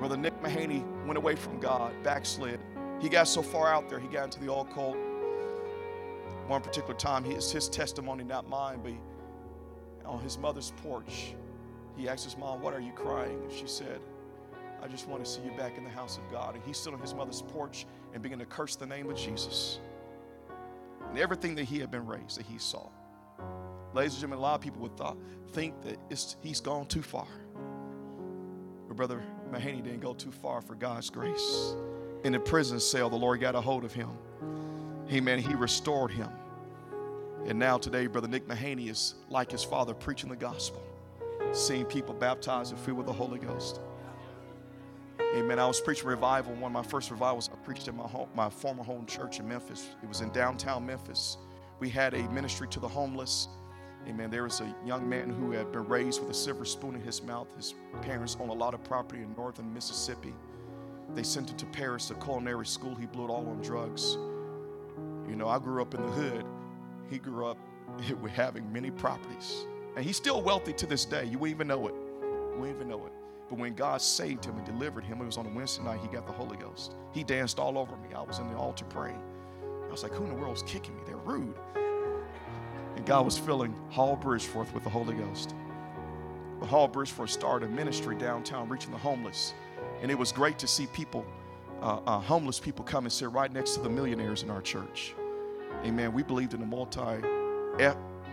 Brother 0.00 0.16
Nick 0.16 0.42
Mahaney 0.42 0.84
went 1.06 1.18
away 1.18 1.36
from 1.36 1.60
God, 1.60 1.92
backslid. 2.02 2.58
He 2.98 3.08
got 3.08 3.28
so 3.28 3.42
far 3.42 3.72
out 3.72 3.88
there, 3.88 4.00
he 4.00 4.08
got 4.08 4.24
into 4.24 4.40
the 4.40 4.52
occult. 4.52 4.96
One 6.48 6.62
particular 6.62 6.94
time, 6.94 7.22
he, 7.22 7.30
it's 7.30 7.52
his 7.52 7.68
testimony, 7.68 8.24
not 8.24 8.48
mine, 8.48 8.80
but 8.82 8.90
he, 8.90 8.98
on 10.04 10.18
his 10.18 10.36
mother's 10.36 10.72
porch, 10.82 11.36
he 11.96 12.08
asked 12.08 12.24
his 12.24 12.36
mom, 12.36 12.60
What 12.60 12.74
are 12.74 12.80
you 12.80 12.90
crying? 12.90 13.40
And 13.40 13.52
she 13.52 13.68
said, 13.68 14.00
I 14.82 14.88
just 14.88 15.08
want 15.08 15.24
to 15.24 15.30
see 15.30 15.42
you 15.42 15.50
back 15.52 15.76
in 15.76 15.84
the 15.84 15.90
house 15.90 16.16
of 16.16 16.30
God. 16.30 16.54
And 16.54 16.64
he 16.64 16.72
stood 16.72 16.94
on 16.94 17.00
his 17.00 17.14
mother's 17.14 17.42
porch 17.42 17.86
and 18.14 18.22
began 18.22 18.38
to 18.38 18.46
curse 18.46 18.76
the 18.76 18.86
name 18.86 19.10
of 19.10 19.16
Jesus 19.16 19.78
and 21.10 21.18
everything 21.18 21.54
that 21.56 21.64
he 21.64 21.78
had 21.78 21.90
been 21.90 22.06
raised 22.06 22.38
that 22.38 22.46
he 22.46 22.58
saw. 22.58 22.86
Ladies 23.92 24.14
and 24.14 24.20
gentlemen, 24.20 24.38
a 24.38 24.42
lot 24.42 24.54
of 24.54 24.60
people 24.60 24.80
would 24.82 24.96
thought, 24.96 25.16
think 25.52 25.74
that 25.82 25.98
he's 26.40 26.60
gone 26.60 26.86
too 26.86 27.02
far. 27.02 27.26
But 28.86 28.96
Brother 28.96 29.22
Mahaney 29.52 29.82
didn't 29.82 30.00
go 30.00 30.14
too 30.14 30.30
far 30.30 30.60
for 30.60 30.76
God's 30.76 31.10
grace. 31.10 31.74
In 32.22 32.32
the 32.32 32.38
prison 32.38 32.78
cell, 32.78 33.10
the 33.10 33.16
Lord 33.16 33.40
got 33.40 33.54
a 33.54 33.60
hold 33.60 33.84
of 33.84 33.92
him. 33.92 34.10
Amen. 35.10 35.40
He 35.40 35.54
restored 35.54 36.12
him. 36.12 36.28
And 37.46 37.58
now 37.58 37.78
today, 37.78 38.06
Brother 38.06 38.28
Nick 38.28 38.46
Mahaney 38.46 38.90
is 38.90 39.14
like 39.28 39.50
his 39.50 39.64
father, 39.64 39.94
preaching 39.94 40.28
the 40.28 40.36
gospel, 40.36 40.82
seeing 41.52 41.84
people 41.86 42.14
baptized 42.14 42.72
and 42.72 42.80
filled 42.80 42.98
with 42.98 43.06
the 43.06 43.12
Holy 43.12 43.38
Ghost. 43.38 43.80
Amen. 45.36 45.60
I 45.60 45.66
was 45.66 45.80
preaching 45.80 46.08
revival. 46.08 46.54
One 46.54 46.64
of 46.64 46.72
my 46.72 46.82
first 46.82 47.08
revivals 47.08 47.48
I 47.52 47.56
preached 47.64 47.86
in 47.86 47.96
my 47.96 48.06
home, 48.06 48.28
my 48.34 48.50
former 48.50 48.82
home 48.82 49.06
church 49.06 49.38
in 49.38 49.46
Memphis. 49.46 49.86
It 50.02 50.08
was 50.08 50.22
in 50.22 50.30
downtown 50.30 50.84
Memphis. 50.84 51.36
We 51.78 51.88
had 51.88 52.14
a 52.14 52.22
ministry 52.30 52.66
to 52.68 52.80
the 52.80 52.88
homeless. 52.88 53.46
Amen. 54.08 54.28
There 54.30 54.42
was 54.42 54.60
a 54.60 54.74
young 54.84 55.08
man 55.08 55.30
who 55.30 55.52
had 55.52 55.70
been 55.70 55.86
raised 55.86 56.20
with 56.20 56.30
a 56.30 56.34
silver 56.34 56.64
spoon 56.64 56.96
in 56.96 57.00
his 57.00 57.22
mouth. 57.22 57.46
His 57.56 57.74
parents 58.02 58.36
owned 58.40 58.50
a 58.50 58.54
lot 58.54 58.74
of 58.74 58.82
property 58.82 59.22
in 59.22 59.32
northern 59.36 59.72
Mississippi. 59.72 60.34
They 61.14 61.22
sent 61.22 61.50
him 61.50 61.56
to 61.58 61.66
Paris, 61.66 62.10
a 62.10 62.14
culinary 62.14 62.66
school. 62.66 62.96
He 62.96 63.06
blew 63.06 63.26
it 63.26 63.30
all 63.30 63.46
on 63.48 63.62
drugs. 63.62 64.14
You 65.28 65.36
know, 65.36 65.46
I 65.46 65.60
grew 65.60 65.80
up 65.80 65.94
in 65.94 66.02
the 66.02 66.10
hood. 66.10 66.44
He 67.08 67.18
grew 67.18 67.46
up 67.46 67.58
with 68.20 68.32
having 68.32 68.72
many 68.72 68.90
properties. 68.90 69.64
And 69.94 70.04
he's 70.04 70.16
still 70.16 70.42
wealthy 70.42 70.72
to 70.72 70.86
this 70.86 71.04
day. 71.04 71.24
You 71.26 71.38
wouldn't 71.38 71.56
even 71.56 71.68
know 71.68 71.86
it. 71.86 71.94
Wouldn't 72.58 72.76
even 72.76 72.88
know 72.88 73.06
it. 73.06 73.12
But 73.50 73.58
when 73.58 73.74
God 73.74 74.00
saved 74.00 74.44
him 74.44 74.56
and 74.56 74.64
delivered 74.64 75.04
him, 75.04 75.20
it 75.20 75.26
was 75.26 75.36
on 75.36 75.44
a 75.44 75.50
Wednesday 75.50 75.82
night, 75.82 75.98
he 76.00 76.06
got 76.06 76.24
the 76.24 76.32
Holy 76.32 76.56
Ghost. 76.56 76.94
He 77.10 77.24
danced 77.24 77.58
all 77.58 77.76
over 77.76 77.96
me. 77.96 78.14
I 78.14 78.22
was 78.22 78.38
in 78.38 78.48
the 78.48 78.56
altar 78.56 78.84
praying. 78.84 79.20
I 79.88 79.90
was 79.90 80.04
like, 80.04 80.12
who 80.12 80.22
in 80.22 80.30
the 80.30 80.36
world 80.36 80.56
is 80.56 80.62
kicking 80.62 80.94
me? 80.94 81.02
They're 81.04 81.16
rude. 81.16 81.56
And 82.94 83.04
God 83.04 83.24
was 83.24 83.36
filling 83.36 83.74
Hall 83.90 84.16
Bridgeforth 84.16 84.72
with 84.72 84.84
the 84.84 84.90
Holy 84.90 85.14
Ghost. 85.14 85.56
The 86.60 86.66
Hall 86.66 86.88
Bridgeforth 86.88 87.30
started 87.30 87.68
a 87.68 87.72
ministry 87.72 88.14
downtown 88.14 88.68
reaching 88.68 88.92
the 88.92 88.98
homeless. 88.98 89.52
And 90.00 90.12
it 90.12 90.18
was 90.18 90.30
great 90.30 90.56
to 90.60 90.68
see 90.68 90.86
people, 90.86 91.26
uh, 91.82 91.98
uh, 92.06 92.20
homeless 92.20 92.60
people, 92.60 92.84
come 92.84 93.04
and 93.04 93.12
sit 93.12 93.32
right 93.32 93.52
next 93.52 93.74
to 93.74 93.80
the 93.80 93.90
millionaires 93.90 94.44
in 94.44 94.50
our 94.50 94.62
church. 94.62 95.14
Amen. 95.84 96.12
We 96.12 96.22
believed 96.22 96.54
in 96.54 96.62
a 96.62 96.66
multi 96.66 97.26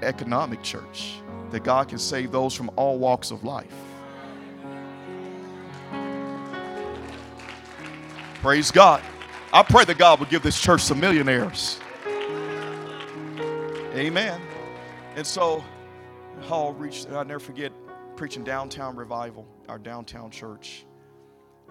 economic 0.03 0.61
church 0.61 1.15
that 1.49 1.63
God 1.63 1.89
can 1.89 1.97
save 1.97 2.31
those 2.31 2.53
from 2.53 2.69
all 2.75 2.99
walks 2.99 3.31
of 3.31 3.43
life. 3.43 3.73
Praise 8.47 8.71
God. 8.71 9.03
I 9.51 9.61
pray 9.61 9.83
that 9.83 9.97
God 9.97 10.19
will 10.19 10.27
give 10.27 10.41
this 10.41 10.57
church 10.57 10.79
some 10.79 11.01
millionaires. 11.01 11.81
Amen. 13.93 14.39
And 15.17 15.27
so, 15.27 15.61
Hall 16.43 16.71
reached, 16.71 17.09
I'll 17.09 17.25
never 17.25 17.41
forget 17.41 17.73
preaching 18.15 18.45
downtown 18.45 18.95
revival, 18.95 19.45
our 19.67 19.77
downtown 19.77 20.31
church. 20.31 20.85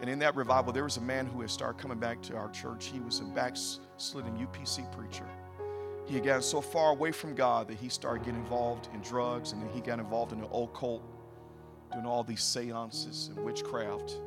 And 0.03 0.11
in 0.11 0.19
that 0.19 0.37
revival, 0.37 0.71
there 0.71 0.85
was 0.85 0.99
a 0.99 1.01
man 1.01 1.25
who 1.25 1.41
had 1.41 1.49
started 1.49 1.81
coming 1.81 1.99
back 1.99 2.21
to 2.25 2.37
our 2.37 2.51
church. 2.51 2.89
He 2.93 3.01
was 3.01 3.21
a 3.21 3.25
backslidden 3.25 4.37
UPC 4.37 4.93
preacher. 4.93 5.27
He 6.05 6.17
had 6.17 6.25
gotten 6.25 6.43
so 6.43 6.61
far 6.61 6.91
away 6.91 7.11
from 7.11 7.35
God 7.35 7.69
that 7.69 7.79
he 7.79 7.89
started 7.89 8.27
getting 8.27 8.41
involved 8.41 8.91
in 8.93 9.01
drugs 9.01 9.53
and 9.53 9.63
then 9.63 9.71
he 9.71 9.81
got 9.81 9.99
involved 9.99 10.33
in 10.33 10.43
the 10.43 10.49
occult, 10.49 11.03
doing 11.91 12.05
all 12.05 12.23
these 12.23 12.43
seances 12.43 13.31
and 13.35 13.43
witchcraft. 13.47 14.21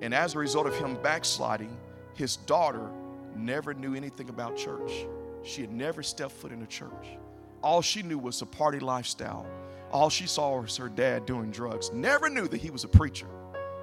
And 0.00 0.14
as 0.14 0.34
a 0.34 0.38
result 0.38 0.66
of 0.66 0.76
him 0.76 0.96
backsliding, 1.02 1.76
his 2.14 2.36
daughter 2.36 2.90
never 3.36 3.74
knew 3.74 3.94
anything 3.94 4.28
about 4.28 4.56
church. 4.56 5.06
She 5.42 5.60
had 5.60 5.72
never 5.72 6.02
stepped 6.02 6.32
foot 6.32 6.52
in 6.52 6.62
a 6.62 6.66
church. 6.66 7.18
All 7.62 7.82
she 7.82 8.02
knew 8.02 8.18
was 8.18 8.40
a 8.42 8.46
party 8.46 8.78
lifestyle. 8.78 9.46
All 9.90 10.10
she 10.10 10.26
saw 10.26 10.60
was 10.60 10.76
her 10.76 10.88
dad 10.88 11.26
doing 11.26 11.50
drugs. 11.50 11.92
Never 11.92 12.28
knew 12.28 12.48
that 12.48 12.58
he 12.58 12.70
was 12.70 12.84
a 12.84 12.88
preacher, 12.88 13.28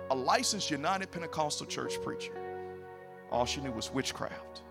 a 0.09 0.15
licensed 0.15 0.69
United 0.69 1.11
Pentecostal 1.11 1.65
Church 1.65 2.01
preacher. 2.01 2.33
All 3.31 3.45
she 3.45 3.61
knew 3.61 3.71
was 3.71 3.93
witchcraft 3.93 4.61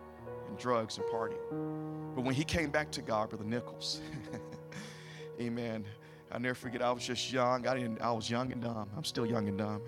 and 0.48 0.58
drugs 0.58 0.98
and 0.98 1.06
partying. 1.06 2.14
But 2.14 2.24
when 2.24 2.34
he 2.34 2.44
came 2.44 2.70
back 2.70 2.90
to 2.92 3.02
God, 3.02 3.30
Brother 3.30 3.44
Nichols, 3.44 4.00
amen. 5.40 5.84
I'll 6.30 6.40
never 6.40 6.54
forget, 6.54 6.82
I 6.82 6.92
was 6.92 7.04
just 7.04 7.32
young. 7.32 7.66
I, 7.66 7.74
didn't, 7.74 8.00
I 8.00 8.12
was 8.12 8.30
young 8.30 8.52
and 8.52 8.62
dumb. 8.62 8.88
I'm 8.96 9.04
still 9.04 9.26
young 9.26 9.48
and 9.48 9.58
dumb. 9.58 9.82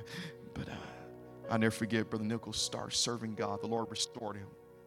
I 1.53 1.59
never 1.59 1.71
forget 1.71 2.09
Brother 2.09 2.25
Nichols 2.25 2.57
started 2.57 2.97
serving 2.97 3.35
God. 3.35 3.61
The 3.61 3.67
Lord 3.67 3.91
restored 3.91 4.37
him. 4.37 4.47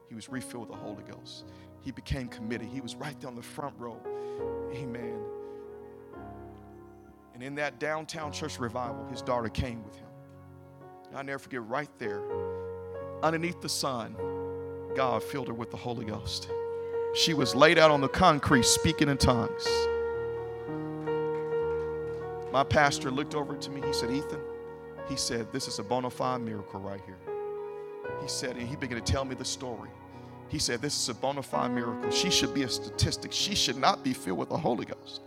He 0.09 0.15
was 0.15 0.29
refilled 0.29 0.67
with 0.67 0.79
the 0.79 0.83
Holy 0.83 1.03
Ghost. 1.03 1.45
He 1.81 1.91
became 1.91 2.27
committed. 2.27 2.67
He 2.67 2.81
was 2.81 2.95
right 2.95 3.15
there 3.19 3.35
the 3.35 3.43
front 3.43 3.75
row. 3.77 4.01
Amen. 4.73 5.19
And 7.35 7.43
in 7.43 7.53
that 7.55 7.79
downtown 7.79 8.31
church 8.31 8.59
revival, 8.59 9.05
his 9.11 9.21
daughter 9.21 9.47
came 9.47 9.83
with 9.83 9.95
him. 9.95 10.07
i 11.13 11.21
never 11.21 11.37
forget 11.37 11.63
right 11.67 11.91
there, 11.99 12.23
underneath 13.21 13.61
the 13.61 13.69
sun, 13.69 14.15
God 14.95 15.21
filled 15.21 15.49
her 15.49 15.53
with 15.53 15.69
the 15.69 15.77
Holy 15.77 16.05
Ghost. 16.05 16.49
She 17.13 17.35
was 17.35 17.53
laid 17.53 17.77
out 17.77 17.91
on 17.91 18.01
the 18.01 18.07
concrete 18.07 18.65
speaking 18.65 19.07
in 19.07 19.17
tongues. 19.17 19.67
My 22.51 22.63
pastor 22.63 23.11
looked 23.11 23.35
over 23.35 23.55
to 23.55 23.69
me. 23.69 23.81
He 23.85 23.93
said, 23.93 24.09
Ethan, 24.09 24.41
He 25.07 25.15
said, 25.15 25.51
This 25.51 25.67
is 25.67 25.79
a 25.79 25.83
bona 25.83 26.09
fide 26.09 26.41
miracle 26.41 26.79
right 26.79 27.01
here. 27.05 27.17
He 28.21 28.27
said, 28.27 28.57
and 28.57 28.67
he 28.67 28.75
began 28.75 29.01
to 29.01 29.11
tell 29.11 29.25
me 29.25 29.35
the 29.35 29.45
story. 29.45 29.89
He 30.47 30.59
said, 30.59 30.81
This 30.81 30.97
is 30.97 31.09
a 31.09 31.13
bona 31.13 31.43
fide 31.43 31.71
miracle. 31.71 32.09
She 32.11 32.29
should 32.29 32.53
be 32.53 32.63
a 32.63 32.69
statistic. 32.69 33.31
She 33.31 33.55
should 33.55 33.77
not 33.77 34.03
be 34.03 34.13
filled 34.13 34.39
with 34.39 34.49
the 34.49 34.57
Holy 34.57 34.85
Ghost 34.85 35.21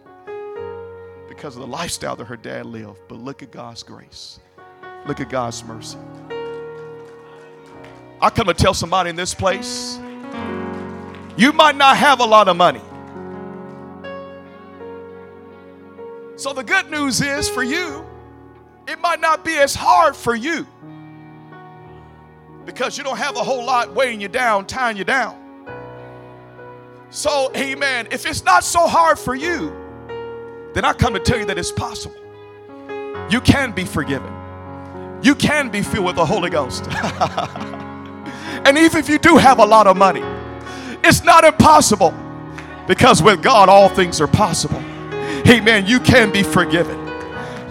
because 1.28 1.54
of 1.54 1.62
the 1.62 1.68
lifestyle 1.68 2.16
that 2.16 2.24
her 2.24 2.36
dad 2.36 2.66
lived. 2.66 2.98
But 3.08 3.18
look 3.18 3.42
at 3.42 3.50
God's 3.50 3.82
grace, 3.82 4.40
look 5.06 5.20
at 5.20 5.28
God's 5.28 5.62
mercy. 5.64 5.98
I 8.20 8.30
come 8.30 8.46
to 8.46 8.54
tell 8.54 8.74
somebody 8.74 9.10
in 9.10 9.16
this 9.16 9.34
place 9.34 10.00
you 11.36 11.52
might 11.52 11.76
not 11.76 11.96
have 11.96 12.18
a 12.18 12.24
lot 12.24 12.48
of 12.48 12.56
money. 12.56 12.80
So 16.34 16.52
the 16.52 16.64
good 16.64 16.90
news 16.90 17.20
is 17.20 17.48
for 17.48 17.62
you, 17.62 18.04
it 18.88 18.98
might 19.00 19.20
not 19.20 19.44
be 19.44 19.54
as 19.58 19.74
hard 19.74 20.16
for 20.16 20.34
you 20.34 20.66
because 22.64 22.96
you 22.96 23.04
don't 23.04 23.18
have 23.18 23.36
a 23.36 23.44
whole 23.44 23.64
lot 23.64 23.94
weighing 23.94 24.18
you 24.20 24.28
down, 24.28 24.66
tying 24.66 24.96
you 24.96 25.04
down. 25.04 25.36
So, 27.10 27.52
amen. 27.54 28.08
If 28.10 28.26
it's 28.26 28.44
not 28.44 28.64
so 28.64 28.86
hard 28.86 29.18
for 29.18 29.34
you, 29.34 29.74
then 30.72 30.84
I 30.86 30.94
come 30.94 31.12
to 31.14 31.20
tell 31.20 31.38
you 31.38 31.44
that 31.46 31.58
it's 31.58 31.72
possible. 31.72 32.16
You 33.30 33.42
can 33.42 33.72
be 33.72 33.84
forgiven, 33.84 34.32
you 35.22 35.34
can 35.34 35.68
be 35.68 35.82
filled 35.82 36.06
with 36.06 36.16
the 36.16 36.24
Holy 36.24 36.48
Ghost. 36.48 36.86
and 36.90 38.78
even 38.78 39.00
if 39.00 39.08
you 39.08 39.18
do 39.18 39.36
have 39.36 39.58
a 39.58 39.66
lot 39.66 39.86
of 39.86 39.98
money, 39.98 40.22
it's 41.04 41.24
not 41.24 41.44
impossible 41.44 42.14
because 42.86 43.22
with 43.22 43.42
God, 43.42 43.68
all 43.68 43.90
things 43.90 44.18
are 44.20 44.26
possible. 44.26 44.82
Amen. 45.46 45.86
You 45.86 46.00
can 46.00 46.32
be 46.32 46.42
forgiven. 46.42 47.07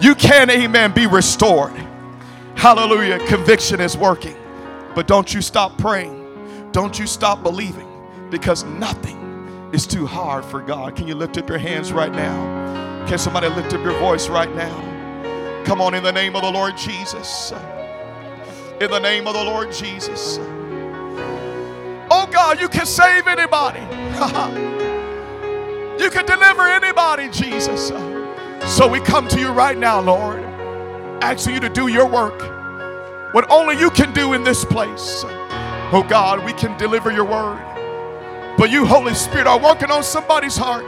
You 0.00 0.14
can, 0.14 0.50
amen, 0.50 0.92
be 0.92 1.06
restored. 1.06 1.72
Hallelujah. 2.54 3.18
Conviction 3.26 3.80
is 3.80 3.96
working. 3.96 4.36
But 4.94 5.06
don't 5.06 5.32
you 5.32 5.42
stop 5.42 5.76
praying. 5.78 6.70
Don't 6.72 6.98
you 6.98 7.06
stop 7.06 7.42
believing 7.42 7.88
because 8.30 8.64
nothing 8.64 9.70
is 9.72 9.86
too 9.86 10.06
hard 10.06 10.44
for 10.44 10.60
God. 10.60 10.96
Can 10.96 11.08
you 11.08 11.14
lift 11.14 11.38
up 11.38 11.48
your 11.48 11.58
hands 11.58 11.92
right 11.92 12.12
now? 12.12 13.06
Can 13.06 13.18
somebody 13.18 13.48
lift 13.48 13.72
up 13.74 13.84
your 13.84 13.98
voice 13.98 14.28
right 14.28 14.52
now? 14.54 15.62
Come 15.64 15.80
on, 15.80 15.94
in 15.94 16.02
the 16.02 16.12
name 16.12 16.36
of 16.36 16.42
the 16.42 16.50
Lord 16.50 16.76
Jesus. 16.76 17.52
In 18.80 18.90
the 18.90 18.98
name 18.98 19.26
of 19.26 19.34
the 19.34 19.44
Lord 19.44 19.72
Jesus. 19.72 20.38
Oh 22.10 22.28
God, 22.30 22.60
you 22.60 22.68
can 22.68 22.86
save 22.86 23.26
anybody. 23.26 23.80
you 26.02 26.10
can 26.10 26.24
deliver 26.24 26.62
anybody, 26.62 27.28
Jesus. 27.30 27.90
So 28.68 28.86
we 28.86 29.00
come 29.00 29.26
to 29.28 29.40
you 29.40 29.48
right 29.50 29.76
now, 29.76 29.98
Lord, 30.00 30.40
asking 31.22 31.54
you 31.54 31.60
to 31.60 31.70
do 31.70 31.88
your 31.88 32.06
work 32.06 32.38
what 33.32 33.50
only 33.50 33.78
you 33.78 33.90
can 33.90 34.12
do 34.12 34.34
in 34.34 34.44
this 34.44 34.64
place. 34.64 35.24
Oh 35.90 36.04
God, 36.06 36.44
we 36.44 36.52
can 36.52 36.76
deliver 36.78 37.10
your 37.10 37.24
word. 37.24 37.58
But 38.58 38.70
you, 38.70 38.84
Holy 38.84 39.14
Spirit, 39.14 39.46
are 39.46 39.58
working 39.58 39.90
on 39.90 40.04
somebody's 40.04 40.56
heart, 40.56 40.84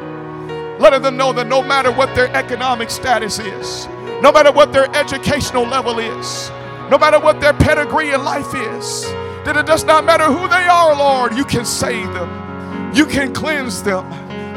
letting 0.78 1.00
them 1.00 1.16
know 1.16 1.32
that 1.32 1.46
no 1.46 1.62
matter 1.62 1.90
what 1.90 2.14
their 2.14 2.28
economic 2.36 2.90
status 2.90 3.38
is, 3.38 3.86
no 4.22 4.30
matter 4.30 4.52
what 4.52 4.72
their 4.72 4.94
educational 4.94 5.64
level 5.64 5.98
is, 5.98 6.50
no 6.90 6.98
matter 6.98 7.18
what 7.18 7.40
their 7.40 7.54
pedigree 7.54 8.12
in 8.12 8.22
life 8.22 8.54
is, 8.54 9.04
that 9.44 9.56
it 9.56 9.64
does 9.64 9.84
not 9.84 10.04
matter 10.04 10.24
who 10.24 10.46
they 10.48 10.68
are, 10.68 10.94
Lord, 10.94 11.34
you 11.34 11.46
can 11.46 11.64
save 11.64 12.12
them, 12.12 12.94
you 12.94 13.06
can 13.06 13.32
cleanse 13.32 13.82
them, 13.82 14.04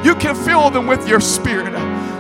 you 0.03 0.15
can 0.15 0.35
fill 0.35 0.69
them 0.69 0.87
with 0.87 1.07
your 1.07 1.19
spirit. 1.19 1.73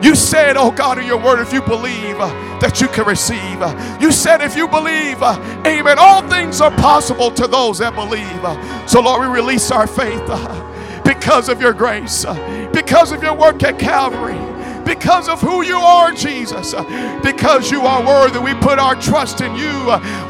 You 0.03 0.15
said, 0.15 0.57
oh 0.57 0.71
God, 0.71 0.97
in 0.97 1.05
your 1.05 1.17
word, 1.17 1.39
if 1.39 1.53
you 1.53 1.61
believe 1.61 2.17
uh, 2.19 2.27
that 2.59 2.81
you 2.81 2.87
can 2.89 3.05
receive. 3.05 3.61
Uh, 3.61 3.97
you 4.01 4.11
said, 4.11 4.41
if 4.41 4.55
you 4.55 4.67
believe, 4.67 5.21
uh, 5.21 5.39
amen, 5.65 5.97
all 5.97 6.27
things 6.29 6.59
are 6.59 6.71
possible 6.71 7.31
to 7.31 7.47
those 7.47 7.79
that 7.79 7.95
believe. 7.95 8.89
So, 8.89 9.01
Lord, 9.01 9.21
we 9.21 9.33
release 9.33 9.71
our 9.71 9.87
faith 9.87 10.23
because 11.05 11.49
of 11.49 11.61
your 11.61 11.73
grace, 11.73 12.25
because 12.73 13.11
of 13.11 13.23
your 13.23 13.33
work 13.33 13.63
at 13.63 13.79
Calvary 13.79 14.37
because 14.85 15.29
of 15.29 15.39
who 15.39 15.63
you 15.63 15.77
are, 15.77 16.11
Jesus. 16.11 16.73
Because 17.23 17.71
you 17.71 17.81
are 17.81 18.05
worthy. 18.05 18.39
We 18.39 18.53
put 18.55 18.79
our 18.79 18.95
trust 18.95 19.41
in 19.41 19.55
you. 19.55 19.71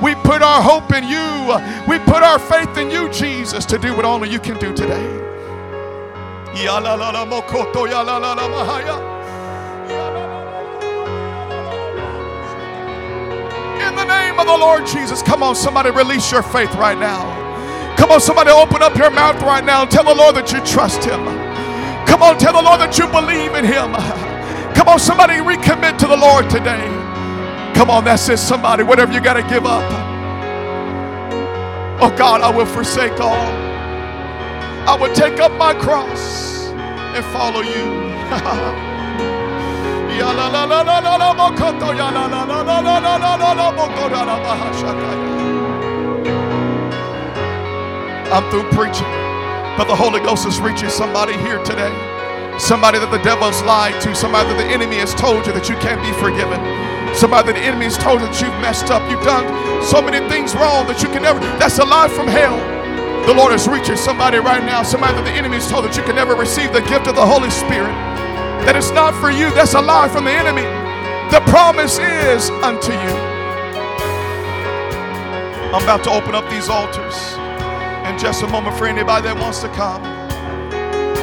We 0.02 0.16
put 0.16 0.42
our 0.42 0.62
hope 0.62 0.94
in 0.94 1.04
you. 1.08 1.58
We 1.88 2.00
put 2.00 2.24
our 2.24 2.40
faith 2.40 2.78
in 2.78 2.92
you, 2.92 3.12
Jesus, 3.12 3.66
to 3.66 3.78
do 3.78 3.96
what 3.96 4.06
only 4.06 4.30
you 4.30 4.40
can 4.40 4.60
do 4.60 4.74
today. 4.74 5.24
In 13.82 13.96
the 13.96 14.06
name 14.06 14.40
of 14.40 14.46
the 14.46 14.58
Lord 14.58 14.86
Jesus, 14.86 15.24
come 15.24 15.42
on, 15.42 15.56
somebody 15.56 15.90
release 15.90 16.32
your 16.32 16.44
faith 16.44 16.74
right 16.76 16.98
now. 16.98 17.42
Come 17.98 18.12
on, 18.12 18.22
somebody 18.22 18.52
open 18.52 18.84
up 18.84 18.96
your 18.96 19.10
mouth 19.10 19.42
right 19.42 19.64
now 19.64 19.82
and 19.82 19.92
tell 19.92 20.04
the 20.04 20.14
Lord 20.14 20.36
that 20.36 20.52
you 20.52 20.64
trust 20.64 21.04
Him. 21.04 21.26
Come 22.06 22.22
on, 22.22 22.38
tell 22.38 22.54
the 22.54 22.62
Lord 22.62 22.80
that 22.80 23.00
you 23.00 23.08
believe 23.08 23.56
in 23.56 23.66
Him. 23.66 23.94
Come 24.76 24.90
on, 24.90 25.00
somebody 25.00 25.36
recommit 25.36 25.98
to 26.00 26.08
the 26.08 26.18
Lord 26.18 26.50
today. 26.50 26.86
Come 27.74 27.90
on, 27.90 28.04
that's 28.04 28.30
it, 28.30 28.38
somebody. 28.38 28.84
Whatever 28.84 29.12
you 29.12 29.22
got 29.22 29.34
to 29.34 29.44
give 29.44 29.66
up. 29.66 29.84
Oh 32.00 32.14
God, 32.16 32.42
I 32.42 32.50
will 32.50 32.68
forsake 32.68 33.20
all. 33.20 33.63
I 34.86 34.98
will 35.00 35.16
take 35.16 35.40
up 35.40 35.54
my 35.54 35.74
cross 35.74 36.68
and 37.16 37.24
follow 37.32 37.62
you. 37.62 37.88
I'm 48.28 48.50
through 48.52 48.70
preaching, 48.72 49.08
but 49.78 49.86
the 49.86 49.96
Holy 49.96 50.20
Ghost 50.20 50.46
is 50.46 50.60
reaching 50.60 50.90
somebody 50.90 51.38
here 51.38 51.64
today. 51.64 51.94
Somebody 52.60 53.00
that 53.00 53.10
the 53.10 53.24
devil's 53.24 53.62
lied 53.64 54.02
to, 54.02 54.14
somebody 54.14 54.50
that 54.50 54.58
the 54.58 54.68
enemy 54.68 54.98
has 54.98 55.16
told 55.16 55.48
you 55.48 55.54
that 55.54 55.70
you 55.70 55.78
can't 55.78 56.02
be 56.04 56.12
forgiven, 56.20 56.60
somebody 57.16 57.54
that 57.54 57.56
the 57.56 57.66
enemy 57.66 57.86
has 57.86 57.98
told 57.98 58.20
you 58.20 58.28
that 58.28 58.42
you've 58.42 58.60
messed 58.60 58.92
up, 58.92 59.00
you've 59.10 59.24
done 59.24 59.48
so 59.82 60.02
many 60.02 60.20
things 60.28 60.54
wrong 60.56 60.88
that 60.88 61.02
you 61.02 61.08
can 61.08 61.22
never. 61.24 61.40
That's 61.58 61.80
a 61.80 61.86
lie 61.86 62.10
from 62.10 62.28
hell. 62.28 62.73
The 63.26 63.34
Lord 63.34 63.54
is 63.54 63.68
reaching 63.70 63.96
somebody 63.96 64.38
right 64.38 64.64
now, 64.64 64.84
somebody 64.84 65.14
that 65.16 65.24
the 65.24 65.32
enemy 65.32 65.56
has 65.56 65.70
told 65.72 65.86
that 65.86 65.96
you 65.96 66.04
can 66.04 66.16
never 66.16 66.36
receive 66.36 66.74
the 66.74 66.82
gift 66.82 67.08
of 67.08 67.16
the 67.16 67.26
Holy 67.26 67.50
Spirit 67.50 67.96
that 68.68 68.76
it's 68.76 68.92
not 68.92 69.16
for 69.20 69.32
you. 69.32 69.48
That's 69.56 69.76
a 69.76 69.82
lie 69.82 70.08
from 70.08 70.24
the 70.24 70.36
enemy. 70.36 70.68
The 71.32 71.40
promise 71.52 72.00
is 72.00 72.52
unto 72.64 72.92
you. 72.92 73.16
I'm 75.72 75.84
about 75.84 76.04
to 76.04 76.12
open 76.12 76.36
up 76.36 76.48
these 76.52 76.68
altars 76.68 77.16
in 78.08 78.20
just 78.20 78.44
a 78.44 78.48
moment 78.48 78.76
for 78.76 78.88
anybody 78.88 79.28
that 79.28 79.40
wants 79.40 79.64
to 79.64 79.70
come. 79.72 80.04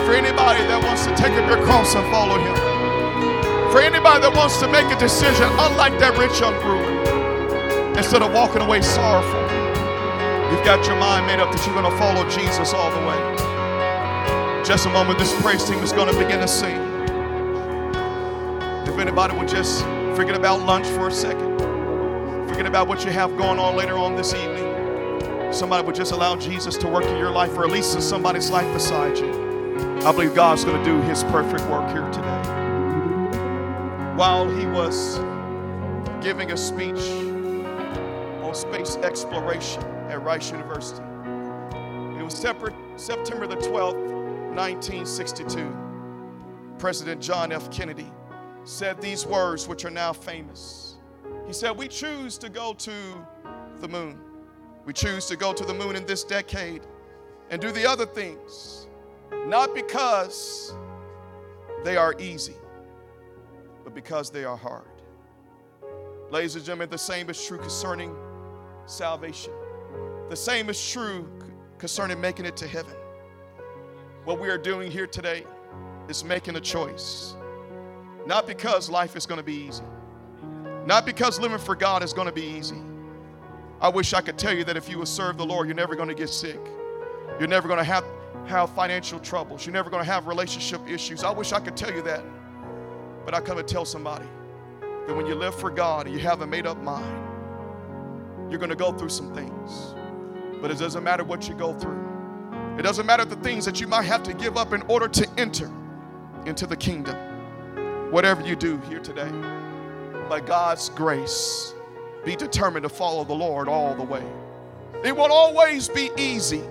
For 0.09 0.17
anybody 0.17 0.65
that 0.73 0.81
wants 0.81 1.05
to 1.05 1.13
take 1.17 1.37
up 1.37 1.45
your 1.49 1.61
cross 1.65 1.95
and 1.97 2.05
follow 2.09 2.41
him. 2.41 2.57
For 3.73 3.81
anybody 3.81 4.25
that 4.25 4.33
wants 4.33 4.57
to 4.61 4.69
make 4.69 4.89
a 4.89 4.99
decision, 4.99 5.49
unlike 5.69 6.01
that 6.01 6.17
rich 6.17 6.41
young 6.41 6.57
ruler, 6.65 7.93
instead 7.97 8.21
of 8.21 8.33
walking 8.33 8.61
away 8.61 8.81
sorrowful, 8.81 9.50
you've 10.51 10.65
got 10.65 10.87
your 10.87 10.97
mind 10.97 11.27
made 11.27 11.41
up 11.41 11.53
that 11.53 11.65
you're 11.67 11.75
going 11.75 11.91
to 11.91 11.99
follow 11.99 12.29
Jesus 12.31 12.75
all 12.75 12.91
the 12.91 13.07
way. 13.07 13.51
Just 14.65 14.87
a 14.87 14.91
moment, 14.91 15.19
this 15.19 15.33
praise 15.43 15.65
team 15.65 15.79
is 15.81 15.93
going 15.93 16.13
to 16.13 16.19
begin 16.21 16.41
to 16.41 16.49
sing 16.49 16.77
If 18.87 18.99
anybody 18.99 19.37
would 19.37 19.49
just 19.49 19.85
forget 20.17 20.37
about 20.37 20.61
lunch 20.67 20.87
for 20.89 21.09
a 21.09 21.13
second, 21.13 21.59
forget 22.49 22.67
about 22.67 22.89
what 22.89 23.05
you 23.05 23.13
have 23.13 23.37
going 23.39 23.59
on 23.59 23.77
later 23.77 23.99
on 23.99 24.17
this 24.17 24.35
evening. 24.35 25.53
Somebody 25.53 25.87
would 25.87 25.97
just 25.97 26.13
allow 26.13 26.37
Jesus 26.37 26.77
to 26.79 26.89
work 26.89 27.05
in 27.05 27.17
your 27.19 27.31
life, 27.31 27.57
or 27.57 27.65
at 27.65 27.71
least 27.71 27.95
in 27.97 28.03
somebody's 28.03 28.51
life 28.51 28.73
beside 28.75 29.19
you. 29.19 29.33
I 30.07 30.13
believe 30.13 30.35
God's 30.35 30.65
going 30.65 30.83
to 30.83 30.85
do 30.85 31.01
His 31.03 31.25
perfect 31.25 31.65
work 31.71 31.89
here 31.91 32.09
today. 32.13 32.67
While 34.17 34.49
He 34.51 34.67
was 34.67 35.19
giving 36.23 36.53
a 36.53 36.57
speech 36.57 37.01
on 38.43 38.55
space 38.55 38.97
exploration 38.97 39.83
at 40.11 40.23
Rice 40.23 40.51
University, 40.51 41.03
it 42.19 42.23
was 42.23 42.35
September 42.35 43.47
the 43.47 43.57
12th, 43.57 44.21
1962. 44.55 45.77
President 46.79 47.21
John 47.21 47.53
F. 47.53 47.71
Kennedy 47.71 48.11
said 48.65 49.01
these 49.01 49.25
words, 49.27 49.69
which 49.69 49.85
are 49.85 49.91
now 49.91 50.13
famous. 50.13 50.97
He 51.47 51.53
said, 51.53 51.77
We 51.77 51.89
choose 51.89 52.39
to 52.39 52.49
go 52.49 52.73
to 52.75 52.93
the 53.79 53.89
moon. 53.89 54.21
We 54.85 54.93
choose 54.93 55.27
to 55.27 55.37
go 55.37 55.53
to 55.53 55.65
the 55.65 55.75
moon 55.75 55.95
in 55.95 56.07
this 56.07 56.25
decade 56.25 56.83
and 57.51 57.61
do 57.61 57.71
the 57.71 57.87
other 57.87 58.07
things, 58.07 58.89
not 59.47 59.75
because 59.75 60.75
they 61.85 61.97
are 61.97 62.15
easy, 62.19 62.57
but 63.85 63.95
because 63.95 64.31
they 64.31 64.45
are 64.45 64.57
hard. 64.57 64.85
Ladies 66.31 66.57
and 66.57 66.65
gentlemen, 66.65 66.89
the 66.91 66.99
same 66.99 67.29
is 67.29 67.45
true 67.45 67.59
concerning 67.59 68.15
salvation. 68.87 69.53
The 70.31 70.37
same 70.37 70.71
is 70.71 70.89
true 70.89 71.29
concerning 71.79 72.21
making 72.21 72.47
it 72.47 72.57
to 72.59 72.69
heaven. 72.69 72.95
What 74.23 74.39
we 74.39 74.49
are 74.49 74.59
doing 74.59 74.89
here 74.89 75.09
today 75.09 75.45
is 76.09 76.23
making 76.23 76.55
a 76.55 76.61
choice. 76.61 77.35
Not 78.27 78.47
because 78.47 78.89
life 78.89 79.17
is 79.17 79.27
going 79.27 79.41
to 79.41 79.45
be 79.45 79.55
easy, 79.55 79.83
Not 80.87 81.05
because 81.05 81.41
living 81.41 81.59
for 81.59 81.75
God 81.75 82.05
is 82.05 82.13
going 82.13 82.29
to 82.29 82.33
be 82.33 82.45
easy. 82.45 82.81
I 83.81 83.89
wish 83.89 84.15
I 84.15 84.21
could 84.21 84.39
tell 84.39 84.55
you 84.57 84.63
that 84.65 84.77
if 84.77 84.89
you 84.89 84.99
will 84.99 85.07
serve 85.07 85.37
the 85.37 85.45
Lord, 85.45 85.67
you're 85.67 85.75
never 85.75 85.97
going 85.97 86.09
to 86.09 86.15
get 86.15 86.29
sick. 86.29 86.61
You're 87.41 87.49
never 87.49 87.67
going 87.67 87.79
to 87.79 87.85
have, 87.85 88.05
have 88.47 88.71
financial 88.73 89.19
troubles. 89.19 89.67
You're 89.67 89.73
never 89.73 89.91
going 89.91 90.05
to 90.05 90.13
have 90.13 90.29
relationship 90.29 90.89
issues. 90.89 91.25
I 91.25 91.33
wish 91.33 91.53
I 91.53 91.59
could 91.59 91.77
tell 91.77 91.93
you 91.93 92.03
that. 92.03 92.23
But 93.25 93.35
I 93.35 93.41
come 93.41 93.57
to 93.57 93.65
tell 93.65 93.85
somebody 93.85 94.29
that 95.09 95.17
when 95.17 95.27
you 95.27 95.35
live 95.35 95.57
for 95.57 95.71
God 95.71 96.07
and 96.07 96.15
you 96.15 96.23
have 96.23 96.41
a 96.43 96.47
made 96.47 96.69
up 96.69 96.81
mind, 96.81 97.27
you're 98.49 98.61
going 98.61 98.71
to 98.71 98.77
go 98.77 98.93
through 98.93 99.09
some 99.09 99.35
things. 99.35 99.97
But 100.61 100.71
it 100.71 100.79
doesn't 100.79 101.03
matter 101.03 101.25
what 101.25 101.49
you 101.49 101.55
go 101.55 101.73
through. 101.73 102.01
It 102.79 102.83
doesn't 102.83 103.07
matter 103.07 103.25
the 103.25 103.37
things 103.37 103.65
that 103.65 103.81
you 103.81 103.87
might 103.87 104.05
have 104.05 104.23
to 104.25 104.35
give 104.35 104.57
up 104.57 104.73
in 104.73 104.83
order 104.83 105.09
to 105.09 105.29
enter 105.37 105.71
into 106.47 106.67
the 106.67 106.77
kingdom. 106.77 107.17
Whatever 108.11 108.47
you 108.47 108.57
do 108.57 108.79
here 108.89 109.01
today, 109.01 109.31
by 110.29 110.41
God's 110.41 110.89
grace, 110.91 111.75
be 112.25 112.37
determined 112.37 112.83
to 112.85 112.89
follow 112.89 113.25
the 113.25 113.35
Lord 113.35 113.69
all 113.69 113.95
the 113.95 114.03
way. 114.03 114.25
It 115.05 115.17
won't 115.17 115.33
always 115.33 115.89
be 115.89 116.11
easy, 116.17 116.63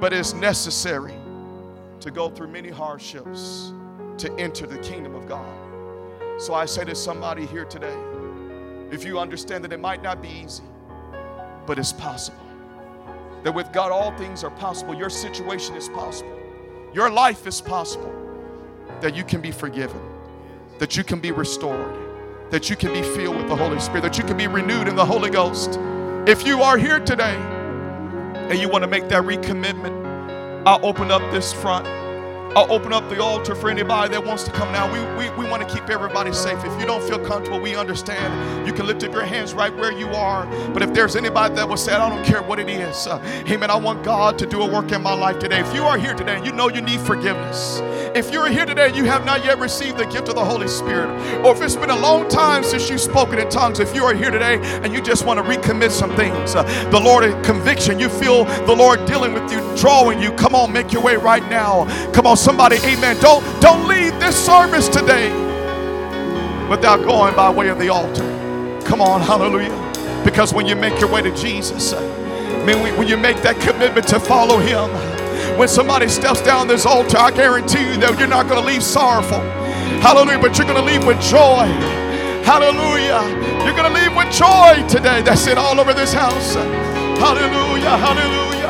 but 0.00 0.12
it's 0.12 0.34
necessary 0.34 1.14
to 2.00 2.10
go 2.10 2.28
through 2.28 2.48
many 2.48 2.68
hardships 2.68 3.72
to 4.18 4.32
enter 4.38 4.66
the 4.66 4.78
kingdom 4.78 5.14
of 5.14 5.26
God. 5.26 6.40
So 6.40 6.54
I 6.54 6.66
say 6.66 6.84
to 6.84 6.94
somebody 6.94 7.46
here 7.46 7.64
today, 7.64 7.96
if 8.90 9.04
you 9.04 9.18
understand 9.18 9.64
that 9.64 9.72
it 9.72 9.80
might 9.80 10.02
not 10.02 10.20
be 10.20 10.28
easy, 10.28 10.64
but 11.66 11.78
it's 11.78 11.92
possible. 11.92 12.38
That 13.42 13.52
with 13.52 13.72
God, 13.72 13.90
all 13.90 14.16
things 14.16 14.44
are 14.44 14.50
possible. 14.50 14.94
Your 14.94 15.10
situation 15.10 15.74
is 15.74 15.88
possible. 15.88 16.38
Your 16.94 17.10
life 17.10 17.46
is 17.46 17.60
possible. 17.60 18.14
That 19.00 19.16
you 19.16 19.24
can 19.24 19.40
be 19.40 19.50
forgiven, 19.50 20.00
that 20.78 20.96
you 20.96 21.02
can 21.02 21.18
be 21.18 21.32
restored, 21.32 21.96
that 22.50 22.70
you 22.70 22.76
can 22.76 22.92
be 22.92 23.02
filled 23.02 23.36
with 23.36 23.48
the 23.48 23.56
Holy 23.56 23.80
Spirit, 23.80 24.02
that 24.02 24.16
you 24.18 24.24
can 24.24 24.36
be 24.36 24.46
renewed 24.46 24.86
in 24.86 24.94
the 24.94 25.04
Holy 25.04 25.30
Ghost. 25.30 25.80
If 26.26 26.46
you 26.46 26.62
are 26.62 26.78
here 26.78 27.00
today 27.00 27.34
and 27.34 28.58
you 28.58 28.68
want 28.68 28.82
to 28.82 28.88
make 28.88 29.08
that 29.08 29.24
recommitment, 29.24 30.64
I'll 30.64 30.84
open 30.86 31.10
up 31.10 31.22
this 31.32 31.52
front. 31.52 32.01
I'll 32.54 32.70
open 32.70 32.92
up 32.92 33.08
the 33.08 33.18
altar 33.22 33.54
for 33.54 33.70
anybody 33.70 34.12
that 34.12 34.22
wants 34.22 34.44
to 34.44 34.50
come 34.52 34.70
now. 34.72 34.84
We, 34.92 35.00
we, 35.16 35.34
we 35.36 35.50
want 35.50 35.66
to 35.66 35.74
keep 35.74 35.88
everybody 35.88 36.34
safe. 36.34 36.62
If 36.62 36.78
you 36.78 36.84
don't 36.84 37.02
feel 37.02 37.18
comfortable, 37.18 37.58
we 37.58 37.76
understand. 37.76 38.66
You 38.66 38.74
can 38.74 38.86
lift 38.86 39.02
up 39.04 39.12
your 39.12 39.24
hands 39.24 39.54
right 39.54 39.74
where 39.74 39.90
you 39.90 40.08
are. 40.08 40.44
But 40.74 40.82
if 40.82 40.92
there's 40.92 41.16
anybody 41.16 41.54
that 41.54 41.66
will 41.66 41.78
say, 41.78 41.94
I 41.94 42.10
don't 42.10 42.24
care 42.26 42.42
what 42.42 42.58
it 42.58 42.68
is, 42.68 43.06
uh, 43.06 43.18
amen, 43.48 43.70
I 43.70 43.76
want 43.76 44.04
God 44.04 44.38
to 44.38 44.46
do 44.46 44.60
a 44.60 44.70
work 44.70 44.92
in 44.92 45.02
my 45.02 45.14
life 45.14 45.38
today. 45.38 45.60
If 45.60 45.74
you 45.74 45.84
are 45.84 45.96
here 45.96 46.12
today 46.12 46.36
and 46.36 46.44
you 46.44 46.52
know 46.52 46.68
you 46.68 46.82
need 46.82 47.00
forgiveness, 47.00 47.80
if 48.14 48.30
you're 48.30 48.48
here 48.48 48.66
today 48.66 48.88
and 48.88 48.96
you 48.96 49.04
have 49.04 49.24
not 49.24 49.42
yet 49.42 49.58
received 49.58 49.96
the 49.96 50.04
gift 50.04 50.28
of 50.28 50.34
the 50.34 50.44
Holy 50.44 50.68
Spirit, 50.68 51.08
or 51.46 51.54
if 51.54 51.62
it's 51.62 51.76
been 51.76 51.88
a 51.88 51.98
long 51.98 52.28
time 52.28 52.62
since 52.62 52.90
you've 52.90 53.00
spoken 53.00 53.38
in 53.38 53.48
tongues, 53.48 53.80
if 53.80 53.94
you 53.94 54.04
are 54.04 54.12
here 54.14 54.30
today 54.30 54.58
and 54.82 54.92
you 54.92 55.00
just 55.00 55.24
want 55.24 55.38
to 55.38 55.44
recommit 55.44 55.90
some 55.90 56.14
things, 56.16 56.54
uh, 56.54 56.62
the 56.90 57.00
Lord 57.00 57.24
conviction, 57.42 57.98
you 57.98 58.10
feel 58.10 58.44
the 58.66 58.76
Lord 58.76 59.06
dealing 59.06 59.32
with 59.32 59.50
you, 59.50 59.60
drawing 59.78 60.20
you, 60.20 60.32
come 60.32 60.54
on, 60.54 60.70
make 60.70 60.92
your 60.92 61.02
way 61.02 61.16
right 61.16 61.48
now. 61.48 61.86
Come 62.12 62.26
on, 62.26 62.36
somebody, 62.42 62.76
amen. 62.78 63.16
Don't, 63.20 63.42
don't 63.62 63.86
leave 63.86 64.18
this 64.18 64.36
service 64.36 64.88
today 64.88 65.30
without 66.68 67.02
going 67.04 67.34
by 67.36 67.48
way 67.50 67.68
of 67.68 67.78
the 67.78 67.88
altar. 67.88 68.28
Come 68.84 69.00
on, 69.00 69.20
hallelujah. 69.20 69.78
Because 70.24 70.52
when 70.52 70.66
you 70.66 70.74
make 70.74 70.98
your 71.00 71.10
way 71.10 71.22
to 71.22 71.34
Jesus, 71.36 71.92
I 71.92 72.64
mean, 72.64 72.96
when 72.96 73.08
you 73.08 73.16
make 73.16 73.38
that 73.42 73.60
commitment 73.60 74.06
to 74.08 74.20
follow 74.20 74.58
Him, 74.58 74.90
when 75.58 75.68
somebody 75.68 76.08
steps 76.08 76.42
down 76.42 76.68
this 76.68 76.86
altar, 76.86 77.18
I 77.18 77.30
guarantee 77.30 77.80
you 77.80 77.96
that 77.98 78.18
you're 78.18 78.28
not 78.28 78.48
going 78.48 78.60
to 78.60 78.66
leave 78.66 78.82
sorrowful. 78.82 79.40
Hallelujah. 80.00 80.38
But 80.38 80.58
you're 80.58 80.66
going 80.66 80.78
to 80.78 80.84
leave 80.84 81.06
with 81.06 81.20
joy. 81.20 81.66
Hallelujah. 82.42 83.22
You're 83.64 83.76
going 83.76 83.92
to 83.92 84.00
leave 84.00 84.16
with 84.16 84.32
joy 84.34 84.82
today. 84.88 85.22
That's 85.22 85.46
it 85.46 85.58
all 85.58 85.78
over 85.78 85.94
this 85.94 86.12
house. 86.12 86.54
Hallelujah. 86.54 87.96
Hallelujah. 87.98 88.61